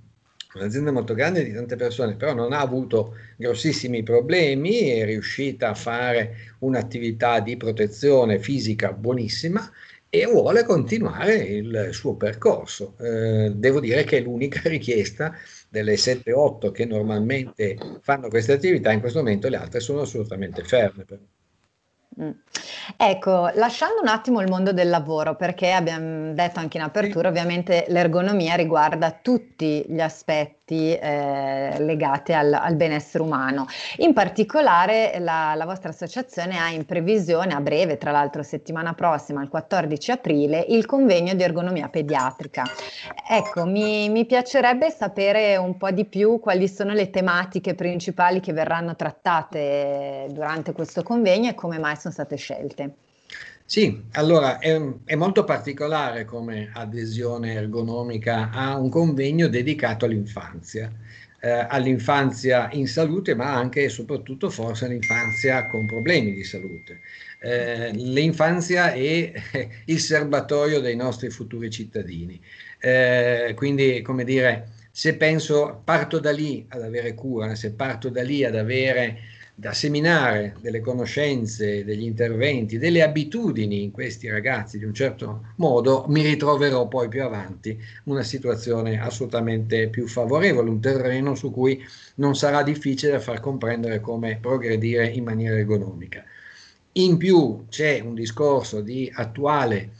un'azienda 0.55 0.91
molto 0.91 1.13
grande 1.13 1.45
di 1.45 1.53
tante 1.53 1.77
persone, 1.77 2.17
però 2.17 2.33
non 2.33 2.55
ha 2.55 2.61
avuto 2.61 3.17
grossissimi 3.37 4.03
problemi, 4.03 4.89
è 4.89 5.05
riuscita 5.05 5.69
a 5.69 5.75
fare 5.75 6.55
un'attività 6.61 7.41
di 7.41 7.59
protezione 7.59 8.39
fisica 8.39 8.93
buonissima 8.95 9.71
e 10.11 10.27
vuole 10.27 10.65
continuare 10.65 11.35
il 11.35 11.89
suo 11.93 12.15
percorso. 12.15 12.95
Eh, 12.99 13.53
devo 13.55 13.81
dire 13.81 14.05
che 14.05 14.19
è 14.19 14.21
l'unica 14.21 14.61
richiesta 14.69 15.35
delle 15.69 15.95
7-8 15.95 16.71
che 16.71 16.85
normalmente 16.87 17.77
fanno 18.01 18.29
queste 18.29 18.53
attività, 18.53 18.93
in 18.93 19.01
questo 19.01 19.19
momento 19.19 19.49
le 19.49 19.57
altre 19.57 19.81
sono 19.81 20.01
assolutamente 20.01 20.65
ferme. 20.65 21.05
Mm. 22.21 22.31
Ecco, 22.97 23.51
lasciando 23.55 24.01
un 24.01 24.09
attimo 24.09 24.41
il 24.41 24.49
mondo 24.49 24.73
del 24.73 24.89
lavoro, 24.89 25.37
perché 25.37 25.71
abbiamo 25.73 26.33
detto 26.33 26.59
anche 26.59 26.79
in 26.79 26.83
apertura, 26.83 27.29
ovviamente 27.29 27.85
l'ergonomia 27.89 28.55
riguarda 28.55 29.13
tutti 29.13 29.85
gli 29.87 30.01
aspetti 30.01 30.58
aspetti 30.69 30.95
eh, 30.95 31.77
legati 31.79 32.33
al, 32.35 32.53
al, 32.53 32.77
benessere 32.77 33.23
umano. 33.23 33.67
In 33.97 34.13
particolare 34.13 35.17
la, 35.19 35.55
la, 35.55 35.65
vostra 35.65 35.89
associazione 35.89 36.59
ha 36.59 36.69
in 36.69 36.85
previsione 36.85 37.55
a 37.55 37.61
breve, 37.61 37.97
tra 37.97 38.11
l'altro 38.11 38.43
settimana 38.43 38.93
prossima, 38.93 39.43
il 39.43 39.49
14 39.49 40.11
aprile, 40.11 40.65
il 40.69 40.85
convegno 40.85 41.35
di 41.35 41.43
ergonomia 41.43 41.89
pediatrica. 41.89 42.65
Ecco, 43.29 43.65
mi, 43.65 44.09
mi 44.11 44.27
piacerebbe 44.27 44.91
sapere 44.91 45.57
un 45.57 45.77
po' 45.77 45.91
di 45.91 46.05
più 46.05 46.39
quali 46.39 46.69
sono 46.69 46.93
le 46.93 47.11
tematiche 47.11 47.75
principali 47.75 48.41
che 48.41 48.53
verranno 48.53 48.95
trattate 48.95 50.27
durante 50.31 50.73
questo 50.73 51.03
convegno 51.03 51.51
e 51.51 51.55
come 51.55 51.79
mai 51.79 51.97
sono 51.97 52.13
state 52.13 52.37
scelte. 52.37 52.95
Sì, 53.71 54.03
allora 54.13 54.59
è, 54.61 54.81
è, 55.05 55.15
molto 55.15 55.45
particolare 55.45 56.25
come 56.25 56.71
adesione 56.73 57.53
ergonomica 57.53 58.49
a 58.51 58.79
un 58.79 58.89
convegno 58.89 59.47
dedicato 59.47 60.07
all'infanzia, 60.07 60.91
eh, 61.39 61.67
all'infanzia 61.69 62.71
in 62.73 62.89
salute, 62.89 63.35
ma 63.35 63.53
anche 63.53 63.83
e 63.85 63.89
soprattutto 63.91 64.49
forse 64.49 64.87
all'infanzia 64.87 65.67
con 65.67 65.85
problemi 65.87 66.33
di 66.33 66.45
salute. 66.45 67.01
Eh, 67.41 67.91
l'infanzia 67.93 68.93
è 68.93 69.33
il 69.85 70.01
serbatoio 70.01 70.81
dei 70.81 70.97
nostri 70.97 71.29
futuri 71.29 71.69
cittadini. 71.69 72.41
Eh, 72.81 73.53
quindi, 73.55 74.01
come 74.01 74.25
dire, 74.25 74.69
se 74.91 75.15
penso, 75.15 75.83
parto 75.85 76.19
da 76.19 76.33
lì 76.33 76.65
ad 76.71 76.81
avere 76.81 77.13
cura, 77.13 77.55
se 77.55 77.73
parto 77.73 78.09
da 78.09 78.23
lì 78.23 78.45
ad 78.45 78.57
avere 78.57 79.19
da 79.61 79.73
seminare 79.73 80.55
delle 80.61 80.79
conoscenze, 80.79 81.85
degli 81.85 82.05
interventi, 82.05 82.79
delle 82.79 83.03
abitudini 83.03 83.83
in 83.83 83.91
questi 83.91 84.29
ragazzi 84.29 84.79
di 84.79 84.85
un 84.85 84.95
certo 84.95 85.47
modo, 85.57 86.05
mi 86.07 86.23
ritroverò 86.23 86.87
poi 86.87 87.09
più 87.09 87.25
avanti 87.25 87.77
una 88.05 88.23
situazione 88.23 89.01
assolutamente 89.01 89.89
più 89.89 90.07
favorevole, 90.07 90.71
un 90.71 90.79
terreno 90.79 91.35
su 91.35 91.51
cui 91.51 91.85
non 92.17 92.37
sarà 92.37 92.63
difficile 92.63 93.19
far 93.19 93.41
comprendere 93.41 94.01
come 94.01 94.39
progredire 94.41 95.09
in 95.09 95.25
maniera 95.25 95.59
ergonomica. 95.59 96.23
In 96.93 97.17
più 97.17 97.65
c'è 97.69 97.99
un 97.99 98.15
discorso 98.15 98.81
di 98.81 99.11
attuale 99.13 99.91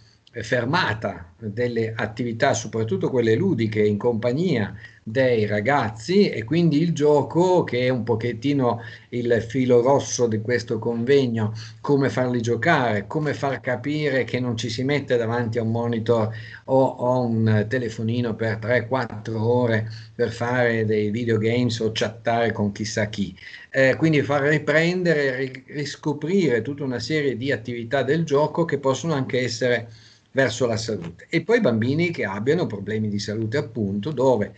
fermata 0.43 1.33
delle 1.39 1.93
attività, 1.95 2.53
soprattutto 2.55 3.11
quelle 3.11 3.35
ludiche 3.35 3.85
in 3.85 3.97
compagnia 3.97 4.75
dei 5.03 5.47
ragazzi 5.47 6.29
e 6.29 6.45
quindi 6.45 6.83
il 6.83 6.93
gioco 6.93 7.65
che 7.65 7.87
è 7.87 7.89
un 7.89 8.03
pochettino 8.03 8.83
il 9.11 9.45
filo 9.47 9.81
rosso 9.81 10.27
di 10.27 10.41
questo 10.41 10.79
convegno, 10.79 11.55
come 11.81 12.11
farli 12.11 12.43
giocare, 12.43 13.07
come 13.07 13.33
far 13.33 13.61
capire 13.61 14.25
che 14.25 14.39
non 14.39 14.57
ci 14.57 14.69
si 14.69 14.85
mette 14.85 15.17
davanti 15.17 15.59
a 15.59 15.63
un 15.63 15.71
monitor 15.71 16.31
o 16.65 16.97
a 16.97 17.19
un 17.19 17.67
telefonino 17.69 18.35
per 18.35 18.59
3-4 18.59 19.35
ore 19.35 19.91
per 20.15 20.31
fare 20.31 20.85
dei 20.85 21.11
videogames 21.11 21.79
o 21.81 21.91
chattare 21.93 22.53
con 22.53 22.73
chissà 22.73 23.07
chi. 23.07 23.35
Eh, 23.71 23.97
quindi 23.97 24.23
far 24.23 24.43
riprendere 24.43 25.65
riscoprire 25.69 26.63
tutta 26.63 26.85
una 26.85 26.99
serie 26.99 27.37
di 27.37 27.53
attività 27.53 28.03
del 28.03 28.25
gioco 28.25 28.65
che 28.65 28.79
possono 28.79 29.15
anche 29.15 29.41
essere 29.41 29.89
verso 30.33 30.67
la 30.67 30.77
salute. 30.77 31.27
E 31.29 31.43
poi 31.43 31.61
bambini 31.61 32.11
che 32.11 32.25
abbiano 32.25 32.67
problemi 32.67 33.09
di 33.09 33.19
salute 33.19 33.57
appunto 33.57 34.11
dove 34.11 34.53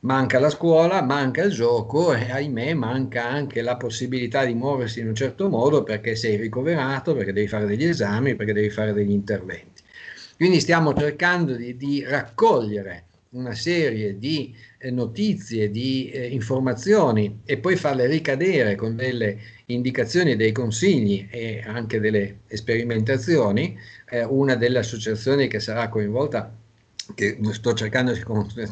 manca 0.00 0.38
la 0.38 0.50
scuola, 0.50 1.02
manca 1.02 1.42
il 1.42 1.52
gioco 1.52 2.14
e 2.14 2.30
ahimè 2.30 2.74
manca 2.74 3.26
anche 3.28 3.60
la 3.62 3.76
possibilità 3.76 4.44
di 4.44 4.54
muoversi 4.54 5.00
in 5.00 5.08
un 5.08 5.14
certo 5.14 5.48
modo 5.48 5.82
perché 5.82 6.14
sei 6.14 6.36
ricoverato, 6.36 7.14
perché 7.14 7.32
devi 7.32 7.48
fare 7.48 7.66
degli 7.66 7.84
esami, 7.84 8.36
perché 8.36 8.52
devi 8.52 8.70
fare 8.70 8.92
degli 8.92 9.10
interventi. 9.10 9.82
Quindi 10.36 10.60
stiamo 10.60 10.94
cercando 10.94 11.54
di, 11.56 11.76
di 11.76 12.04
raccogliere 12.04 13.04
una 13.30 13.54
serie 13.54 14.18
di 14.18 14.54
notizie, 14.90 15.70
di 15.70 16.10
eh, 16.10 16.26
informazioni 16.28 17.40
e 17.44 17.58
poi 17.58 17.76
farle 17.76 18.06
ricadere 18.06 18.74
con 18.74 18.96
delle 18.96 19.38
indicazioni, 19.66 20.36
dei 20.36 20.52
consigli 20.52 21.26
e 21.30 21.62
anche 21.66 22.00
delle 22.00 22.40
sperimentazioni. 22.48 23.78
Eh, 24.08 24.24
una 24.24 24.54
delle 24.54 24.78
associazioni 24.78 25.48
che 25.48 25.60
sarà 25.60 25.88
coinvolta 25.88 26.54
che 27.14 27.38
sto 27.52 27.72
cercando 27.72 28.12
di 28.12 28.22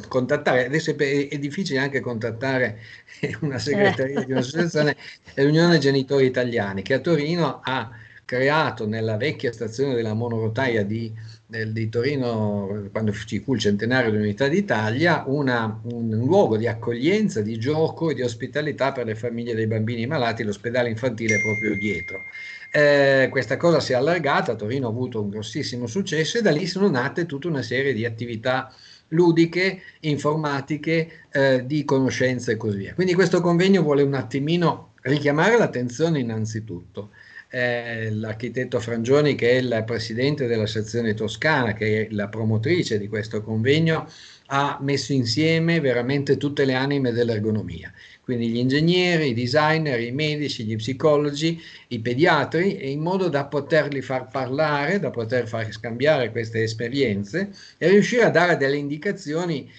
contattare, 0.09 0.67
adesso 0.67 0.91
è, 0.97 1.39
difficile 1.39 1.79
anche 1.79 2.01
contattare 2.01 2.79
una 3.43 3.59
segreteria 3.59 4.25
di 4.25 4.33
un'associazione, 4.33 4.97
l'Unione 5.37 5.79
Genitori 5.79 6.27
Italiani, 6.27 6.83
che 6.83 6.95
a 6.95 6.99
Torino 6.99 7.61
ha 7.63 7.91
creato 8.25 8.87
nella 8.87 9.17
vecchia 9.17 9.53
stazione 9.53 9.95
della 9.95 10.15
monorotaia 10.15 10.83
di, 10.83 11.13
del, 11.55 11.73
di 11.73 11.89
Torino, 11.89 12.89
quando 12.91 13.13
ci 13.13 13.39
fu 13.39 13.55
il 13.55 13.61
centenario 13.61 14.11
dell'Unità 14.11 14.49
d'Italia, 14.49 15.23
una, 15.27 15.81
un, 15.85 16.13
un, 16.13 16.27
luogo 16.27 16.57
di 16.57 16.67
accoglienza, 16.67 17.41
di 17.41 17.59
gioco 17.59 18.11
e 18.11 18.15
di 18.15 18.23
ospitalità 18.23 18.91
per 18.91 19.07
le 19.07 19.15
famiglie 19.15 19.55
dei 19.55 19.69
bambini 19.69 20.07
malati, 20.07 20.43
l'ospedale 20.43 20.89
infantile 20.89 21.41
proprio 21.41 21.77
dietro. 21.77 22.19
Eh, 22.73 23.29
questa 23.31 23.57
cosa 23.57 23.79
si 23.79 23.93
è 23.93 23.95
allargata, 23.95 24.57
Torino 24.57 24.89
ha 24.89 24.91
avuto 24.91 25.23
un 25.23 25.31
grossissimo 25.31 25.87
successo 25.87 26.39
e 26.39 26.43
da 26.43 26.51
lì 26.51 26.67
sono 26.67 26.91
nate 26.91 27.25
tutta 27.25 27.47
una 27.47 27.63
serie 27.63 27.93
di 27.93 28.05
attività 28.05 28.75
ludiche, 29.09 29.81
informatiche, 30.01 31.27
eh, 31.31 31.63
di 31.65 31.85
conoscenza 31.85 32.51
e 32.51 32.57
così 32.57 32.79
via. 32.79 32.95
Quindi 32.95 33.15
questo 33.15 33.41
convegno 33.41 33.83
vuole 33.83 34.03
un 34.03 34.15
attimino 34.15 34.95
richiamare 35.03 35.57
l'attenzione 35.57 36.19
innanzitutto. 36.19 37.11
L'architetto 37.55 38.81
Frangioni, 38.81 39.37
che 39.37 39.51
è 39.53 39.55
il 39.55 39.85
presidente 39.87 40.49
della 40.49 40.67
sezione 40.67 41.15
toscana, 41.15 41.73
che 41.73 42.07
è 42.07 42.09
la 42.11 42.27
promotrice 42.27 42.99
di 42.99 43.07
questo 43.07 43.43
convegno, 43.43 44.09
ha 44.47 44.79
messo 44.81 45.13
insieme 45.13 45.79
veramente 45.79 46.37
tutte 46.37 46.65
le 46.65 46.75
anime 46.75 47.13
dell'ergonomia. 47.13 47.93
Quindi 48.23 48.49
gli 48.49 48.57
ingegneri, 48.57 49.29
i 49.29 49.35
designer, 49.35 50.01
i 50.01 50.11
medici, 50.11 50.65
gli 50.65 50.75
psicologi, 50.75 51.61
i 51.89 52.01
pediatri, 52.01 52.91
in 52.91 52.99
modo 53.01 53.29
da 53.29 53.45
poterli 53.45 54.03
far 54.03 54.27
parlare, 54.29 54.99
da 54.99 55.11
poter 55.11 55.47
far 55.47 55.71
scambiare 55.71 56.33
queste 56.33 56.65
esperienze 56.65 57.51
e 57.79 57.89
riuscire 57.89 58.25
a 58.25 58.31
dare 58.31 58.57
delle 58.57 58.79
indicazioni 58.79 59.71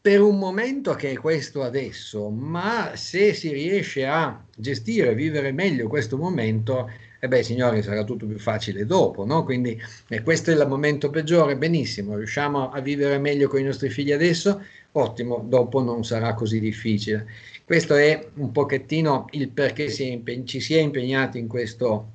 per 0.00 0.20
un 0.20 0.36
momento 0.36 0.94
che 0.94 1.12
è 1.12 1.16
questo 1.16 1.62
adesso, 1.62 2.28
ma 2.28 2.92
se 2.94 3.32
si 3.32 3.52
riesce 3.52 4.04
a 4.04 4.44
gestire, 4.54 5.14
vivere 5.14 5.52
meglio 5.52 5.88
questo 5.88 6.18
momento, 6.18 6.90
e 7.24 7.26
eh 7.26 7.28
beh 7.28 7.42
signori 7.42 7.82
sarà 7.82 8.04
tutto 8.04 8.26
più 8.26 8.38
facile 8.38 8.84
dopo, 8.84 9.24
no? 9.24 9.44
Quindi 9.44 9.80
eh, 10.08 10.22
questo 10.22 10.50
è 10.50 10.54
il 10.54 10.66
momento 10.68 11.08
peggiore, 11.08 11.56
benissimo, 11.56 12.16
riusciamo 12.16 12.70
a 12.70 12.80
vivere 12.80 13.16
meglio 13.16 13.48
con 13.48 13.60
i 13.60 13.62
nostri 13.62 13.88
figli 13.88 14.12
adesso, 14.12 14.62
ottimo, 14.92 15.42
dopo 15.48 15.80
non 15.80 16.04
sarà 16.04 16.34
così 16.34 16.60
difficile. 16.60 17.26
Questo 17.64 17.94
è 17.94 18.28
un 18.34 18.52
pochettino 18.52 19.24
il 19.30 19.48
perché 19.48 19.88
si 19.88 20.12
impeg- 20.12 20.44
ci 20.44 20.60
si 20.60 20.74
è 20.74 20.80
impegnati 20.80 21.38
in 21.38 21.48
questo, 21.48 22.10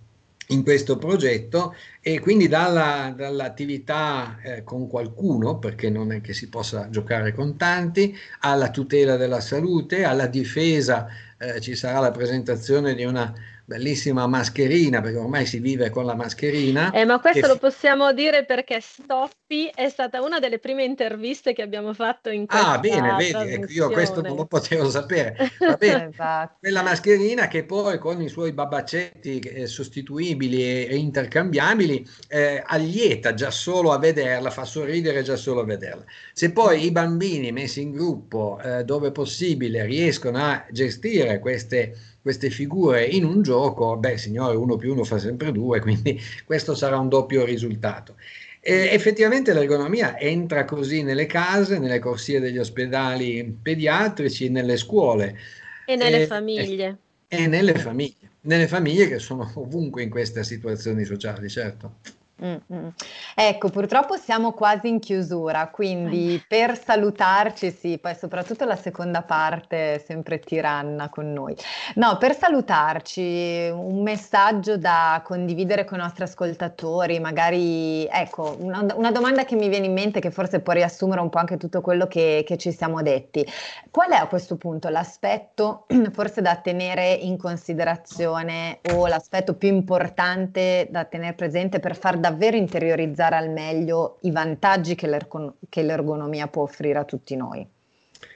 in 0.49 0.61
questo 0.61 0.99
progetto 0.99 1.73
e 2.01 2.19
quindi 2.19 2.47
dalla, 2.47 3.11
dall'attività 3.17 4.37
eh, 4.43 4.63
con 4.63 4.87
qualcuno, 4.87 5.57
perché 5.57 5.89
non 5.89 6.11
è 6.11 6.21
che 6.21 6.33
si 6.33 6.49
possa 6.49 6.87
giocare 6.91 7.33
con 7.33 7.57
tanti, 7.57 8.15
alla 8.41 8.69
tutela 8.69 9.17
della 9.17 9.41
salute, 9.41 10.03
alla 10.03 10.27
difesa, 10.27 11.07
eh, 11.39 11.59
ci 11.61 11.73
sarà 11.73 11.97
la 11.97 12.11
presentazione 12.11 12.93
di 12.93 13.05
una 13.05 13.33
bellissima 13.69 14.25
mascherina, 14.25 14.99
perché 14.99 15.19
ormai 15.19 15.45
si 15.45 15.59
vive 15.59 15.91
con 15.91 16.03
la 16.03 16.15
mascherina. 16.15 16.89
Eh, 16.89 17.05
ma 17.05 17.19
questo 17.19 17.45
lo 17.45 17.57
possiamo 17.57 18.11
dire 18.13 18.43
perché 18.43 18.81
Stoppi 18.81 19.71
è 19.75 19.87
stata 19.89 20.23
una 20.23 20.39
delle 20.39 20.57
prime 20.57 20.83
interviste 20.83 21.53
che 21.53 21.61
abbiamo 21.61 21.93
fatto 21.93 22.31
in 22.31 22.47
questa 22.47 22.71
Ah, 22.71 22.79
bene, 22.79 23.15
vedi, 23.15 23.53
ecco, 23.53 23.71
io 23.71 23.91
questo 23.91 24.21
non 24.21 24.35
lo 24.35 24.45
potevo 24.47 24.89
sapere. 24.89 25.37
Bene, 25.77 26.09
esatto. 26.11 26.57
Quella 26.59 26.81
mascherina 26.81 27.47
che 27.47 27.63
poi 27.63 27.99
con 27.99 28.19
i 28.21 28.27
suoi 28.27 28.53
babaccetti 28.53 29.37
eh, 29.39 29.67
sostituibili 29.67 30.63
e, 30.63 30.87
e 30.89 30.95
intercambiabili 30.95 32.07
eh, 32.27 32.63
allieta 32.65 33.35
già 33.35 33.51
solo 33.51 33.91
a 33.91 33.99
vederla, 33.99 34.49
fa 34.49 34.65
sorridere 34.65 35.21
già 35.21 35.35
solo 35.35 35.61
a 35.61 35.65
vederla. 35.65 36.03
Se 36.33 36.51
poi 36.51 36.85
i 36.85 36.91
bambini 36.91 37.51
messi 37.51 37.81
in 37.81 37.91
gruppo, 37.91 38.59
eh, 38.63 38.83
dove 38.83 39.11
possibile, 39.11 39.85
riescono 39.85 40.39
a 40.39 40.65
gestire 40.71 41.37
queste 41.37 41.95
queste 42.21 42.49
figure 42.49 43.05
in 43.05 43.23
un 43.23 43.41
gioco, 43.41 43.97
beh 43.97 44.17
signore, 44.17 44.55
uno 44.55 44.75
più 44.75 44.93
uno 44.93 45.03
fa 45.03 45.17
sempre 45.17 45.51
due, 45.51 45.79
quindi 45.81 46.19
questo 46.45 46.75
sarà 46.75 46.97
un 46.97 47.09
doppio 47.09 47.45
risultato. 47.45 48.15
E 48.61 48.89
effettivamente 48.91 49.53
l'ergonomia 49.53 50.19
entra 50.19 50.65
così 50.65 51.01
nelle 51.01 51.25
case, 51.25 51.79
nelle 51.79 51.99
corsie 51.99 52.41
degli 52.41 52.57
ospedali 52.57 53.57
pediatrici, 53.61 54.49
nelle 54.49 54.75
scuole. 54.75 55.37
E 55.85 55.95
nelle 55.95 56.23
e, 56.23 56.25
famiglie. 56.27 56.97
E, 57.27 57.43
e 57.43 57.47
nelle 57.47 57.73
famiglie, 57.75 58.31
nelle 58.41 58.67
famiglie 58.67 59.07
che 59.07 59.19
sono 59.19 59.49
ovunque 59.55 60.03
in 60.03 60.09
queste 60.09 60.43
situazioni 60.43 61.05
sociali, 61.05 61.47
certo. 61.47 61.95
Mm-mm. 62.43 62.93
Ecco, 63.35 63.69
purtroppo 63.69 64.15
siamo 64.15 64.53
quasi 64.53 64.87
in 64.87 64.99
chiusura, 64.99 65.67
quindi 65.67 66.41
per 66.47 66.81
salutarci, 66.81 67.71
sì, 67.71 67.97
poi 67.97 68.15
soprattutto 68.15 68.65
la 68.65 68.77
seconda 68.77 69.21
parte 69.23 69.95
è 69.95 69.97
sempre 69.99 70.39
tiranna 70.39 71.09
con 71.09 71.33
noi. 71.33 71.55
No, 71.95 72.17
per 72.17 72.35
salutarci, 72.37 73.69
un 73.73 74.01
messaggio 74.01 74.77
da 74.77 75.21
condividere 75.23 75.83
con 75.83 75.99
i 75.99 76.01
nostri 76.01 76.23
ascoltatori, 76.23 77.19
magari, 77.19 78.05
ecco, 78.05 78.55
una, 78.59 78.85
una 78.95 79.11
domanda 79.11 79.43
che 79.43 79.55
mi 79.55 79.67
viene 79.67 79.87
in 79.87 79.93
mente 79.93 80.19
che 80.21 80.31
forse 80.31 80.61
può 80.61 80.73
riassumere 80.73 81.19
un 81.19 81.29
po' 81.29 81.39
anche 81.39 81.57
tutto 81.57 81.81
quello 81.81 82.07
che, 82.07 82.43
che 82.45 82.57
ci 82.57 82.71
siamo 82.71 83.01
detti. 83.01 83.45
Qual 83.91 84.09
è 84.09 84.15
a 84.15 84.27
questo 84.27 84.55
punto 84.55 84.87
l'aspetto 84.87 85.85
forse 86.13 86.41
da 86.41 86.55
tenere 86.55 87.11
in 87.11 87.37
considerazione 87.37 88.79
o 88.93 89.07
l'aspetto 89.07 89.55
più 89.55 89.67
importante 89.69 90.87
da 90.89 91.03
tenere 91.05 91.33
presente 91.33 91.79
per 91.79 91.95
far 91.95 92.17
da 92.17 92.28
davvero 92.29 92.55
interiorizzare 92.55 93.35
al 93.35 93.49
meglio 93.49 94.17
i 94.21 94.31
vantaggi 94.31 94.95
che, 94.95 95.07
l'ergon- 95.07 95.53
che 95.67 95.81
l'ergonomia 95.81 96.47
può 96.47 96.63
offrire 96.63 96.99
a 96.99 97.03
tutti 97.03 97.35
noi. 97.35 97.67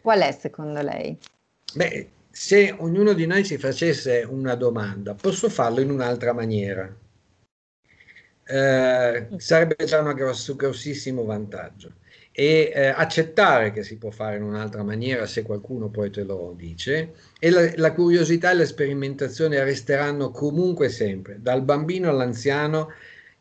Qual 0.01 0.19
è 0.19 0.31
secondo 0.31 0.81
lei? 0.81 1.17
Beh, 1.75 2.09
se 2.31 2.75
ognuno 2.77 3.13
di 3.13 3.27
noi 3.27 3.43
si 3.43 3.57
facesse 3.57 4.25
una 4.27 4.55
domanda, 4.55 5.13
posso 5.13 5.49
farlo 5.49 5.81
in 5.81 5.91
un'altra 5.91 6.33
maniera? 6.33 6.91
Eh, 8.45 9.27
sarebbe 9.37 9.85
già 9.85 10.01
un 10.01 10.13
grosso, 10.13 10.55
grossissimo 10.55 11.23
vantaggio 11.23 11.93
e 12.35 12.71
eh, 12.73 12.87
accettare 12.87 13.71
che 13.71 13.83
si 13.83 13.97
può 13.97 14.09
fare 14.09 14.37
in 14.37 14.43
un'altra 14.43 14.83
maniera 14.83 15.27
se 15.27 15.43
qualcuno 15.43 15.89
poi 15.89 16.09
te 16.09 16.23
lo 16.23 16.55
dice 16.57 17.13
e 17.39 17.49
la, 17.51 17.71
la 17.75 17.93
curiosità 17.93 18.49
e 18.49 18.55
la 18.55 18.65
sperimentazione 18.65 19.63
resteranno 19.63 20.31
comunque 20.31 20.89
sempre, 20.89 21.37
dal 21.39 21.61
bambino 21.61 22.09
all'anziano 22.09 22.89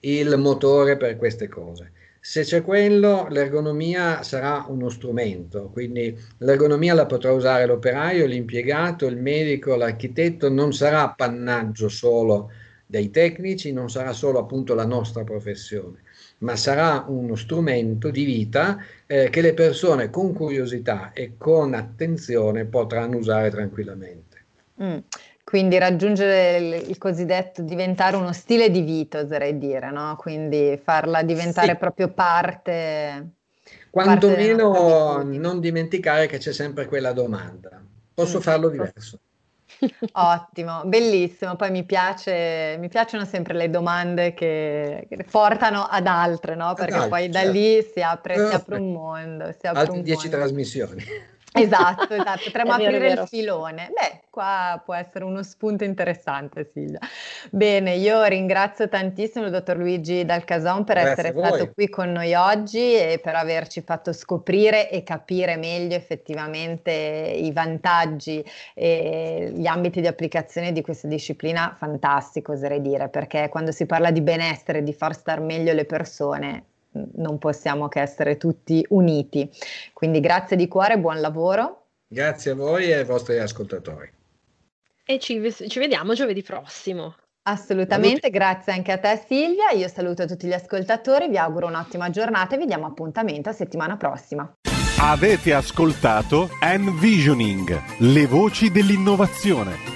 il 0.05 0.36
motore 0.38 0.96
per 0.96 1.16
queste 1.16 1.48
cose. 1.48 1.92
Se 2.24 2.42
c'è 2.42 2.62
quello, 2.62 3.26
l'ergonomia 3.30 4.22
sarà 4.22 4.64
uno 4.68 4.88
strumento, 4.88 5.70
quindi 5.72 6.16
l'ergonomia 6.38 6.94
la 6.94 7.07
potrà 7.07 7.32
usare 7.32 7.66
l'operaio, 7.66 8.26
l'impiegato, 8.26 9.07
il 9.07 9.16
medico, 9.16 9.74
l'architetto, 9.74 10.48
non 10.48 10.72
sarà 10.72 11.03
appannaggio 11.03 11.88
solo 11.88 12.50
dei 12.86 13.11
tecnici, 13.11 13.72
non 13.72 13.90
sarà 13.90 14.12
solo 14.12 14.38
appunto 14.38 14.74
la 14.74 14.86
nostra 14.86 15.24
professione, 15.24 16.03
ma 16.38 16.55
sarà 16.55 17.07
uno 17.09 17.34
strumento 17.34 18.11
di 18.11 18.24
vita 18.24 18.78
eh, 19.07 19.28
che 19.30 19.40
le 19.40 19.55
persone 19.55 20.11
con 20.11 20.32
curiosità 20.32 21.12
e 21.12 21.32
con 21.36 21.74
attenzione 21.74 22.66
potranno 22.66 23.16
usare 23.16 23.50
tranquillamente. 23.50 24.44
Mm. 24.80 24.98
Quindi 25.45 25.76
raggiungere 25.78 26.57
il, 26.57 26.90
il, 26.90 26.99
cosiddetto 26.99 27.62
diventare 27.62 28.16
uno 28.16 28.32
stile 28.32 28.70
di 28.70 28.80
vita, 28.80 29.20
oserei 29.20 29.59
dire, 29.59 29.90
no? 29.90 30.14
Quindi 30.16 30.80
farla 30.82 31.22
diventare 31.22 31.72
sì. 31.72 31.76
proprio 31.76 32.09
parte. 32.09 33.30
Quantomeno 33.90 35.22
non 35.24 35.61
dimenticare 35.61 36.26
che 36.26 36.38
c'è 36.38 36.53
sempre 36.53 36.86
quella 36.86 37.12
domanda. 37.12 37.82
Posso 38.14 38.38
mm, 38.38 38.40
farlo 38.40 38.68
diverso? 38.68 39.18
Ottimo, 40.12 40.82
bellissimo. 40.84 41.57
Poi 41.57 41.70
mi, 41.70 41.84
piace, 41.84 42.76
mi 42.78 42.88
piacciono 42.88 43.24
sempre 43.24 43.55
le 43.55 43.68
domande 43.68 44.34
che, 44.34 45.07
che 45.09 45.26
portano 45.30 45.82
ad 45.82 46.07
altre, 46.07 46.55
no? 46.55 46.72
Perché 46.74 46.95
ad 46.95 47.09
poi 47.09 47.30
certo. 47.30 47.47
da 47.47 47.51
lì 47.53 47.82
si 47.82 48.01
apre, 48.01 48.34
si 48.49 48.55
apre, 48.55 48.76
un 48.76 48.93
mondo. 48.93 49.53
Si 49.59 49.66
apre 49.66 49.80
Altre 49.80 50.03
dieci 50.03 50.28
trasmissioni. 50.28 51.05
Esatto, 51.53 52.14
esatto, 52.14 52.40
potremmo 52.44 52.72
aprire 52.72 52.98
vero, 52.98 53.22
il 53.22 53.28
filone. 53.28 53.90
Beh, 53.92 54.20
qua 54.30 54.80
può 54.82 54.94
essere 54.94 55.24
uno 55.24 55.42
spunto 55.42 55.84
interessante, 55.84 56.70
Silvia. 56.72 56.98
Bene, 57.50 57.94
io 57.96 58.24
ringrazio 58.24 58.88
tantissimo 58.88 59.44
il 59.44 59.50
dottor 59.50 59.76
Luigi 59.76 60.24
Dalcason 60.24 60.84
per 60.84 60.96
Grazie 60.96 61.12
essere 61.12 61.32
stato 61.38 61.72
qui 61.72 61.88
con 61.88 62.11
noi 62.11 62.34
oggi 62.34 62.94
e 62.94 63.20
per 63.22 63.34
averci 63.34 63.82
fatto 63.82 64.12
scoprire 64.12 64.90
e 64.90 65.03
capire 65.03 65.57
meglio 65.57 65.94
effettivamente 65.94 66.90
i 66.90 67.53
vantaggi 67.53 68.42
e 68.74 69.53
gli 69.55 69.66
ambiti 69.66 70.00
di 70.00 70.07
applicazione 70.07 70.72
di 70.72 70.80
questa 70.80 71.07
disciplina 71.07 71.74
fantastico, 71.76 72.53
oserei 72.53 72.80
dire, 72.80 73.09
perché 73.11 73.48
quando 73.50 73.72
si 73.72 73.84
parla 73.84 74.11
di 74.11 74.22
benessere, 74.22 74.82
di 74.82 74.94
far 74.94 75.14
star 75.14 75.40
meglio 75.40 75.74
le 75.74 75.84
persone, 75.84 76.64
non 77.14 77.38
possiamo 77.38 77.88
che 77.88 78.01
essere 78.01 78.36
tutti 78.36 78.84
uniti. 78.90 79.51
Quindi 79.93 80.20
grazie 80.20 80.57
di 80.57 80.68
cuore, 80.68 80.99
buon 80.99 81.20
lavoro. 81.20 81.86
Grazie 82.07 82.51
a 82.53 82.55
voi 82.55 82.90
e 82.90 82.95
ai 82.95 83.05
vostri 83.05 83.38
ascoltatori. 83.38 84.11
E 85.05 85.18
ci, 85.18 85.40
ci 85.68 85.78
vediamo 85.78 86.14
giovedì 86.14 86.43
prossimo. 86.43 87.16
Assolutamente, 87.45 88.30
grazie 88.30 88.72
anche 88.72 88.93
a 88.93 88.99
te 88.99 89.20
Silvia. 89.26 89.70
Io 89.70 89.88
saluto 89.88 90.26
tutti 90.26 90.47
gli 90.47 90.53
ascoltatori, 90.53 91.28
vi 91.28 91.38
auguro 91.38 91.66
un'ottima 91.66 92.09
giornata 92.11 92.55
e 92.55 92.59
vi 92.59 92.66
diamo 92.66 92.86
appuntamento 92.86 93.49
a 93.49 93.53
settimana 93.53 93.97
prossima. 93.97 94.51
Avete 95.01 95.53
ascoltato 95.53 96.49
Envisioning, 96.61 97.76
le 97.99 98.26
voci 98.26 98.70
dell'innovazione 98.70 99.91